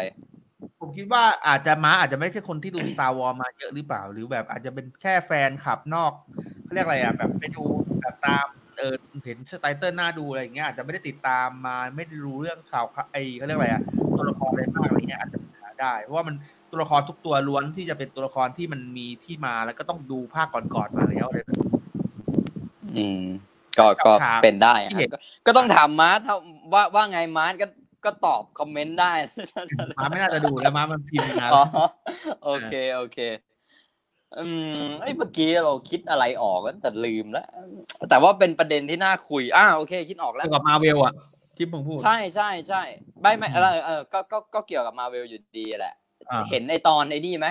[0.80, 6.12] ผมคิดว่าอาจจะมาอาจจะไม่ใช่คนที่ดู Star Wars มาเยอะหรือเปล่า หรือแบบอาจจะเป็นแค่แฟนขับนอก
[6.62, 7.62] เขาเรียกอะไรอะแบบไปดู
[8.00, 8.46] แบบตาม
[8.80, 13.82] เออเห็น title น่าดูอะไรอย่างเงี้ยอาจจะไม่ได้ติดตามมาไม่ได้รู้เรื่องข่าวไอเขาเรียกอะไรอะ
[14.16, 16.34] ตัวละครอะไรมากอะไรเงี้ยอาจจะหาได้เพราะว่ามัน
[16.70, 21.70] ตัวละครทุกตัวล้วนที่จะเป็นตัวละครที่มันมีที่มาแล้วก็ต้องดูภาคก่อนๆมาแล้วอะไรแบบนี้
[22.96, 23.22] อืม
[23.78, 26.36] ก็ก็ฉากเป็นได้ที่เห็นก็ก็ต้องถามมาร์ทถ้า
[26.72, 27.66] ว่าว่าไงมาร์ทก็
[28.04, 29.12] ก็ตอบคอมเมนต์ได้
[29.98, 31.64] มาไม่น่าจะดูแล้วมามันพิมพ์นะอ๋อ
[32.44, 33.18] โอเคโอเค
[34.38, 34.44] อื
[34.86, 37.46] มไอ้ยเมื่อกี้เราคิดอะไรออกแล้วแต่ลืมแล้ว
[38.10, 41.14] แต่ว่าเป็นประเด็นที่น่าคุยอ้าวโอเค คิดออกแล้วเกี่ยวกับมาเวลอะ
[41.56, 42.82] ที่ผมพูด ใช่ใช่ใช่
[43.20, 45.94] ไม่ไม่เออเออก็ก็ก็เกี่ยวกับมาเวลอยู่ดีแหละ
[46.30, 47.48] อ่าเห็นในตอนไอ้นี่ไหม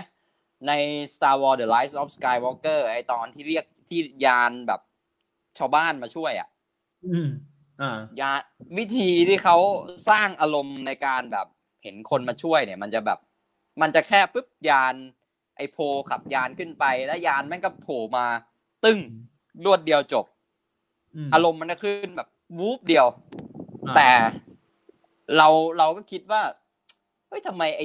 [0.67, 0.71] ใน
[1.13, 4.81] Star Wars The Rise of Skywalker ไอตอนที่เรียกที่ยานแบบ
[5.57, 6.47] ชาวบ้านมาช่วยอะ
[7.05, 7.27] อืม
[7.81, 8.31] อ่ายา
[8.77, 9.57] วิธีที่เขา
[10.09, 11.47] สร้างอารมณ์ในการแบบ
[11.83, 13.19] เห็นคนมาช่วยเนี่ย มันจะแบบ
[13.81, 14.95] มันจะแค่ปุ๊บยาน
[15.59, 15.77] ไอโพ
[16.09, 18.25] ขับยานขึ้นไป แล้วยานแม่งก็โผล่มา
[18.85, 18.99] ตึ้ง
[19.65, 20.25] รวดเดียวจบ
[21.27, 22.27] มอารมณ์มันจะขึ้นแบบ
[22.59, 23.07] วูบเดียว
[23.87, 24.09] อ่าแต่
[25.37, 25.47] เรา
[25.77, 26.41] เราก็คิดว่า
[27.27, 27.83] เฮ้ยทำไมไอ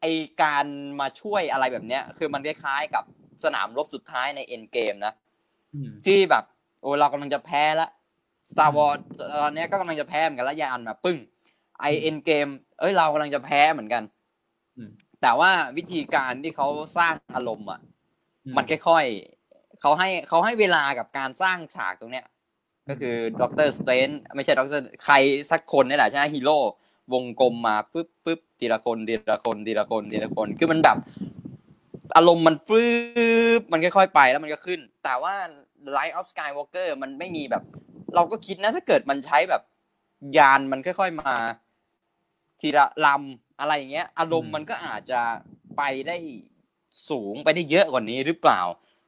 [0.00, 0.06] ไอ
[0.42, 0.66] การ
[1.00, 3.04] มาช่วยอะไรแบบเนี้ย คือมันคล้ายๆกับ
[3.44, 5.14] สนามรบสุดท้ายในเอ็นเกมนะ
[5.74, 6.44] อืมที่แบบ
[6.80, 7.88] โอ้เรากำลังจะแพ้ละ
[8.50, 9.00] Star Wars
[9.42, 11.18] ตอนเนี้ยก็กำลังจะแพ้เหมือนกันแล้วยานมาปึ้ง
[11.80, 12.48] ไอ Endgame
[12.80, 14.15] เอ้ยเรากำลังจะแพ้เหมือนกันอืม
[15.26, 16.68] แต่ว่าวิธีการที่เขา
[16.98, 17.80] สร้างอารมณ์อะ
[18.46, 22.26] อืมันค่อยๆเขาให้เขาให้เวลากับการสร้างฉากตรงเนี้ย
[22.88, 25.14] ก็คือ Doctor Strange ไม่ใช่ด็อกเตอร์ใคร
[25.50, 26.58] สักคนนี่แหละใช่ไหมฮีโร่
[27.12, 30.96] วงกลมมาปึ๊บปึ๊บทีละคนทีละคนทีละคนทีละคน คือมันแบบ
[32.16, 32.84] อารมณ์มันฟึ
[33.58, 35.34] บมันค่อยๆไปแล้วมันก็ขึ้น แต่ว่า
[35.96, 37.62] Light of Skywalker มันไม่มีแบบ
[38.14, 39.62] เราก็คิดนะถ้าเกิดมันใช้แบบ
[40.38, 41.34] ยานมันค่อย ๆมา
[42.60, 45.20] ทีละลำ อะไรอย่างเงี้ย อารมณ์มันก็อาจจะ
[45.76, 46.16] ไปได้
[47.10, 48.60] สูงไปได้เยอะกว่านี้หรือเปล่า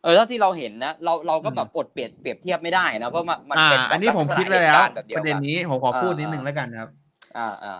[0.02, 6.88] เออถ้าที่เราเห็นนะเราเราก็แบบอดเปรียบเปรียบเทียบไม่ได้นะเพราะมันมันอ่าเป็นแบบอันนี้ผมลักษณะคิดไว้แล้วเหตุการณ์แบบเดียปวระเด็นกันนี้ผมขอพูดอ่านิดนึงอ่าแล้วกันครับ
[7.36, 7.78] อ่าอ่า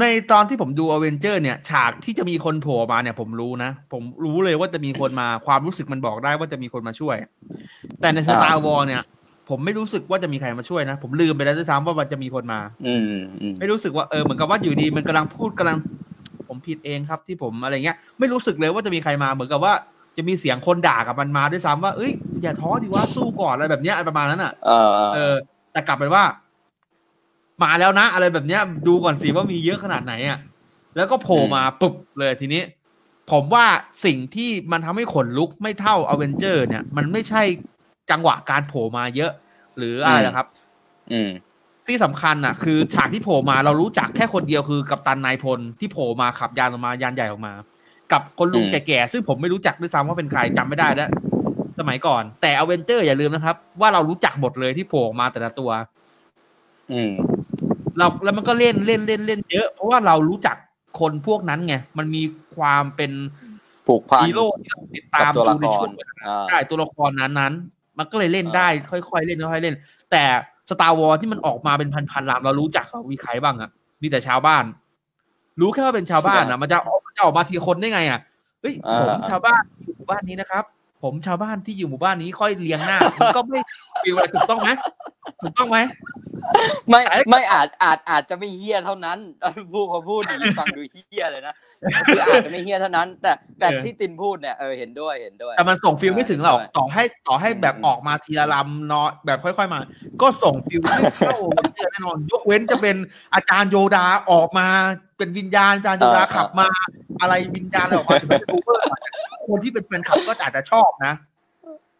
[0.00, 7.16] ในตอนที่ผมดูอเวนเจอร์เนี่ยฉากที่จะมีคนโผล่มาเนี่ย ผมรู้นะ ผมรู้เลยว่าจะมีคนมาความรู้สึกมันบอกได้ว่าจะมีคนมาช่วย
[8.00, 9.02] แต่ใน Star Wars เนี่ย
[9.48, 15.76] ผมไม่รู้สึกว่าจะมีใครมาช่วยนะ ผมลืมไปแล้วด้วยซ้ำว่ามันจะมีคนมา อืมอืมไม่รู้สึกว่าเออเหมือนกับว่าอยู่ดี มันกำลังพูดกำลัง
[16.48, 19.74] ผมผิดเองครับที่ผมอะไรเงี้ย ไม่รู้สึกเลยว่าจะมีใครมาเหมือนกับว่า
[20.16, 25.34] จะมีเสียงคนด่ากับมันมาด้วยซ้ำว่าเอ้ยอย่าท้อดิว่าสู้ก่อนอะไรแบบเนี้ยประมาณนั้นอะเออเออเออ
[25.72, 26.24] แต่กลับไปว่า
[27.62, 30.38] มาแล้วนะ อะไรแบบเนี้ย ดูก่อนสิว่ามีเยอะขนาดไหนอะ
[30.96, 32.62] แล้วก็โผล่มาปุ๊บเลยทีนี้
[33.30, 33.66] ผมว่า
[34.04, 37.42] สิ่งที่มันทำให้ขนลุกไม่เท่าอเวนเจอร์ เนี่ย มันไม่ใช่
[38.10, 39.32] จังหวะการโผล่มาเยอะ
[39.78, 40.46] หรืออะไรนะครับ
[41.12, 41.30] อืม
[41.86, 47.52] ที่สำคัญน่ะ คือฉากที่โผล่มาเรารู้จักแค่คนเดียวคือกัปตันนายพลที่โผล่มาขับยานออกมายานใหญ่ออกมา
[48.12, 51.10] กับคนลุงอืมแก่ๆซึ่งผมไม่รู้จักด้วยซ้ำว่าเป็นใครจำไม่ได้แล้ว
[51.78, 55.70] สมัยก่อน แต่อเวนเจอร์อย่าลืมนะครับ ว่าเรารู้จักหมดเลยที่โผล่ออกมาแต่ละตัว
[56.92, 57.12] อืม
[57.98, 60.56] เราแล้วมันก็เล่นเล่นเล่นเล่นเยอะ เพราะว่าเรารู้จัก
[61.00, 62.22] คนพวกนั้นไงมันมี
[62.56, 63.12] ความเป็น
[63.86, 69.74] ผูกพันฮีโร่ที่เราติดตามกับตัวละดูคในรช่วงเวลาอ่าใช่ตัวละครนั้นนั้นๆ มันก็เลยเล่นอ่าได้ ค่อยๆเล่นค่อยๆเล่น
[70.10, 70.22] แต่
[70.70, 73.70] Star Wars ที่มันออกมาเป็นพันๆลำเรารู้จักเขามีใครบ้างอะ
[74.02, 74.64] มีแต่ชาวบ้าน
[75.60, 78.20] รู้แค่ว่าเป็นชาวบ้านอะมันจะมันจะออกมาทีละคนได้ไงอะ
[78.60, 80.64] เฮ้ยผมชาวบ้านอยู่หมู่บ้านนี้นะครับ
[81.02, 83.60] ผมชาวบ้านที่อยู่หมู่บ้านนี้ค่อยเรียงหน้ามันก็ไม่
[84.02, 84.70] feel อะไรถูกต้องไหม
[85.40, 85.78] ถูกต้องไหม
[86.90, 87.00] ไม่
[87.30, 91.54] ไม่อาจอาจอาจจะไม่เหี้ยเท่านั้นเออพูดพอพูดอย่างนี้ฟังดูเหี้ยเลยนะ
[92.06, 99.78] คืออาจจะไม่เหี้ยเท่านั้น แต่แต่เออที่ตินพูดเนี่ยเออเห็นด้วยเห็นด้วย แต่มันส่ง feel ไม่ถึงหรอกใช่ต่อให้ต่อให้แบบอืมออกมาทีละลำเนาะแบบค่อย ๆมา
[100.22, 101.36] ก็ส่ง feel ไม่เข้า
[101.76, 102.96] เจอแน่นอนยกเว้นจะเป็น
[103.34, 104.66] อาจารย์โยดาออกมา
[105.18, 106.68] เป็นวิญญาณอาจารย์โยดาขับมา
[107.20, 109.10] อะไรวิญญาณอะไรออกมาถึงแม้จะดูเวอร์หน่อยแต่
[109.46, 111.14] คนที่เป็นแฟนคลับก็อาจจะชอบนะ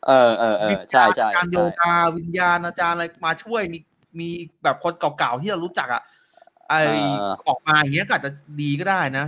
[0.07, 3.79] เออเออเอวิอญใช่ญาณใช่อาจารย์โยใช่ดาวิญญาณอาจารย์อะไรมาช่วยมี
[4.21, 4.29] มี
[4.63, 6.03] แบบคนเก่าๆที่เรารู้จักอะ
[6.71, 8.31] ไอเออออกมาอย่างเงี้ยก็อาจจะ
[8.61, 9.27] ดีก็ได้นะ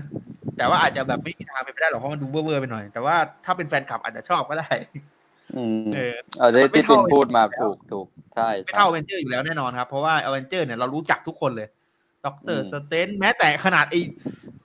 [0.56, 4.70] แต่ว่าอาจจะแบบไม่มีทางเป็นไปได้หรอกเพราะมันดูเวอร์ๆไปหน่อย แต่ว่าถ้าเป็นแฟนคลับอาจจะชอบก็ได้
[5.56, 11.68] อืมเออเออที่มันไม่ที่ตินเท่าพูดมาถูกถูกใช่ไม่ใช่เท่าอเวนเจอร์อยู่แล้วแน่นอนครับ เพราะว่าอเวนเจอร์เนี่ยเรารู้จักทุกคนเลย
[12.26, 13.94] ด็อกเตอร์อืม Strange แม้แต่ขนาดไอ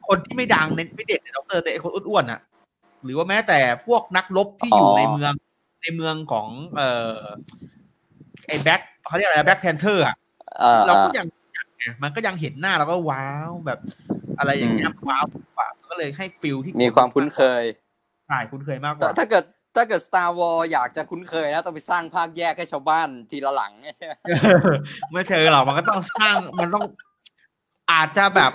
[0.07, 2.39] คนที่ไม่ดังในไม่เด็ดในด็อกเตอร์แต่ไอคนอ้วนๆอะ
[3.03, 5.34] หรือว่าแม้แต่พวกนักรบที่อยู่ในเมือง
[5.84, 7.20] ในเมืองของ เอ่อ
[8.48, 10.16] ไอ Black เขาเรียกอะไร Black Panther อะ
[10.60, 13.80] เออเราก็ยังรู้จักไงมันก็ยังเห็นหน้าเราก็ว้าวแบบ
[14.40, 15.26] อะไรอย่างเงี้ยว้าว
[15.56, 17.64] กว่าก็เลยให้ feelที่มีความคุ้นเคย
[18.28, 19.44] ใช่คุ้นเคยมากกแต่ว่าถ้าเกิด
[19.76, 23.74] ถ้าเกิด Star Wars อยากจะคุ้นเคยนะต้องไปสร้างภาคแยกให้ชาวบ้านทีละหลัง
[25.12, 26.86] ไม่เชิงหรอกมันก็ต้องสร้างมันต้อง
[27.92, 28.52] อาจจะแบบ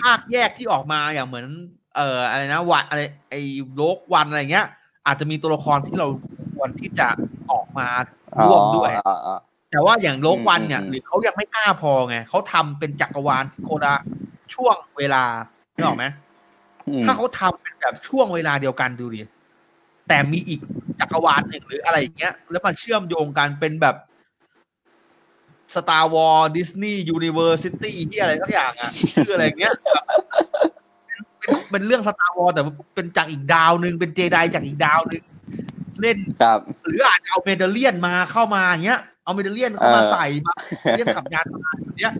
[0.00, 1.46] ภาคแยกที่ออกมาอย่างเหมือน
[1.96, 3.40] เอ่ออะไรนะวันอะไรไอ้
[3.76, 4.66] โลกวันอะไรเงี้ย
[5.06, 6.08] อาจจะมีตัวละครที่เรา
[6.62, 7.08] ควรที่จะ
[7.52, 7.88] ออกมา
[8.44, 8.90] ร่วมด้วย
[9.70, 13.94] แต่ว่าอย่างโลกวันเนี่ย หรือเขายังไม่กล้าพอไงเขาทำเป็นจักรวาลโคดา
[14.54, 15.22] ช่วงเวลา
[15.74, 16.04] ไม่ออกไหม
[17.04, 19.22] ถ้าเขาทำเป็นแบบช่วงเวลาเดียวกันดูดิ
[20.08, 20.60] แต่มีอีก
[21.00, 23.96] จักรวาลหนึ่งหรืออะไรอย่างเงี้ย แล้วมันเชื่อมโยงกันเป็นแบบ
[25.74, 29.72] Star Wars Disney University ที่อะไรสักอย่างอะชื่ออะไรเงี้ย
[31.38, 32.62] เป็นเป็นเรื่อง Star Wars แต่
[32.94, 35.22] เป็นจากอีกดาวหนึ่งเป็นเจไดจากอีกดาวหนึ่ง
[36.02, 40.54] เล่นครับ หรืออาจจะเอาเมเดเลียนมาเข้ามาอย่างเงี้ย เอาเมเดเลียนเข้ามาเออใส่มา
[40.96, 42.12] เลียนขับยานมาเนี้ย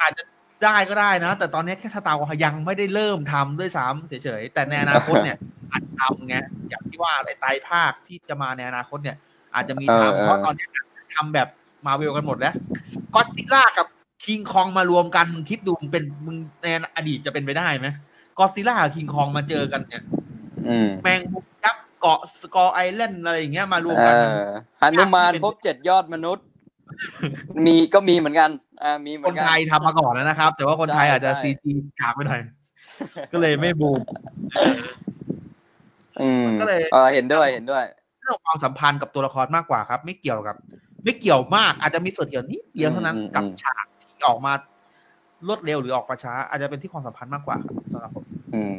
[0.00, 0.22] อาจจะ
[0.64, 5.38] ได้ก็ได้นะ แต่ตอนนี้แค่ Star Wars ยังไม่ได้เริ่มทำด้วยซ้ำเฉยๆแต่ในอนาคตเนี่ย
[5.70, 6.34] อาจจะทำไง
[6.68, 9.16] อย่างที่ว่าไอ้ไตรภาคที่จะมาในอนาคตเนี่ย
[9.54, 10.66] อาจจะมีเออทำเออเพราะตอนนี้
[11.14, 11.48] ทำแบบ
[11.86, 12.54] มาเวลกันหมดแล้ว
[13.14, 13.86] ก็อดซิลล่ากับ
[14.24, 17.88] คิงคองมารวมกันมึงคิดดูมึงเป็นมึงในอดีตจะเป็นไปได้ไหม
[18.38, 20.02] ก็อดซิลล่ากับคิงคองมาเจอกันเนี่ย
[20.68, 21.51] อืมแมงมุมยักษ์
[22.02, 24.14] เกาะ Skull Island อะไรอย่างเงี้ยมารวมเอกัน
[24.82, 26.44] อหนุมานพบเจ็ดยอดมนุษย์
[27.66, 28.50] มีก็มีเหมือนกัน
[28.82, 32.40] อ่ามีเหมืคอนนกันไทยทำมาก่อนแล้วนะครับ แต่ว่าคนไทยใช่อาจจะใช่ซีจีกากไปหน่อย
[33.32, 34.00] ก็เลยไม่บูม
[36.20, 37.84] อืมก็เลยเออเห็นด้วยเห็นด้วย
[38.20, 40.56] เรื่องความสัมพันธ์กับตัวละครมากกว่าครับ ไม่เกี่ยวกับ
[41.04, 44.52] ไม่เกี่ยวมาก อาจจะมีส่วนเกี่ยวนิดเดียวเท่านั้นอืมอืมกับฉากที่ออกมา
[45.46, 48.24] รวดเร็วหรือออกมาช้า อาจจะเป็นที่ความสัมพันธ์มากกว่าครับสำหรับผม
[48.54, 48.74] อืม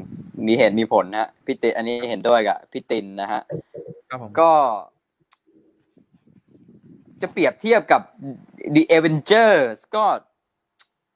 [0.47, 3.41] มีเหตุมีผลนะฮะพี่ตินอันนี้เห็นด้วยกับพี่ตินนะฮะ
[4.09, 4.51] ครับผมก็
[7.21, 8.01] จะเปรียบเทียบกับ
[8.75, 10.05] The Avengers ก็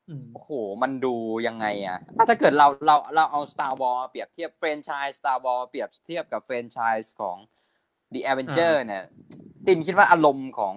[0.10, 0.50] อืมโอ้โห
[0.82, 1.16] มันดู
[1.48, 7.38] ยังไงอะอะถ้าเกิดเราเราเราเอา Star Wars มาเปรียบเทียบแฟรนไชส์ Star Wars มาเปรียบเทียบกับแฟรนไชส์ของ
[8.14, 9.04] The Avenger เนี่ย
[9.66, 10.76] ตินคิดว่าอารมณ์ของ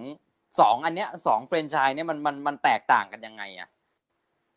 [0.60, 3.68] สองอันเนี้ยสองแฟรนไชส์เนี่ยมันมันมันแตกต่างกันยังไงอะ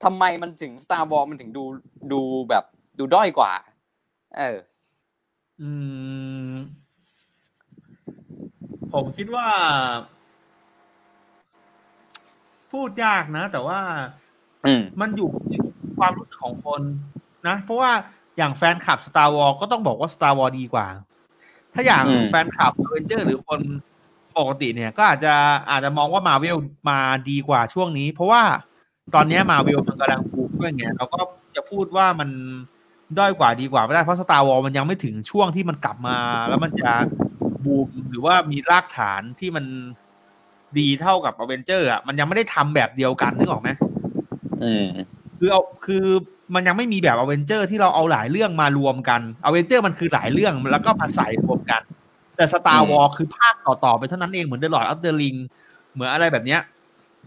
[0.04, 1.64] ทำไมมันถึง Star Wars มันถึงดู
[2.12, 2.64] ดูแบบ
[3.00, 3.52] ดูด้อยกว่า
[4.38, 4.58] เออ
[5.62, 5.70] อื
[6.52, 6.54] ม
[8.94, 9.48] ผมคิดว่า
[12.72, 13.80] พูดยากนะ แต่ว่า
[14.66, 15.60] อืมมันอยู่ที่
[16.00, 16.82] ความรู้สึกของคน
[17.48, 17.92] นะ เพราะว่า
[18.38, 20.88] อย่างแฟนคลับ Star Wars ก็ต้องบอกว่า Star Wars ดีกว่า
[21.74, 23.62] ถ้าอย่างอืมแฟนคลับ a v e n g e r หรือคน
[24.38, 25.36] ปกติเนี่ย ก็อาจจะ
[25.70, 26.58] อาจจะมองว่า Marvel
[26.90, 28.44] มาดีกว่าช่วงนี้ เพราะว่า
[29.16, 31.20] ตอนเนี้ย Marvel มันกำลังบูมด้วยไงเราก็
[31.56, 32.30] จะพูดว่ามัน
[33.18, 36.18] ด้อยกว่าดีกว่าไม่ได้เพราะ Star Wars มันยังไม่ถึงช่วงที่มันกลับมา
[36.50, 36.92] แล้วมันจะ
[37.66, 39.66] บูมหรือว่ามีรากฐานที่มัน
[40.78, 43.70] ดีเท่ากับ a v e n g e r อะมันยังไม่ได้ทำแบบเดียวกันนึกออกไหม
[44.64, 44.88] อืม
[45.38, 46.06] คือเอาคือ
[46.56, 51.82] มันยังไม่มีแบบอเวนเจอร์ที่เราเอาหลายเรื่องมารวมกันอเวนเจอร์มันคือหลายเรื่องแล้วก็มาใส่รวมกัน
[52.36, 55.36] แต่ Star Wars คือภาคต่อๆไปเท่านั้นเองเหมือนเดอะลอ d อั f เดอร์ลิง
[55.94, 56.62] เหมือนอะไรแบบเนี้ย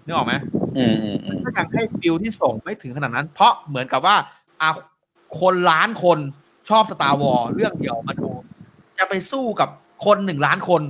[0.04, 0.34] นึกออกไหม
[0.78, 4.16] อืมอืม อืมก็ยังให้ feel ที่ส่งไม่ถึงขนาดนั้น เพราะเหมือนกับว่า
[4.62, 4.70] อะ
[5.40, 6.18] คนล้านคน
[6.70, 8.28] ชอบ Star Wars เรื่องเดียวมาดู
[8.98, 9.68] จะไปสู้กับ
[10.06, 10.82] คนหนึ่งล้านคน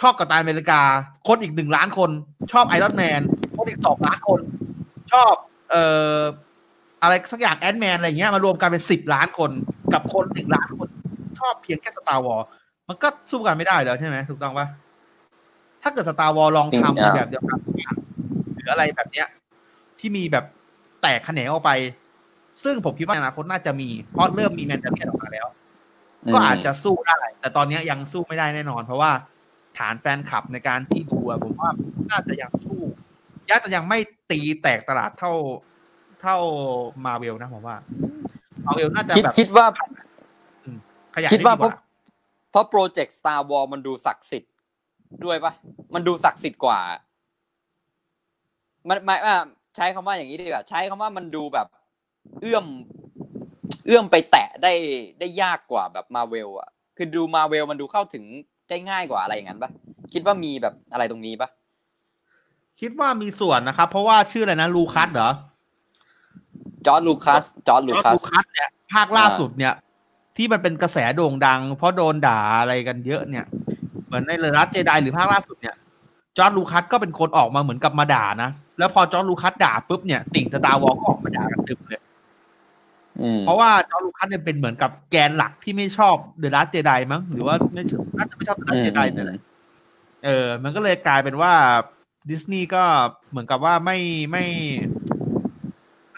[0.00, 0.80] ชอบ Captain America
[1.28, 2.10] คนอีกหนึ่งล้านคน
[2.52, 3.20] ชอบ Iron Man
[3.56, 4.40] คนอีกสองล้านคน
[5.12, 5.32] ชอบ
[5.70, 5.84] เอ่
[6.16, 6.18] อ
[7.02, 9.50] อะไรสักอย่าง Ant-Man อะไรเงี้ยมารวมกันเป็นสิบล้านคน
[9.92, 10.88] กับคนหนึ่งล้านคน
[11.38, 12.40] ชอบเพียงแค่ Star Wars
[12.88, 14.66] มันก็สู้กันไม่ได้แล้วใช่ไหมถูกต้องปะ
[15.82, 17.58] ถ้าเกิด Star Wars ลองทำในแบบเดียวกัน
[18.54, 19.26] หรืออะไรแบบเนี้ย
[20.00, 20.44] ที่มีแบบ
[21.02, 21.72] แตกแขนงออกไป
[22.64, 25.46] ซึ่งผมคิดว่าในอนาคตน่าจะมี เพราะเริ่มมี Mandalorian ออกมาแล้ว
[26.34, 29.10] ก็อาจจะสู้ได้ แต่ตอนนี้ยังสู้ไม่ได้แน่นอน เพราะว่า
[29.78, 31.70] ฐานแฟนคลับในการที่ดูอะผมว่า
[32.10, 32.80] น่าจะยังสู้
[33.50, 33.98] ย่าจะยังไม่
[34.30, 35.32] ตีแตกตลาดเท่า
[36.22, 36.36] เท่า
[37.04, 37.76] มาเวลนะผมว่า
[38.66, 39.66] มาเวลน่าจะคิดแบบคิดว่า
[41.14, 41.72] ขยายคิดว่าไกเพราะ
[42.50, 44.52] เพราะโปรเจกต์ Star Wars มันดูศักดิ์สิทธิ์
[45.24, 45.52] ด้วยปะ
[45.94, 46.80] มันดูศักดิ์สิทธิ์กว่า
[48.88, 49.36] มันหมายว่า
[49.78, 51.66] ใช้คำว่าอย่างนี้ดีกว่าใช้คำว่ามันดูแบบ
[52.40, 52.64] เอื้อม
[53.86, 54.72] เอื้อมไปแตะได้
[55.18, 58.24] ได้ยากกว่าแบบมาเวลอะ คือดูมาเวลมันดูเข้าถึง
[58.68, 59.70] ได้ง่ายกว่าอะไรอย่างนั้นปะ
[60.12, 61.48] คิดว่ามีแบบอะไรตรงนี้ปะ
[62.80, 65.30] คิดว่ามีส่วนนะครับ เพราะว่าชื่ออะไรนะลูคัสเหรอ
[66.86, 69.74] George Lucas George Lu George คัส Lucas เนี่ยภาคล่าสุดเนี่ย
[70.36, 73.46] ที่มันเป็นกระแสโด่งดัง เพราะโดนด่าอะไรกันเยอะเนี่ย
[74.06, 75.74] เหมือนใน The Last Jedi หรือภาคล่าสุดเนี่ย
[76.36, 82.02] George Lucas ก็เป็นคนออกมาเหมือนกับมาด่านะ แล้วพอ George Lucas ด่าปุ๊บเนี่ยติ่ง Star Wars ก็ออกมาด่ากันตึมเลย
[83.20, 89.40] อืมเพราะว่า George Lucas เนี่ยเป็นเหมือนกับแกนหลักที่ไม่ชอบ The Last Jedi มั้งหรือว่าไม่ชอบน่าจะไม่ชอบ The Last Jedi เนี่ยแหละ
[90.24, 91.52] เออ มันก็เลยกลายเป็นว่า
[92.30, 92.84] ดิสนีย์ก็
[93.30, 93.98] เหมือนกับว่าไม่
[94.32, 94.44] ไม่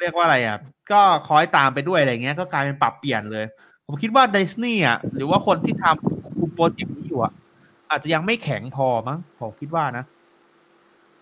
[0.01, 0.59] เรียกว่าอะไรอะ
[0.93, 3.45] ก็คอยตามไปด้วยอะไรเงี้ย ก็กลายเป็นปรับเปลี่ยนเลย
[3.87, 7.33] ผมคิดว่าดิสนีย์อะหรือว่าคนที่ทำคุมโปรเจกต์นี้อยู่อะ
[7.91, 10.05] อาจจะยังไม่แข็งพอมั้งผมคิดว่านะ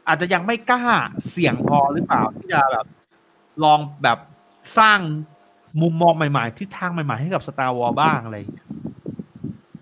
[0.09, 0.84] อาจจะยังไม่กล้า
[1.30, 2.86] เสี่ยงพอหรือเปล่าที่จะแบบ
[3.64, 4.18] ลองแบบ
[4.78, 4.98] สร้าง
[5.82, 8.36] มุมมองใหม่ๆทิศทางใหม่ๆให้กับ Star Wars บ้างอะไร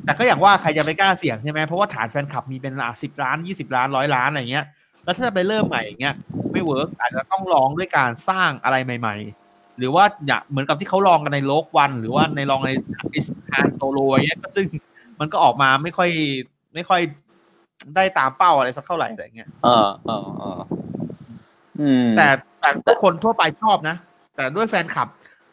[0.04, 4.66] แต่ก็อย่างว่าใครจะไปกล้าเสี่ยงใช่ไหมเพราะว่าฐานแฟนคลับมีเป็นอะสิบล้านยี่สิบล้านร้อยล้านอะไรเงี้ย
[5.04, 6.14] แล้วถ้าจะไปเริ่มใหม่อย่างเงี้ย
[6.52, 9.16] ไม่ work อาจจะต้องลองด้วยการสร้างอะไรใหม่
[9.46, 12.70] ๆ หรือว่าอย่าเหมือนกับที่เขาลองกันใน Rogue One หรือว่าในลองใน
[13.50, 14.66] Han Solo อย่างเงี้ยก็ซึ่ง
[15.20, 16.10] มันก็ออกมาไม่ค่อย
[16.74, 17.00] ไม่ค่อย
[17.94, 20.60] ได้ตามเป้าอะไรสักเท่าไหร่อะไรเงี้ยเออเออเออ
[21.80, 22.28] อืมแต่
[22.60, 23.96] แต่ทุกคนทั่วไปชอบนะ
[24.36, 25.08] แต่ด้วยแฟนคลับ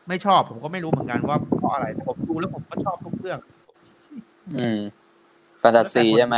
[0.08, 3.40] ไม่ชอบ ผมก็ไม่รู้เหมือนกันว่าเพราะอะไรแต่ผมดูแล้วผมก็ชอบทุกเรื่อง
[4.56, 4.80] อืม
[5.60, 6.38] แฟนตาซีใช่ไหม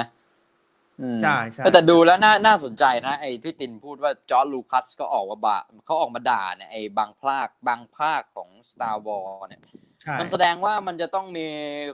[1.02, 9.62] อืมใช่ใช่แต่ดูแล้วน่าน่าสนใจนะไอ้ที่ตินพูดว่าจอร์จลูคัสก็ออกมาบาเขาออกมาด่าเนี่ยไอ้บางภาคบางภาคของ Star Wars เนี่ย
[10.02, 11.48] ใช่มันแสดงว่ามันจะต้องมี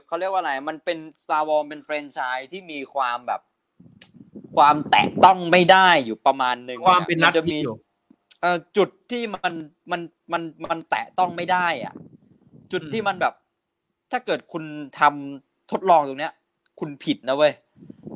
[0.06, 3.40] เขาเรียกว่าอะไร มันเป็น Star Wars เป็นแฟรนไชส์ที่มีความแบบ
[4.56, 7.74] ความแตะต้องไม่ได้อยู่ประมาณหนึ่งความเป็นนัดจะมีมีอยู่
[8.40, 9.52] เอ่อจุดที่มัน
[9.90, 10.00] มัน
[10.32, 11.94] มันมันแตะต้องไม่ได้อะ
[12.72, 13.34] จุดอืมที่มันแบบ
[14.10, 14.64] ถ้าเกิดคุณ
[15.00, 16.32] ทำทดลองตรงเนี้ย
[16.80, 17.52] คุณผิดนะเว้ย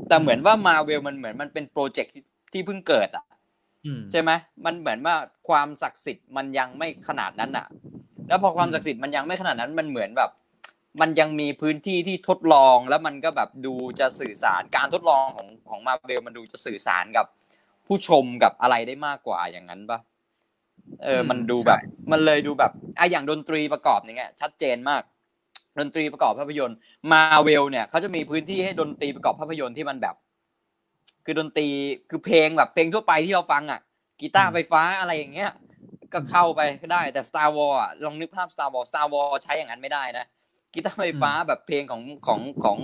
[0.08, 3.24] แต่เหมือนว่ามาเวลมันเหมือนมันเป็นโปรเจกต์ที่ที่เพิ่งเกิดอะ
[3.86, 4.30] อืมใช่ไหม
[4.64, 5.14] มันเหมือนว่า
[5.48, 7.66] ความศักดิ์สิทธิ์มันยังไม่ขนาดนั้นอะ
[8.28, 10.30] แล้วพอความอืมศักดิ์สิทธิ์มันยังไม่ขนาดนั้นมันเหมือนแบบ
[11.01, 17.26] มันยังมีพื้นที่ที่ทดลองแล้วมันก็แบบดูจะสื่อสารการทดลองของของมาเวลมันดูจะสื่อสารกับ
[17.86, 19.99] ผู้ชมกับอะไรได้มากกว่าอย่างนั้นปะ
[21.05, 21.80] เออมันดูแบบ
[22.12, 25.03] มันเลยดูแบบอะอย่างดนตรีประกอบอย่างเงี้ย ชัดเจนมาก
[25.78, 26.76] ดนตรีประกอบภาพยนตร์
[27.12, 30.16] มาเวลเนี่ยเขาจะมีพื้นที่ให้ดนตรีประกอบภาพยนตร์ที่มันแบบ
[31.24, 31.68] คือดนตรี
[32.11, 33.80] คือเพลงแบบเพลงทั่วไปที่เราฟังอะ
[34.20, 35.51] กีตาร์ไฟฟ้าอะไรอย่างเงี้ย
[36.12, 40.26] ก็เข้าไปก็ได้แต่ Star Wars อะลองนึกภาพ Star Wars Star Wars ใช้อย่างนั้นไม่ได้นะ
[40.74, 42.78] กีตาร์ไฟฟ้าแบบเพลงของของของ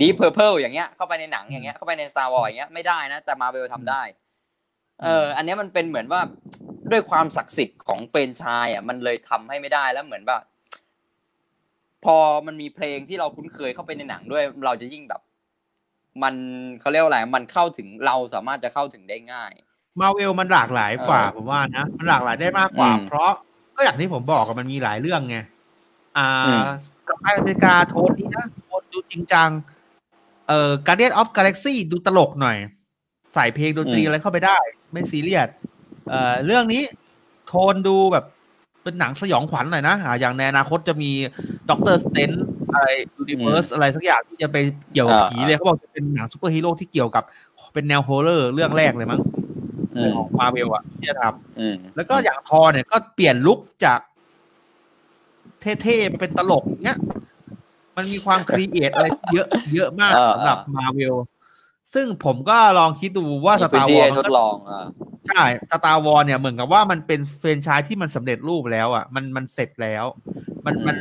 [0.00, 4.02] Deep Purple อย่างเงี้ยเข้าไปในหนังอย่างเงี้ยเข้าไปใน Star Wars อย่างเงี้ยไม่ได้นะ แต่มาเวลทำได้
[5.02, 6.20] เอออันเนี้ยมันเป็นเหมือนว่า
[6.90, 10.38] ด้วยความศักดิ์สิทธิ์ของเฟรนไชายอะมันเลยทำให้ไม่ได้แล้วเหมือนว่า
[12.04, 12.16] พอ
[12.46, 15.20] มันมีเพลงที่เราคุ้นเคยเข้าไปในหนังด้วย เราจะยิ่งแบบ
[16.22, 16.34] มัน
[16.80, 19.52] เขาเรียกว่าอะไรมันเข้าถึงเราสามารถจะเข้าถึงได้ง่าย
[20.00, 23.30] มาเวลมันหลากหลายกว่าเออผมว่านะมันหลากหลายได้มากกว่าอืมเพราะ
[23.76, 25.36] ก็อย่างที่ผมบอกอะมันมีหลายเรื่องไง
[26.18, 26.70] อ่อืมา
[27.08, 29.48] กับอเมริกาโทนนี้นะโทนดูจริงจัง
[30.48, 32.56] เอ่อ Guardian of Galaxy ดูตลกหน่อย
[33.34, 34.58] ใส่เพลงดนตรีอะไรเข้าไปได้
[34.92, 35.48] ไม่ซีเรียส
[36.08, 36.82] เอ่อเรื่องนี้
[37.46, 38.24] โทนดูแบบ
[38.82, 41.10] เป็นหนังสยองขวัญหน่อยนะอ่าอย่างในอนาคตจะมี
[41.70, 42.30] ด็อกเตอร์สเตน
[42.72, 42.86] อะไร
[43.16, 44.56] ยูนิเว r ร์สอะไรสักอย่างที่จะไป
[44.92, 47.24] เกี่ยวกับอ่าผีเลยเขาบอกจะเป็นหนังซูเปอร์ฮีโร่ที่เกี่ยวกับ
[47.74, 49.20] เป็นแนว horror เรื่องแรกเลยมั้ง
[49.96, 54.00] อืมของมาเวลอะที่จะทำอืมแล้วก็อย่างทอเนี่ยก็เปลี่ยน look จาก
[55.60, 56.98] เท่ๆมาเป็นตลกเนี้ย
[57.96, 61.14] มันมีความครีเอทอะไรเยอะเยอะมากเออสำหรับมาเวล
[61.94, 64.86] ซึ่งผมก็ลองคิดดูว่าสมีพื้ตานร์ที่วอให้ลทดลองอ่า
[65.28, 70.04] ใช่สตาร์วอลเนี่ยเหมือนกับว่ามันเป็นเฟรนไชายที่มันสำเร็จรูปแล้ว อะ มันมันเสร็จแล้ว
[70.66, 70.96] มันมัน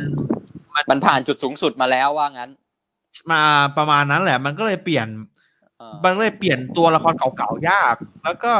[0.89, 2.51] มันผ่านจุดสูงสุดมาแล้วว่างั้น
[3.31, 3.41] มา
[3.77, 5.07] ประมาณนั้นแหละ มันก็เลยเปลี่ยน
[5.81, 8.51] อ่ามันก็เลยเปลี่ยนตัวละครเก่าๆยาก แล้วก็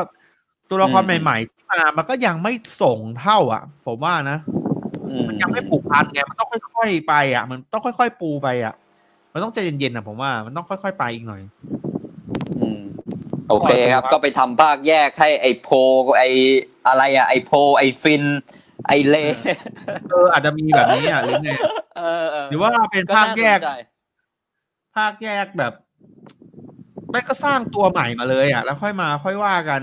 [0.70, 4.65] ตัวละครอืมใหม่ ๆ ที่มามันก็ยังไม่ส่งเท่า อะ ผมว่านะอื
[5.28, 8.74] มันยังไม่ผูกพันไงมันต้องค่อยๆไปอะ มันต้องค่อยๆปูไปอะ
[9.34, 11.42] มันต้องใจเย็นๆอะผมว่ามันต้องค่อยๆไปอีกหน่อย
[12.60, 12.82] อืม
[13.50, 15.70] โอเคครับครับ ก็ไปทำภาคแยกให้ไอโพ
[16.18, 16.24] ไอ
[16.88, 18.24] อะไรอะไอโพไอฟิน
[18.88, 19.26] ไอเล่
[20.12, 21.52] เอออาจจะมีแบบนี้อะหรือไง
[21.98, 23.72] เออเออหรือว่าเป็นก็ภาคน่สนแยกใจ
[24.96, 25.74] ภาคแยกแบบ
[27.16, 29.82] ไม่ก็สร้างตัวใหม่มาเลยอะ แล้วค่อยมาค่อยว่ากัน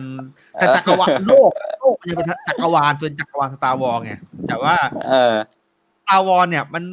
[0.52, 4.12] แต่จักรวาลโลกโลกมันยังเป็นจักรวาลเป็นจักรวาล Star Wars ไง
[4.48, 4.74] แต่ว่า
[5.08, 5.36] เออ
[6.02, 6.84] Star Wars เนี่ยมัน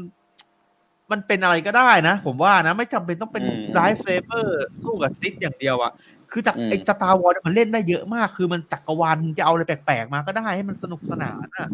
[1.12, 5.92] มันเป็นอะไรก็ได้นะ ผมว่านะ ไม่จำเป็นต้องเป็นอืมไ i ฟ์เฟเบอร์สู้กับ Sith อย่างเดียวอะ
[6.32, 11.68] คือจากอืมไอ้ Star Wars เนี่ยมันเล่นได้เยอะมาก คือมันจักรวาลจะเอาอะไรแปลกๆมาก็ได้ให้มันสนุกสนานอะ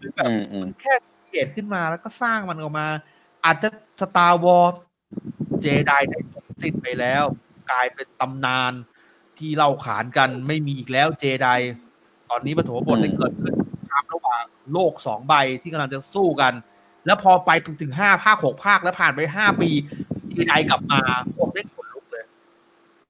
[0.00, 0.94] คือแบบอืมอืมแค่
[1.26, 2.86] เขียนขึ้นมาแล้วก็สร้างมันออกมา
[3.44, 3.68] อาจจะ
[4.00, 4.66] Star Wars
[5.60, 7.24] Jedi ได้จบสิ้นไปแล้ว
[7.70, 8.72] กลายเป็นตำนาน
[9.38, 11.48] ที่เล่าขานกันไม่มีอีกแล้วเจได
[12.30, 13.54] ตอนนี้ปฐมบทได้เกิดขึ้น
[13.92, 16.52] ครับระหว่างโลกสองใบที่กำลังจะสู้กัน
[17.06, 17.50] แล้วพอไป
[17.82, 19.70] ถึงห้าภาคหกภาคแล้วผ่านไปห้าปี
[20.34, 21.00] เจไดกลับมา
[21.38, 22.24] ผมได้ขนลุกเลย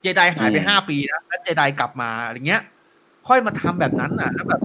[0.00, 2.62] เจไดหายไปอืมห้าปีนะแล้วเจไดกลับมาอะไรเงี้ย
[3.28, 4.60] ค่อยมาทำแบบนั้นน่ะ แล้วแบบ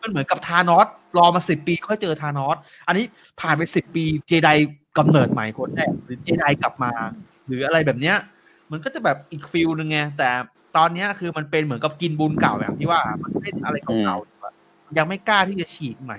[0.00, 0.86] มันเหมือนกับทานอส
[1.18, 2.56] รอมาสิบปี ค่อยเจอทานอส
[2.86, 3.04] อันนี้
[3.40, 4.48] ผ่านไปสิบปี เจได
[4.98, 6.92] กำเนิดใหม่คนแรกหรือเจไดกลับมา
[7.46, 8.16] หรืออะไรแบบเนี้ย
[8.70, 10.28] มันก็จะแบบอีกฟิลนึงไงแต่
[10.76, 14.54] ตอนเนี้ยคือมันเป็นเหมือนกับกินบุญเก่าอย่างที่ว่ามันเล่นอะไรเก่าๆอยู่อะ
[14.98, 16.18] ยังไม่กล้าที่จะฉีกใหม่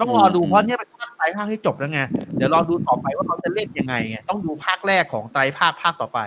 [0.00, 2.00] ต้องรอดูอืมเพราะเนี่ยเป็นภาคไตรภาคที่จบแล้วไง
[2.36, 6.20] เดี๋ยวรอดูต่อไปว่าเขาจะเล่นยังไงไงต้องดูภาคแรกของไตรภาคภาคต่อไป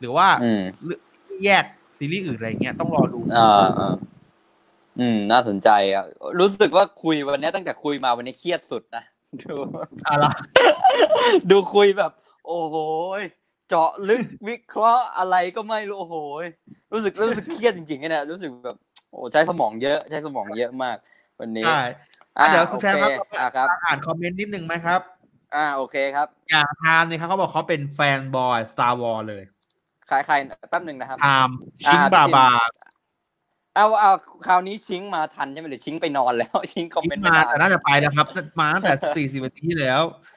[0.00, 0.60] หรือว่าอืม
[1.44, 1.64] แยก
[1.98, 3.94] ซีรีส์อื่นอะไรเงี้ยต้องรอดูอ่าอ่า
[5.00, 6.04] อืม น่าสนใจอะ
[6.40, 9.04] รู้สึกว่าคุยวันนี้ตั้งแต่คุยมาวันนี้เครียดสุดนะ
[9.42, 9.54] ดู
[10.06, 10.24] อะไร
[11.50, 12.12] ดูคุยแบบ
[12.46, 12.76] โอ้โห
[13.20, 13.22] ย
[13.68, 16.46] เจาะลึกวิเคราะห์อะไรก็ไม่รู้โอ้โหย
[16.92, 18.76] รู้สึกรู้สึกเครียดจริงๆเนี่ยรู้สึกแบบ
[19.10, 20.96] โอ้ใช้สมองเยอะใช้สมองเยอะมาก
[21.40, 21.82] วันนี้ใช่
[22.38, 25.00] อ่าเดี๋ยวคุโอณแทเคนครับอ่าครับอ่าน comment นิดนึงไหมครับ
[25.54, 29.42] อ่าโอเคครับอย่างไทม์เนี่ยครับเขาบอกเขาเป็น fanboy Star Wars เลย
[30.08, 30.34] ใครใคร
[30.70, 31.56] แป๊บหนึ่งนะครับไทม์
[31.86, 32.48] ชิงอ่าบาบา
[33.76, 34.12] เอาเอา
[34.46, 38.26] คราวนี้ชิงมาทันใช่ไหมหรือชิงไปนอนแล้ว ชิงคอมชิเมนงต์ไม่มาทัแต่นน่าจะไปแล้วครับ
[38.60, 38.94] มาตั้งแต่
[39.40, 40.34] 40นาทีที่แล้วอ่า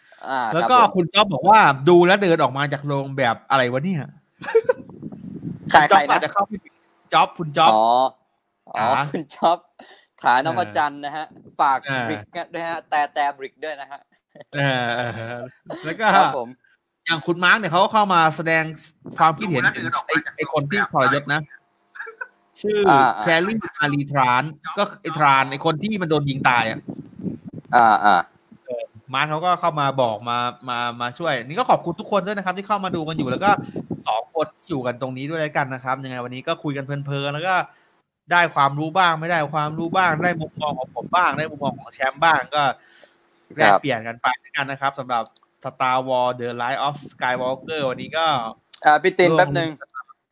[0.54, 1.60] แล้วก็ครับผมคุณจ๊อบบอกว่า
[1.90, 4.02] ดูแล้วเดินออกมาจากโรงแบบอะไรวะเนี่ย
[5.72, 6.52] ใครจ๊ใคอรบอานะจจะเข้าไป
[7.14, 7.84] จ็อบคุณจ๊อบอ๋อ
[8.76, 9.58] อ๋อขาคุณช็อป
[10.22, 11.26] ขานพจันทร์นะฮะ
[11.60, 12.20] ฝากอ่าบริก
[12.54, 14.02] ด้วยฮะ แต่แต่บริกด้วยนะฮะ
[14.56, 15.42] เออเออเออ
[15.86, 16.48] แล้วก็ครับผม
[17.06, 18.64] อย่างคุณมาร์กเนี่ยเขาก็เข้ามาแสดง
[19.18, 21.42] ความคิดเห็นถึงไอ้ไอ้คนที่ทรยศนะ
[22.62, 24.44] ชื่ออาแคลรี่อารีทราน
[24.78, 26.80] ก็ไอ้ทรานไอ้คนที่มันโดนยิงตายอะ
[27.76, 28.16] อ่าอ่า
[29.14, 30.38] มาร์คเขาก็เข้ามาบอกมา
[30.70, 33.52] มามาช่วย นี่ก็ขอบคุณทุกคนด้วยนะครับ ที่เข้ามาดูกันอยู่แล้วก็
[34.08, 37.56] สองคนที่อยู่กันตรงนี้ด้วยแล้วกันนะครับยังไงวันนี้ก็คุยกันเพลินๆแล้วก็
[38.32, 42.64] ได้ความรู้บ้างไม่ได้ความรู้บ้างได้มุมมองของผมบ้างได้มุมมองของแชมป์บ้างก็
[43.56, 45.24] แลกเปลี่ยนกันไปด้วยกันนะครับสำหรับ
[45.64, 48.26] Star Wars The Rise of Skywalker วันนี้ก็
[48.86, 49.70] อ่าพี่ตินร่วมแป๊บหนึ่ง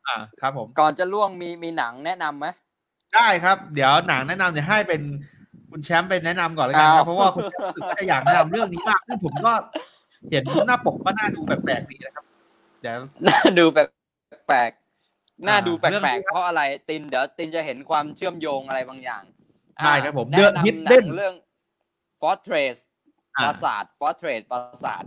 [0.08, 2.45] อ่าครับผมก่อนจะล่วงมีมีหนังแนะนำไหม
[3.16, 5.02] ได้ครับ เดี๋ยวหนังแนะนำเนี่ยให้เป็น
[5.72, 9.53] คุณแชมป์เป็นแนะนำก่อนแล้วกันครับอ้าวเพราะว่าคุณแชมป์รู้สึกว่าจะอยากแนะนำเรื่องนี้มากซึ่งผมก็
[10.31, 12.26] เห็นหน้าปกก็น่าดูแปลกๆดีนะครับ
[12.81, 19.23] เดี๋ยวน่าดูแปลกๆน่าดูแปเรื่องลนี้กครับๆเพราะอะไรตินเดี๋ยวตินจะเห็นความเชื่อมโยงอะไรบางอย่าง
[19.85, 21.35] ได้ครับผมแนะนำ The หนั Hidden งเรื่อง
[22.22, 22.76] Fortress
[23.35, 25.03] ปอ่าราสาท Fortress ปราสาท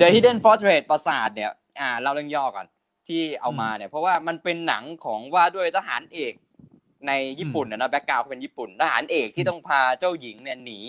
[0.00, 1.50] The Hidden Fortress ปราสาทเนี่ย
[1.80, 2.66] อ่า เราเรื่องย่อก่อน
[3.08, 6.34] ที่เอามาเนี่ย เพราะว่ามันเป็นหนังของว่าด้วยทหารเอก
[7.06, 10.80] ในญี่ปุ่นนะนะแบ็กกราวเป็นญี่ปุ่นทหารเอกที่ต้องพาเจ้าหญิงเนี่ยหนี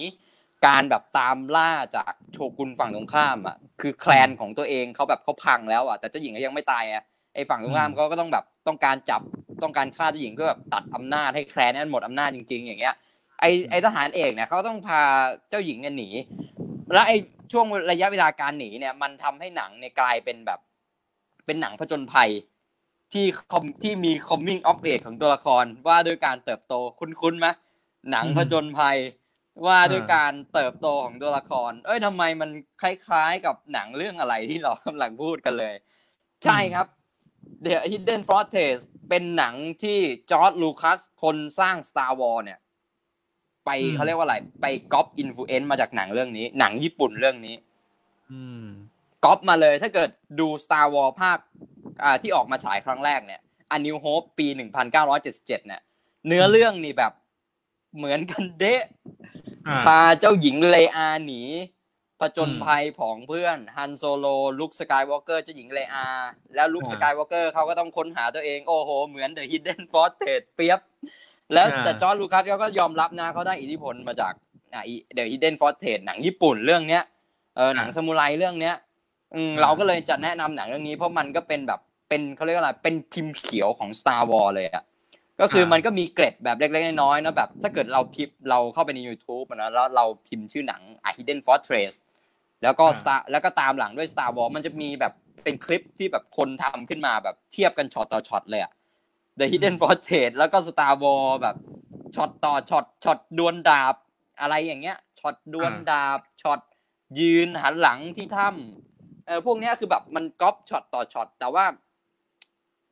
[0.67, 7.03] การแบบตามล่าจากโชกุนฝั่งตรงข้ามอะคือแคลนของตัวเองเขาแบบเขาพังแล้วอะแต่เจ้าหญิงก็ยังไม่ตายอะ
[7.35, 9.21] ไอ้ฝั่งตรงข้ามเขาก็ต้องแบบต้องการจับ
[9.63, 12.95] ต้องการฆ่าเจ้าหญิงเพื่อแบบตัดอำนาจให้แคลนนั้นหมดอำนาจจริง ๆ อย่างเงี้ย
[13.39, 15.01] ไอไอทหารเอกเนี่ยเขาต้องพา
[15.49, 16.09] เจ้าหญิงเนี่ยหนี
[16.93, 17.11] แล้วไอ
[17.51, 20.59] ช่วงระยะเวลาการหนีเนี่ยมันทำให้หนังเนี่ยกลายเป็นแบบ
[21.45, 22.29] เป็นหนังผจญภัย
[23.13, 27.47] ที่คอมที่มี coming of age ของตัวละครว่าด้วยการเติบโตคุ้นๆไหม
[28.11, 28.97] หนังผจญภัย
[29.65, 32.49] ว่าด้วยการเติบโตของตัวละคร เอ้ยทำไมมัน
[32.81, 35.75] คล้ายๆกับหนังเรื่องอะไรที่เรากำลังพูดกันเลย
[36.43, 36.87] ใช่ครับ
[37.65, 38.77] The Hidden Fortress
[39.09, 39.99] เป็นหนังที่
[40.31, 42.59] จอร์จลูคัสคนสร้าง Star Wars เนี่ย
[43.65, 47.55] ไปอืมเขาเรียกว่าอะไร ไปก๊อป influence มาจากหนังเรื่องนี้ หนังญี่ปุ่นเรื่องนี้
[48.31, 48.65] อืม
[49.25, 50.09] ก๊อปมาเลย ถ้าเกิด
[50.39, 51.39] ดู Star Wars ภาค
[52.03, 53.41] อ่าที่ออกมาฉายครั้งแรกเนี่ย
[53.75, 54.47] A New Hope ปี
[55.01, 55.81] 1977เนี่ย
[56.27, 57.11] เนื้อเรื่องนี่แบบ
[57.97, 58.83] เหมือนกันเดะ
[59.67, 61.41] อ่าพาเจ้าหญิงเลอาหนี
[62.19, 64.25] ผจญภัยของเพื่อนฮันโซโล
[64.59, 66.07] ลุคสกายวอล์กเกอร์เจ้าหญิงเลอา
[66.55, 70.79] แล้วลุคอ่าสกายวอล์กเกอร์เขาก็ต้องค้นหาตัวเอง โอ้โห เหมือน The Hidden Fortress เปี๊ยบ
[71.53, 74.33] แล้วอ่าแต่จอร์จลูคัสเขาก็ยอมรับนะเขาได้อิทธิพลมาจาก
[74.73, 77.03] อ่า The Hidden Fortress หนังญี่ปุ่นเรื่องเนี้ย
[77.55, 78.75] เออหนังซามูไรเรื่องเนี้ย
[79.35, 81.79] อืมอ่าเราก็เลยจะแนะนำหนังเรื่องนี้เพราะมันก็เป็นแบบ
[82.09, 84.85] เป็นเขาเรียกว่าอะไรเป็นพิมพ์เขียวของ Star Wars เลยอะ
[85.41, 91.93] ก็คือมันก็มีเกร็ดแบบเล็กๆน้อยๆนะแบบ ถ้าเกิดเราพิมพ์เราเข้าไปใน YouTube อะนะแล้วเราพิมพ์ชื่อหนัง A Hidden Fortress
[92.63, 98.71] แล้วก็อ่า Star แล้วก็ตามหลังด้วย Star Wars มันจะมีแบบเป็นคลิปที่แบบคนทำขึ้นมาแบบเทียบกันช็อตต่อช็อตเลยอะ
[99.39, 101.55] The Hidden Fortress แล้วก็ Star Wars แบบ
[102.15, 103.95] ช็อตต่อ shot shot ดวลดาบ
[104.41, 106.59] อะไรอย่างเงี้ยช็อตดวลดาบช็อต
[107.19, 108.94] ยืนหันหลังที่ถ้ำ
[109.27, 111.65] เออพวกเนี้ยคือแบบมันก๊อปช็อตต่อช็อตแต่ว่า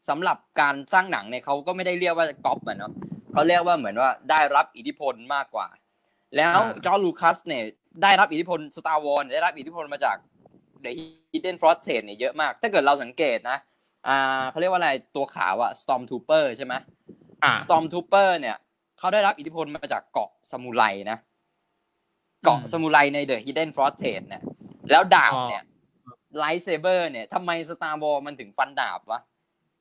[0.09, 2.91] สำหรับการสร้างหนังเนี่ยเขาก็ไม่ได้เรียกว่าก๊อปอะเนาะ
[3.33, 5.67] เขาเรียกว่าเหมือนว่าได้รับอิทธิพลมากกว่า
[6.35, 7.63] แล้วอ่าจอร์จลูคัสเนี่ย
[8.03, 10.17] ได้รับอิทธิพล Star Wars ได้รับอิทธิพลมาจาก
[10.83, 10.91] The
[11.31, 13.57] Hidden Fortress เนี่ยเยอะมาก ถ้าเกิดเราสังเกตนะ
[14.07, 16.73] อ่าเขาเรียกว่าอะไรตัวขาวอะ Stormtrooper ใช่ไหม
[17.43, 18.57] อ่า Stormtrooper เนี่ย
[18.99, 21.17] เขาได้รับอิทธิพลมาจากเกราะซามูไรนะ
[22.43, 24.41] เกราะอืมซามูไรใน The Hidden Fortress เนี่ย
[24.91, 25.63] แล้วดาบอ๋อเนี่ย
[26.37, 29.21] lightsaber เนี่ยทำไม Star Wars มันถึงฟันดาบวะ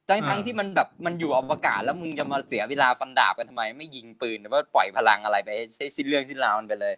[0.09, 6.95] ทั้งทั้งอ่าที่มันแบบมันอยู่อวกาศแล้วมึงจะมาเสียเวลาฟันดาบกันทำไม ไม่ยิงปืนหรือว่าปล่อยพลังอะไรไปให้ใช้สิ้นเรื่องสิ้นราวมันไปเลย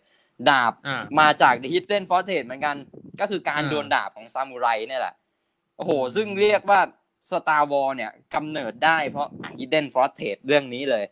[0.48, 2.76] ดาบอ่ามาจาก The Hidden Fortress เหมือนกัน
[3.20, 5.14] ก็คือการอ่าดวลดาบของซามูไรเนี่ยแหละ
[5.76, 6.80] โอ้โห ซึ่งเรียกว่า
[7.30, 9.28] Star Wars เนี่ยกำเนิดได้เพราะ
[9.58, 11.04] Hidden Fortress เรื่องนี้เลย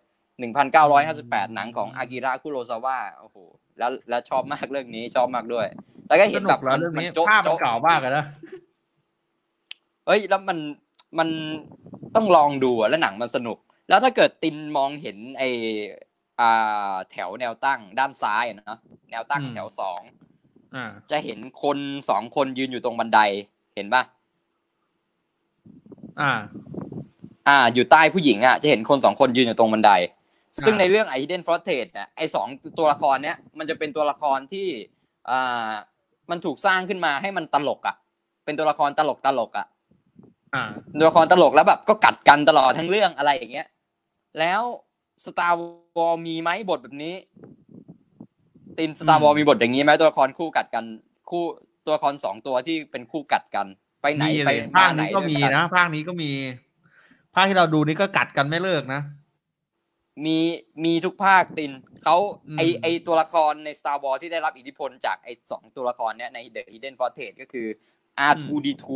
[0.72, 3.36] 1958 หนังของอากิระคุโรซาวะโอ้โห
[3.78, 5.66] แล้วแล้วชอบมากเรื่องนี้ชอบมากด้วย
[6.12, 8.24] แล้วก็สเห็นนุแบกบแล้วมันเรื่องมันนี้โจ๊ะภาพมันโจ๊ะเก่ามากเลยนะ
[10.06, 10.58] เอ้ยแล้วมัน
[11.18, 11.28] มัน
[12.14, 13.58] ต้องลองดูอะแล้วหนังมันสนุก
[13.88, 15.42] แล้วถ้าเกิดตินมองเห็นไอ
[16.40, 18.78] อ่าแถวแนวตั้งด้านซ้ายอะนะ
[19.10, 20.00] แนวตั้งอืมแถวสอง
[20.74, 21.78] อ่าจะเห็นคน
[22.08, 23.20] สองคนยืนอยู่ตรงบันได
[23.74, 24.02] เห็นปะ
[26.20, 26.32] อ่า
[27.48, 29.90] อ่า อยู่ใต้ผู้หญิงอะจะเห็นคนสองคนยืนอยู่ตรงบันได
[30.54, 32.46] ซึ่งอ่าในเรื่อง i d e n f r o t e d เนี่ยไอสอง
[32.78, 34.68] ตัวละครเนี้ยมันจะเป็นตัวละครที่
[35.30, 35.70] อ่า
[36.30, 37.96] มันถูกสร้างขึ้นมาให้มันตลกอะ
[38.44, 39.66] เป็นตัวละครตลกตลกอะ
[40.54, 40.62] อ่า
[40.98, 43.68] ตัวละครตลกแล้วแบบก็กัดกันตลอดทั้งเรื่องอะไรอย่างเงี้ย
[44.38, 44.62] แล้ว
[45.24, 45.52] Star
[45.96, 47.14] Wars มีไหมบทแบบนี้
[48.78, 50.84] ติน Star อืม Wars มีบทอย่างนี้ไหมตัวละครคู่กัดกัน
[51.30, 51.44] คู่
[51.84, 53.66] ตัวละครสองตัวที่เป็นคู่กัดกัน
[54.02, 56.30] ไปไหนมีไปเลยมาภาคไหนนี้ก็มีด้วยนะภาคนี้ก็มี
[57.34, 59.00] ภาคที่เราดูนี่ก็กัดกันไม่เลิกนะ
[60.26, 60.38] มี
[60.84, 61.70] มีทุกภาคติน
[62.04, 62.16] เขา
[62.48, 67.66] อืมไอไอตัวละครใน Star Wars ที่ได้รับอิทธิพลจากไอสองตัวละครเนี้ยใน The Hidden Fortress ก็คือ
[68.30, 68.86] R2D2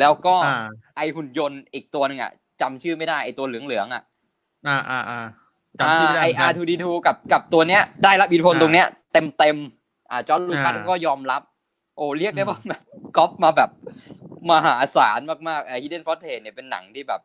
[0.00, 0.66] แล้วก็อ่า
[0.96, 4.02] ไอหุ่นยนต์อีกตัวหนึ่งอะจำชื่อไม่ได้ไอตัวเหลืองๆอะ
[4.66, 5.20] อ่าอ่าอ่า
[5.78, 11.42] จำชื่อไม่ได้ไอเหมือนกัน R2D2 กับกับตัวเนี้ย ได้รับอิทธิพลอ่าตรงเนี้ยเต็มเต็มๆอ่าจอร์จลูคัสอ่าก็ยอมรับ
[11.96, 12.82] โอ้เรียกได้อืมว่าแบบ
[13.16, 13.70] ก๊อปมาแบบ
[14.50, 17.20] มหาศาลมากๆไอ Hidden Fortress เนี่ยเป็นหนังที่แบบ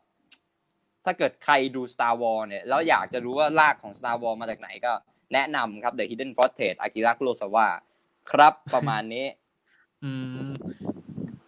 [1.09, 4.91] ถ้าเกิดใครดู Star Wars เนี่ยแล้วอยากจะรู้ว่ารากของ Star Wars มาจากไหนก็
[5.33, 7.67] แนะนำครับ The Hidden Fortress อากิระคุโรซาวะ
[8.31, 9.25] ครับประมาณนี้
[10.03, 10.11] อื
[10.47, 10.49] ม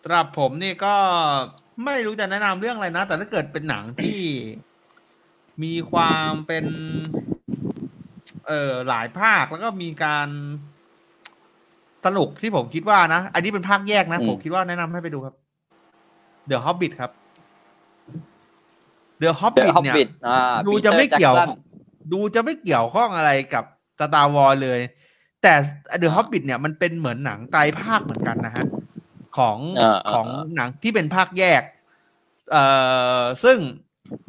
[0.03, 0.95] สำหรับผมนี่ก็
[1.85, 4.19] ไม่รู้จะแนะนำเรื่องอะไรนะ แต่ถ้าเกิดเป็นหนังที่
[5.63, 6.65] มีความเป็น
[8.47, 10.29] เอ่อหลายภาคแล้วก็มีการ
[12.05, 15.35] สนุกที่ผมคิดว่านะ อันนี้เป็นภาคแยกนะอืมผมคิดว่าแนะนำให้ไปดูครับ
[16.49, 17.11] The Hobbit ครับ
[19.21, 21.49] The Hobbit The เนี่ย Hobbit อ่าดูจะไม่ Peter เกี่ยว Jackson
[22.11, 23.63] ดูจะไม่เกี่ยวข้องอะไรกับ
[23.99, 24.79] Star Wars เลย
[25.41, 25.53] แต่
[25.99, 28.65] The อ่า Hobbit เนี่ยมันเป็นเหมือนหนังไตรภาคเหมือนกันนะฮะ
[29.37, 31.61] ของอ่าอ่าของหนังที่เป็นภาคแยก
[32.51, 32.63] เอ่
[33.19, 33.57] อซึ่ง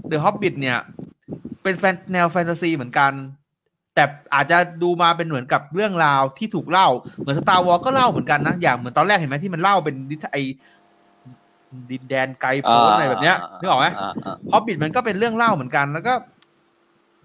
[0.08, 0.78] เดอะฮอบบิ t เนี่ย
[1.62, 3.12] เป็นแฟนแนวแฟนตาซีเหมือนกัน
[3.94, 4.04] แต่
[4.34, 6.88] อาจจะดูมาเป็นเหมือนกับเรื่องราวที่ถูกเล่า
[7.18, 10.36] เหมือน Star Wars ก็เล่าเหมือนกันนะ อย่างเหมือนตอนแรกเห็นไหมที่มันเล่าเป็นดิทไอ
[11.90, 14.12] ดินแดนไกลโพ้นอะไรแบบเนี้ยนึกออกไหมาอ่า
[14.52, 16.12] Hobbit มันก็เป็นเรื่องเล่าเหมือนกัน แล้วก็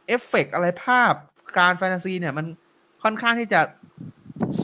[0.07, 1.13] เอฟเฟกต์อะไรภาพ
[1.57, 2.45] การแฟนตาซีเนี่ย มัน
[3.03, 3.61] ค่อนข้างที่จะ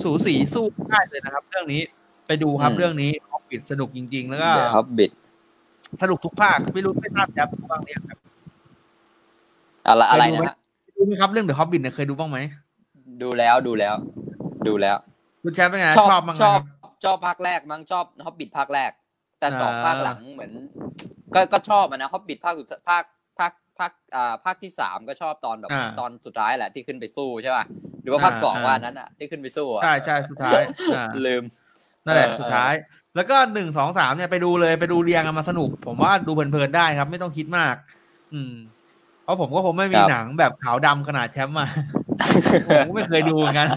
[0.02, 1.82] สูสีสู้ได้เลยนะครับ เรื่องนี้
[2.28, 5.12] ไปดูครับอืมเรื่องนี้ Hobbit สนุกจริง ๆ แล้วก็ The Hobbit
[6.02, 8.18] สนุกทุกภาคไม่รู้ไม่ทราบแจ๊บดูบ้างเนี่ยครับ
[9.88, 10.56] อะไรอะไรเคยดูนะไหมฮะ
[10.98, 12.38] ดูไหมครับเรื่องเดอะฮอบบิ t เนี่ยเคยดูบ้างไหม
[13.22, 13.96] ดูแล้วดูแล้ว
[14.68, 14.98] ดูแล้ว
[15.44, 18.92] คุณแชมป์เป็นไงชอบบ้างไหมชอคบรับชอบภาคแรกมั้งชอบฮอบบิ t ภาคแรก
[19.42, 20.52] แต่สองอ่าภาคหลังเหมือน
[21.34, 23.04] ก็ก็ชอบอะนะฮอบบิ t ภาคสุดภาค
[23.40, 27.66] ภาคภาคอ่าภาคที่สามก็ชอบตอนแบบอ่าตอนสุดท้ายแหละที่ขึ้นไปสู้ใช่ป่ะ
[28.02, 30.62] หรือว่าภาคอ่าสองอ่าว่านั้นอะที่ขึ้นไปสู้อะใช่ใช่สุดท้าย
[30.96, 31.44] อ่าลืม
[32.06, 32.74] นั่นแหละเออสุดท้าย
[33.16, 37.76] แล้วก็หนึ่งสองสามเนี่ยไปดูเลยไปดูเรียงกันมาสนุก ผมว่าดูเพลินๆได้ครับ ไม่ต้องคิดมาก
[38.34, 38.54] อืม
[39.24, 41.68] เพราะผมก็คงไม่มีครับหนังแบบขาวดำขนาดแชมป์มา
[42.68, 43.68] ผมก็ไม่เคยดูเหมือนกัน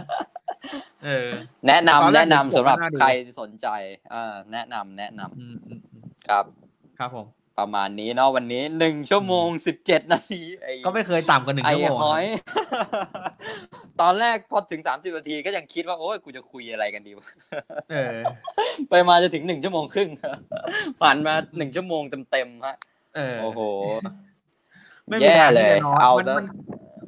[1.07, 1.31] เออ
[1.69, 3.09] แนะนำตอนแรกแนะนำผมสำหรับก็น่าดูใคร
[3.41, 3.69] สนใจ
[4.11, 6.45] เออแนะนำแนะนำอืมอืมอืมครับ
[6.99, 7.27] ครับผม
[7.59, 12.25] ประมาณนี้เนาะวันนี้หนึ่งชั่วโมงสิบเจ็ดนาทีไอ้ก็ไม่เคยต่ำกว่าหนึ่งไอ้ชั่วโมงหอย
[14.01, 17.27] ตอนแรกพอถึงสามสิบนาทีก็ยังคิดว่าโอ้ยกูจะคุยอะไรกันดีวะ
[17.93, 18.17] เออ
[18.89, 20.11] ไปมาจะถึงหนึ่งชั่วโมงครึ่ง
[21.01, 22.77] ผ่านมาหนึ่งชั่วโมงเต็มๆฮะ
[23.17, 23.61] เออโอ้โห
[25.09, 26.47] ไม่มีแย่ทางเลที่ยจะน้อยเอามันซะมัน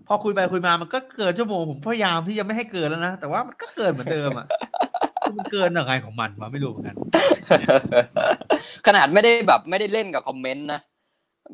[0.06, 4.46] พอคุยไปคุยมามันก็เกินชั่วโมงผมพยายามที่จะไม่ให้เกินแล้วนะ แต่ว่ามันก็เกินเหมือนเดิมอะ
[5.22, 6.96] คือมันเกินยังไงของมันวะไม่รู้เหมือนกัน
[8.86, 10.80] ขนาดไม่ได้แบบไม่ได้เล่นกับคอมเมนต์นะ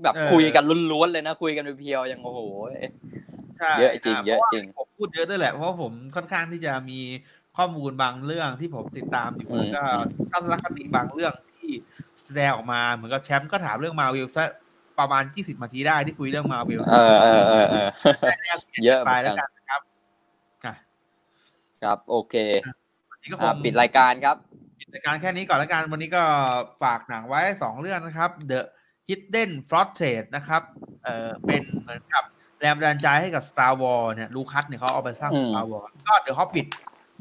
[0.02, 2.40] แบบเออคุยกันล้วนๆเลยนะ คุยกันเพียวๆยังโอ้โห
[3.58, 7.00] ใช่เยอะจริงาเยอะพาว่าจริงผมพูดเยอะด้วยแหละเพราะว่าผมค่อนข้างที่จะมี
[7.56, 9.82] ข้อมูลบางเรื่องที่ผมติดตามอยู่อืมแล้วก็
[10.30, 11.68] ทัศนคติบางเรื่องที่
[12.24, 14.44] แสดงออกมาเหมือนกับแชมป์ก็ถามเรื่องมาวิลซะ
[15.02, 17.88] ประมาณยี่สิบนาทีได้ที่คุยเรื่องมาวิลเออเออเออเออ
[18.84, 19.82] เยอะเหไปมือนแล้วกันกันนะครับ
[20.64, 20.74] อะ
[21.82, 22.34] ครับโอเค
[23.10, 24.36] วันนี้ก็คอ่างปิดรายการครับ
[24.78, 26.22] ปิดรายการแค่นี้ก่อนแล้วกัน วันนี้ก็
[26.82, 28.60] ฝากหนังไว้สองเรื่องนะครับ The
[29.08, 30.62] Hidden Fortress นะครับ
[31.02, 32.24] เอ่อเป็นเหมือนกับ
[32.60, 36.68] แรงบันดาลใจให้กับ Star Wars เนี่ยลูคัสเนี่ยเขาเอาไปสร้างอืม Star Wars ก็ The Hobbit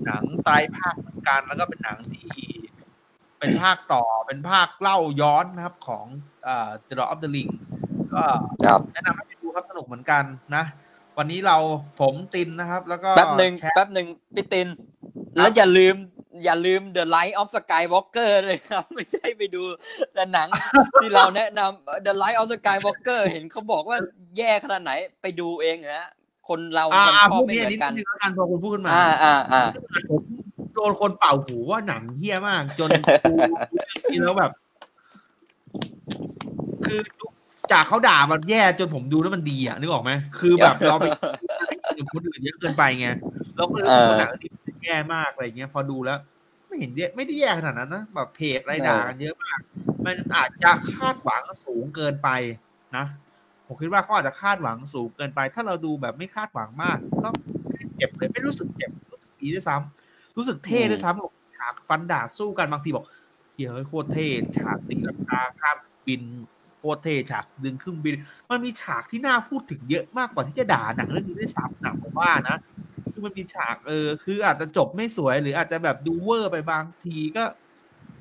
[0.06, 2.26] หนังไตรภาคเหมือนกัน แล้วก็เป็นหนังที่
[3.40, 6.31] เป็นภาคต่อเป็นภาคเล่าย้อนนะครับของเอ่อ
[6.88, 7.52] The Lord of the Ring
[8.14, 8.24] ก็
[8.66, 10.24] ครับแนะนำให้ไปดูครับสนุกเหมือนกัน
[10.56, 10.64] นะ
[11.18, 11.58] วันนี้เรา
[12.00, 14.68] ผมตินนะครับ แล้วก็แป๊บหนึ่งแชร์แป๊บหนึ่งพี่ติน
[15.36, 15.96] แล้วอย่าลืม
[16.46, 19.64] อย่าลืม The Light of Skywalker เลยครับ ไม่ใช่ไปดู
[20.14, 20.48] แต่หนัง
[21.02, 23.98] ที่เราแนะนำ The Light of Skywalker เห็นเขาบอกว่า
[24.38, 24.92] แย่ขนาดไหน
[25.22, 26.10] ไปดูเองนะ
[26.50, 29.64] คนเราอ่ามันอ่าชอพูบดไม่นี้เหอันมือนี้นกันนิดนึงแล้วกันพอคุณพูดขึ้นมา อ่าอ่าอ่า
[30.10, 30.22] ผม
[30.74, 32.90] โดนคนเป่าหูว่าหนังเฮี้ยมาก จน
[33.30, 33.34] ดู
[34.12, 34.52] ทีแล้วแบบ
[36.92, 37.02] คือ
[37.72, 41.06] จากเขาด่ามันแย่จนผมดูแล้วมันดีอะนึกออกไหมคือแบบเราไป
[41.98, 43.08] กับคนอื่นเยอะเกินไปไง
[43.56, 44.50] เราก็เลยรู้สึกว่าหนังนี้
[44.84, 46.20] แย่มากอะไรเงี้ยพอดูแล้ว
[46.68, 49.60] ไม่เห็นแย่ไม่ได้แย่ขนาดนั้นนะแบบเพจอะไรด่ากันเยอะมาก
[50.06, 52.30] มันอาจจะคาดหวังสูงเกินไป
[52.98, 53.06] นะ
[53.68, 57.30] ผมคิดว่าเขาอาจจะคาดหวังสูงเกินไป ถ้าเราดูแบบไม่คาดหวังมาก ก็
[57.66, 63.06] ไม่ได้เจ็บเลยไม่รู้สึกเจ็บรู้สึกดีด้วยซ้ำรู้สึกเท่ด้วยซ้ำฉากฟันดาบสู้กันบางทีบอก
[63.54, 64.28] เฮียเฮ้ยโคตรเท่
[64.58, 65.78] ฉากตีลังกาข้าม
[66.08, 66.22] บิน
[66.82, 68.14] โคตรเท่ฉากดึงเครื่องบิน
[68.52, 72.58] มันมีฉากที่น่าพูดถึงเยอะมากกว่าที่จะด่าหนังเรื่องนี้ด้วยซ้ำหนังผมว่านะ
[73.14, 77.44] คือมันมีฉากเออ คืออาจจะจบไม่สวยหรืออาจจะแบบดูเวอร์ไปบางทีก็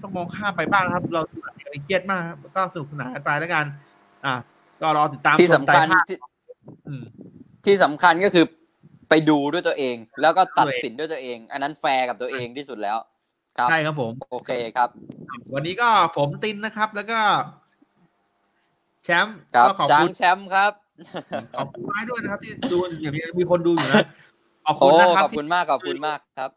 [0.03, 3.65] ต้องมองข้ามไปบ้างนะครับ เราดูหนังอะไรเครียดมากครับก็สนุกสนานกันไปแล้วกัน
[4.24, 4.35] อะ
[4.81, 6.16] ก็รอติดตามที่สำคัญชมไตรภาที่
[6.89, 7.05] อืม
[7.66, 8.45] ที่สำคัญก็คือ
[9.09, 12.99] ไปดูด้วยตัวเอง แล้วก็ตัดด้วยสินด้วยตัวเอง อันนั้นแฟร์กับตัวเองที่สุดแล้ว
[13.59, 14.89] ครับใช่ครับผม โอเคครับ
[15.55, 17.20] วันนี้ก็ผมตินนะครับ แล้วก็
[19.05, 20.72] แชมป์ครับก็ขอบช้างคุณแชมป์ครับ
[21.56, 24.02] ขอบคุณไม้ด้วยนะครับ ที่ดูอย่างมีมีคนดูอยู่นะ
[24.66, 26.51] ขอบคุโอ้ณนะครับขอบคุณมากขอบคุณมากครับ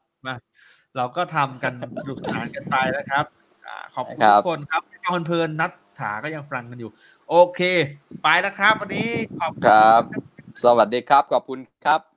[0.97, 3.25] เราก็ทำกันสนุกสนานกันไปนะครับ
[3.65, 6.91] อ่าขอบคุณครัทุบกคนครับฟังเพลินๆนัดถาก็ยังฟังกันอยู่
[7.29, 7.61] โอเค
[8.23, 9.09] ไปแล้วครับ วันนี้
[9.39, 10.01] ขอบคุณ ครับ
[10.63, 12.12] สวัสดีครับขอบคุณครับ